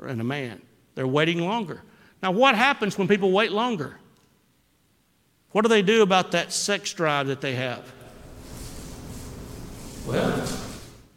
and 0.00 0.20
a 0.20 0.24
man. 0.24 0.62
They're 0.94 1.06
waiting 1.06 1.40
longer. 1.40 1.82
Now, 2.22 2.30
what 2.30 2.54
happens 2.54 2.96
when 2.96 3.08
people 3.08 3.32
wait 3.32 3.52
longer? 3.52 3.98
What 5.50 5.62
do 5.62 5.68
they 5.68 5.82
do 5.82 6.02
about 6.02 6.32
that 6.32 6.52
sex 6.52 6.92
drive 6.92 7.26
that 7.26 7.40
they 7.40 7.54
have? 7.54 7.92
Well, 10.06 10.46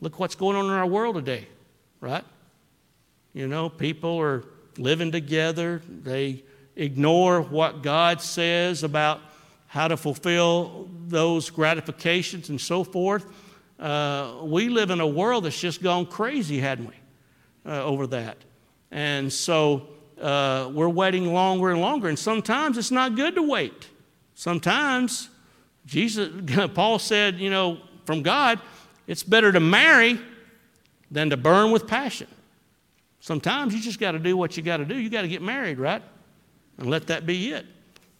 look 0.01 0.19
what's 0.19 0.33
going 0.33 0.55
on 0.57 0.65
in 0.65 0.71
our 0.71 0.87
world 0.87 1.13
today, 1.13 1.47
right? 2.01 2.23
You 3.33 3.47
know, 3.47 3.69
people 3.69 4.19
are 4.19 4.43
living 4.79 5.11
together. 5.11 5.83
They 5.87 6.43
ignore 6.75 7.39
what 7.39 7.83
God 7.83 8.19
says 8.19 8.81
about 8.81 9.21
how 9.67 9.89
to 9.89 9.95
fulfill 9.95 10.89
those 11.05 11.51
gratifications 11.51 12.49
and 12.49 12.59
so 12.59 12.83
forth. 12.83 13.27
Uh, 13.79 14.37
we 14.41 14.69
live 14.69 14.89
in 14.89 15.01
a 15.01 15.07
world 15.07 15.45
that's 15.45 15.59
just 15.59 15.83
gone 15.83 16.07
crazy, 16.07 16.59
hadn't 16.59 16.87
we, 16.87 17.71
uh, 17.71 17.83
over 17.83 18.07
that? 18.07 18.37
And 18.89 19.31
so 19.31 19.85
uh, 20.19 20.67
we're 20.73 20.89
waiting 20.89 21.31
longer 21.31 21.69
and 21.69 21.79
longer, 21.79 22.07
and 22.07 22.17
sometimes 22.17 22.75
it's 22.75 22.89
not 22.89 23.15
good 23.15 23.35
to 23.35 23.43
wait. 23.43 23.87
Sometimes 24.33 25.29
Jesus, 25.85 26.31
Paul 26.73 26.97
said, 26.97 27.39
you 27.39 27.51
know, 27.51 27.81
from 28.09 28.23
God, 28.23 28.59
it's 29.09 29.23
better 29.23 29.51
to 29.51 29.59
marry 29.59 30.19
than 31.09 31.31
to 31.31 31.37
burn 31.37 31.71
with 31.71 31.87
passion. 31.87 32.27
Sometimes 33.19 33.73
you 33.73 33.81
just 33.81 33.99
got 33.99 34.11
to 34.11 34.19
do 34.19 34.37
what 34.37 34.55
you 34.55 34.61
got 34.61 34.77
to 34.77 34.85
do. 34.85 34.95
You 34.95 35.09
got 35.09 35.23
to 35.23 35.27
get 35.27 35.41
married, 35.41 35.79
right? 35.79 36.03
And 36.77 36.91
let 36.91 37.07
that 37.07 37.25
be 37.25 37.49
it. 37.49 37.65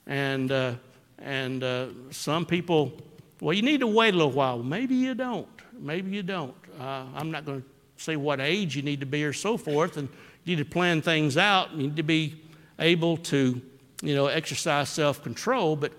And 0.08 0.52
uh, 0.52 0.74
and 1.20 1.64
uh, 1.64 1.90
some 2.10 2.44
people, 2.44 2.92
well, 3.40 3.54
you 3.54 3.62
need 3.62 3.82
to 3.82 3.88
wait 3.88 4.16
a 4.16 4.18
little 4.18 4.32
while. 4.32 4.64
Maybe 4.64 4.96
you 4.96 5.14
don't. 5.14 5.48
Maybe 5.78 6.10
you 6.10 6.24
don't. 6.24 6.56
Uh, 6.80 7.06
I'm 7.14 7.30
not 7.30 7.46
going 7.46 7.62
to 7.62 7.68
say 8.04 8.16
what 8.16 8.42
age 8.42 8.76
you 8.76 8.82
need 8.82 9.02
to 9.02 9.06
be 9.06 9.24
or 9.24 9.32
so 9.32 9.58
forth. 9.58 9.96
And 9.96 10.10
you 10.44 10.56
need 10.56 10.64
to 10.64 10.70
plan 10.70 11.04
things 11.04 11.38
out. 11.38 11.72
You 11.72 11.84
need 11.84 11.98
to 11.98 12.04
be 12.04 12.42
able 12.80 13.18
to, 13.18 13.62
you 14.02 14.16
know, 14.16 14.26
exercise 14.26 14.90
self 14.90 15.22
control. 15.22 15.76
But 15.76 15.94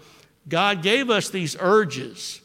God 0.49 0.83
gave 0.83 1.11
us 1.11 1.31
these 1.31 1.57
urges, 1.61 2.41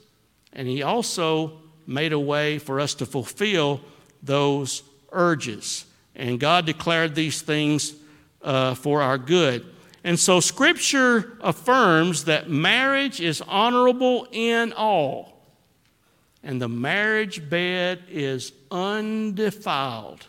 and 0.53 0.67
He 0.67 0.83
also 0.83 1.64
made 1.87 2.13
a 2.13 2.19
way 2.19 2.57
for 2.57 2.79
us 2.79 2.93
to 2.95 3.05
fulfill 3.05 3.81
those 4.21 4.83
urges. 5.11 5.85
And 6.15 6.39
God 6.39 6.65
declared 6.65 7.15
these 7.15 7.41
things 7.41 7.93
uh, 8.41 8.75
for 8.75 9.01
our 9.01 9.17
good. 9.17 9.65
And 10.03 10.19
so 10.19 10.39
Scripture 10.39 11.37
affirms 11.41 12.25
that 12.25 12.49
marriage 12.49 13.19
is 13.19 13.41
honorable 13.41 14.27
in 14.31 14.71
all, 14.73 15.41
and 16.43 16.61
the 16.61 16.69
marriage 16.69 17.49
bed 17.49 18.03
is 18.07 18.53
undefiled. 18.69 20.27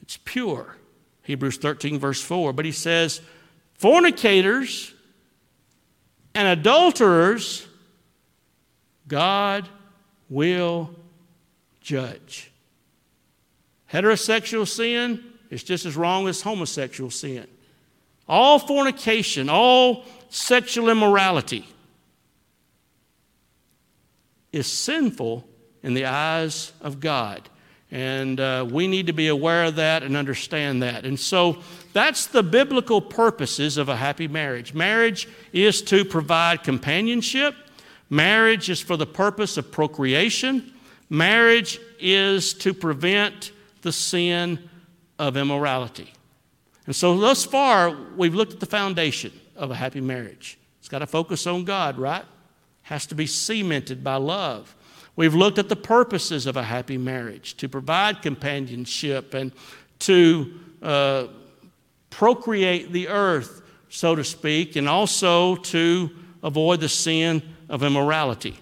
It's 0.00 0.16
pure. 0.24 0.76
Hebrews 1.22 1.58
13, 1.58 1.98
verse 1.98 2.22
4. 2.22 2.54
But 2.54 2.64
he 2.64 2.72
says, 2.72 3.20
fornicators 3.74 4.94
and 6.34 6.48
adulterers, 6.48 7.66
God 9.06 9.68
will 10.28 10.90
judge. 11.80 12.50
Heterosexual 13.92 14.66
sin 14.66 15.22
is 15.50 15.62
just 15.62 15.84
as 15.84 15.96
wrong 15.96 16.28
as 16.28 16.40
homosexual 16.40 17.10
sin. 17.10 17.46
All 18.28 18.58
fornication, 18.58 19.48
all 19.50 20.04
sexual 20.30 20.88
immorality 20.88 21.66
is 24.52 24.66
sinful 24.66 25.46
in 25.82 25.94
the 25.94 26.06
eyes 26.06 26.72
of 26.80 27.00
God. 27.00 27.48
And 27.90 28.40
uh, 28.40 28.66
we 28.70 28.86
need 28.86 29.08
to 29.08 29.12
be 29.12 29.28
aware 29.28 29.64
of 29.64 29.76
that 29.76 30.02
and 30.02 30.16
understand 30.16 30.82
that. 30.82 31.04
And 31.04 31.20
so 31.20 31.58
that's 31.92 32.26
the 32.26 32.42
biblical 32.42 33.02
purposes 33.02 33.76
of 33.76 33.90
a 33.90 33.96
happy 33.96 34.28
marriage. 34.28 34.72
Marriage 34.72 35.28
is 35.52 35.82
to 35.82 36.04
provide 36.04 36.62
companionship, 36.62 37.54
marriage 38.12 38.68
is 38.68 38.78
for 38.78 38.98
the 38.98 39.06
purpose 39.06 39.56
of 39.56 39.72
procreation, 39.72 40.74
marriage 41.08 41.80
is 41.98 42.52
to 42.52 42.74
prevent 42.74 43.52
the 43.80 43.90
sin 43.90 44.68
of 45.18 45.36
immorality. 45.36 46.12
And 46.86 46.94
so, 46.94 47.16
thus 47.16 47.44
far, 47.44 47.96
we've 48.16 48.34
looked 48.34 48.52
at 48.52 48.60
the 48.60 48.66
foundation 48.66 49.32
of 49.56 49.70
a 49.70 49.74
happy 49.74 50.02
marriage. 50.02 50.58
It's 50.78 50.90
got 50.90 50.98
to 50.98 51.06
focus 51.06 51.46
on 51.46 51.64
God, 51.64 51.96
right? 51.96 52.24
Has 52.82 53.06
to 53.06 53.14
be 53.14 53.26
cemented 53.26 54.04
by 54.04 54.16
love. 54.16 54.76
We've 55.16 55.34
looked 55.34 55.58
at 55.58 55.70
the 55.70 55.76
purposes 55.76 56.46
of 56.46 56.56
a 56.56 56.62
happy 56.62 56.98
marriage 56.98 57.56
to 57.58 57.68
provide 57.68 58.20
companionship 58.20 59.32
and 59.32 59.52
to 60.00 60.52
uh, 60.82 61.28
procreate 62.10 62.92
the 62.92 63.08
earth, 63.08 63.62
so 63.88 64.14
to 64.14 64.24
speak, 64.24 64.76
and 64.76 64.88
also 64.88 65.56
to 65.56 66.10
avoid 66.42 66.80
the 66.80 66.88
sin 66.88 67.42
of 67.72 67.82
immorality. 67.82 68.60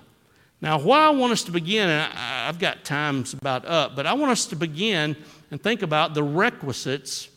Now, 0.63 0.79
why 0.79 1.01
I 1.01 1.11
want 1.11 1.33
us 1.33 1.43
to 1.45 1.51
begin, 1.51 1.89
and 1.91 2.13
I, 2.17 2.49
I've 2.49 2.61
got 2.61 2.85
times 2.85 3.35
about 3.35 3.67
up, 3.67 3.97
but 3.97 4.07
I 4.07 4.13
want 4.13 4.31
us 4.31 4.47
to 4.47 4.57
begin 4.57 5.17
and 5.51 5.61
think 5.61 5.83
about 5.83 6.15
the 6.15 6.23
requisites 6.23 7.29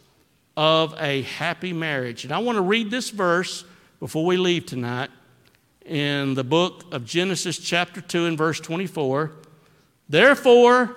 of 0.55 0.95
a 0.99 1.23
happy 1.23 1.73
marriage. 1.73 2.25
And 2.25 2.31
I 2.31 2.37
want 2.37 2.57
to 2.57 2.61
read 2.61 2.91
this 2.91 3.09
verse 3.09 3.65
before 3.99 4.23
we 4.23 4.37
leave 4.37 4.67
tonight 4.67 5.09
in 5.83 6.35
the 6.35 6.43
book 6.43 6.85
of 6.91 7.05
Genesis, 7.05 7.57
chapter 7.57 8.01
2, 8.01 8.27
and 8.27 8.37
verse 8.37 8.59
24. 8.59 9.31
Therefore, 10.07 10.95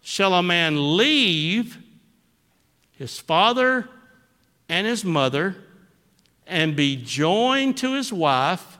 shall 0.00 0.32
a 0.32 0.42
man 0.42 0.96
leave 0.96 1.76
his 2.92 3.18
father 3.18 3.86
and 4.68 4.86
his 4.86 5.04
mother 5.04 5.56
and 6.46 6.74
be 6.74 6.96
joined 6.96 7.76
to 7.76 7.92
his 7.92 8.10
wife 8.10 8.75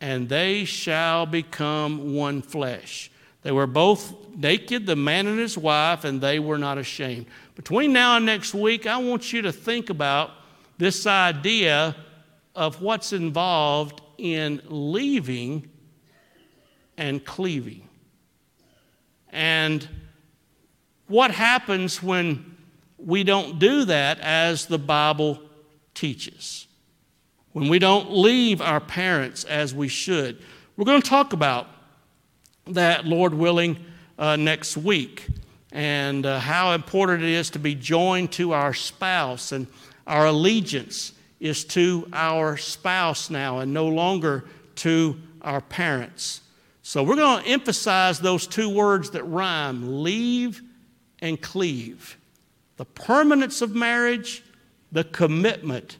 and 0.00 0.28
they 0.28 0.64
shall 0.64 1.26
become 1.26 2.14
one 2.14 2.42
flesh. 2.42 3.10
They 3.42 3.52
were 3.52 3.66
both 3.66 4.14
naked, 4.36 4.86
the 4.86 4.96
man 4.96 5.26
and 5.26 5.38
his 5.38 5.58
wife, 5.58 6.04
and 6.04 6.20
they 6.20 6.38
were 6.38 6.58
not 6.58 6.78
ashamed. 6.78 7.26
Between 7.54 7.92
now 7.92 8.16
and 8.16 8.26
next 8.26 8.54
week, 8.54 8.86
I 8.86 8.98
want 8.98 9.32
you 9.32 9.42
to 9.42 9.52
think 9.52 9.90
about 9.90 10.30
this 10.76 11.06
idea 11.06 11.96
of 12.54 12.80
what's 12.80 13.12
involved 13.12 14.00
in 14.18 14.62
leaving 14.66 15.68
and 16.96 17.24
cleaving. 17.24 17.88
And 19.30 19.88
what 21.06 21.30
happens 21.30 22.02
when 22.02 22.56
we 22.98 23.24
don't 23.24 23.58
do 23.58 23.84
that 23.84 24.20
as 24.20 24.66
the 24.66 24.78
Bible 24.78 25.40
teaches 25.94 26.67
when 27.52 27.68
we 27.68 27.78
don't 27.78 28.12
leave 28.12 28.60
our 28.60 28.80
parents 28.80 29.44
as 29.44 29.74
we 29.74 29.88
should. 29.88 30.42
We're 30.76 30.84
going 30.84 31.02
to 31.02 31.08
talk 31.08 31.32
about 31.32 31.66
that, 32.66 33.06
Lord 33.06 33.34
willing, 33.34 33.84
uh, 34.18 34.36
next 34.36 34.76
week 34.76 35.26
and 35.72 36.24
uh, 36.24 36.38
how 36.38 36.72
important 36.72 37.22
it 37.22 37.30
is 37.30 37.50
to 37.50 37.58
be 37.58 37.74
joined 37.74 38.32
to 38.32 38.52
our 38.52 38.72
spouse 38.72 39.52
and 39.52 39.66
our 40.06 40.26
allegiance 40.26 41.12
is 41.40 41.64
to 41.64 42.08
our 42.12 42.56
spouse 42.56 43.30
now 43.30 43.58
and 43.58 43.72
no 43.72 43.86
longer 43.86 44.44
to 44.74 45.16
our 45.42 45.60
parents. 45.60 46.40
So 46.82 47.02
we're 47.02 47.16
going 47.16 47.44
to 47.44 47.50
emphasize 47.50 48.18
those 48.18 48.46
two 48.46 48.70
words 48.70 49.10
that 49.10 49.22
rhyme 49.24 50.02
leave 50.02 50.62
and 51.20 51.40
cleave 51.40 52.16
the 52.76 52.84
permanence 52.84 53.60
of 53.60 53.74
marriage, 53.74 54.44
the 54.92 55.02
commitment 55.02 55.98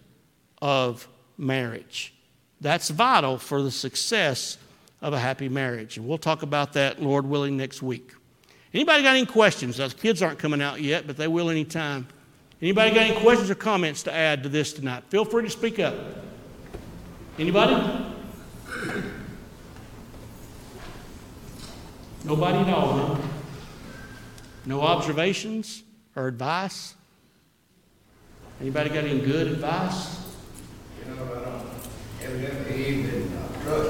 of 0.63 1.09
marriage. 1.39 2.13
That's 2.61 2.91
vital 2.91 3.39
for 3.39 3.63
the 3.63 3.71
success 3.71 4.59
of 5.01 5.13
a 5.13 5.19
happy 5.19 5.49
marriage. 5.49 5.97
And 5.97 6.07
we'll 6.07 6.19
talk 6.19 6.43
about 6.43 6.73
that, 6.73 7.01
Lord 7.01 7.25
willing, 7.25 7.57
next 7.57 7.83
week. 7.83 8.13
Anybody 8.75 9.03
got 9.03 9.17
any 9.17 9.27
questions? 9.27 9.77
Those 9.77 9.95
kids 9.95 10.23
aren't 10.23 10.39
coming 10.39 10.61
out 10.61 10.81
yet, 10.81 11.07
but 11.07 11.17
they 11.17 11.29
will 11.29 11.49
anytime. 11.49 12.07
Anybody 12.61 12.91
got 12.91 13.11
any 13.11 13.21
questions 13.21 13.49
or 13.49 13.55
comments 13.55 14.03
to 14.03 14.13
add 14.13 14.43
to 14.43 14.49
this 14.49 14.73
tonight? 14.73 15.05
Feel 15.09 15.25
free 15.25 15.45
to 15.45 15.51
speak 15.51 15.79
up. 15.79 15.95
Anybody? 17.39 18.05
Nobody 22.25 22.59
at 22.59 22.69
all? 22.75 23.19
No 24.67 24.83
observations 24.83 25.85
or 26.17 26.27
advice? 26.27 26.95
Anybody 28.61 28.91
got 28.91 29.05
any 29.05 29.21
good 29.21 29.47
advice? 29.47 30.28
I 31.09 31.41
don't, 31.41 31.67
evidently 32.23 32.85
I. 32.85 33.15
No, 33.65 33.89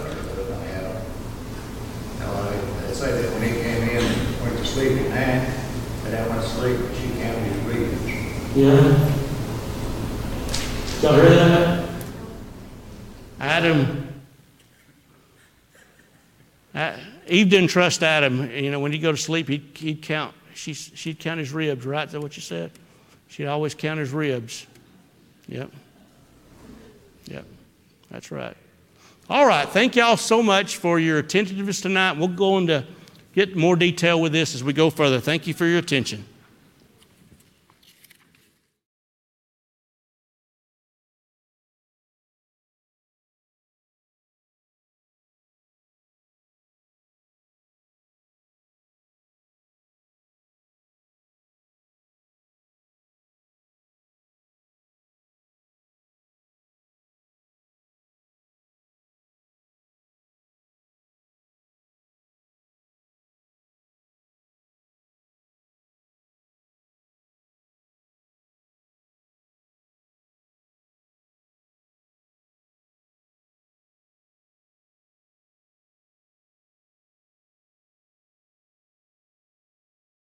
that 3.20 3.32
when 3.32 3.42
he 3.42 3.60
came 3.60 3.88
in, 3.88 4.04
and 4.04 4.40
went 4.40 4.58
to 4.58 4.64
sleep 4.64 4.98
at 4.98 5.10
night, 5.10 5.44
that 6.04 6.20
I 6.20 6.28
went 6.28 6.42
to 6.42 6.48
sleep, 6.48 6.78
she 7.00 7.08
heard 11.14 11.38
that? 11.38 11.88
Adam. 13.40 14.04
Eve 17.28 17.48
didn't 17.50 17.68
trust 17.68 18.02
Adam. 18.02 18.50
You 18.50 18.70
know, 18.70 18.80
when 18.80 18.92
he'd 18.92 18.98
go 18.98 19.12
to 19.12 19.18
sleep, 19.18 19.48
he'd, 19.48 19.70
he'd 19.74 20.02
count. 20.02 20.34
She, 20.54 20.72
she'd 20.74 21.18
count 21.18 21.38
his 21.38 21.52
ribs, 21.52 21.86
right? 21.86 22.06
Is 22.06 22.12
that 22.12 22.20
what 22.20 22.36
you 22.36 22.42
said? 22.42 22.72
She'd 23.28 23.46
always 23.46 23.74
count 23.74 24.00
his 24.00 24.10
ribs. 24.10 24.66
Yep. 25.46 25.70
Yep. 27.28 27.44
That's 28.10 28.30
right. 28.30 28.56
All 29.28 29.46
right. 29.46 29.68
Thank 29.68 29.96
y'all 29.96 30.16
so 30.16 30.42
much 30.42 30.78
for 30.78 30.98
your 30.98 31.18
attentiveness 31.18 31.82
tonight. 31.82 32.16
We'll 32.16 32.28
go 32.28 32.56
into 32.58 32.86
get 33.34 33.54
more 33.54 33.76
detail 33.76 34.20
with 34.20 34.32
this 34.32 34.54
as 34.54 34.64
we 34.64 34.72
go 34.72 34.88
further. 34.88 35.20
Thank 35.20 35.46
you 35.46 35.54
for 35.54 35.66
your 35.66 35.78
attention. 35.78 36.24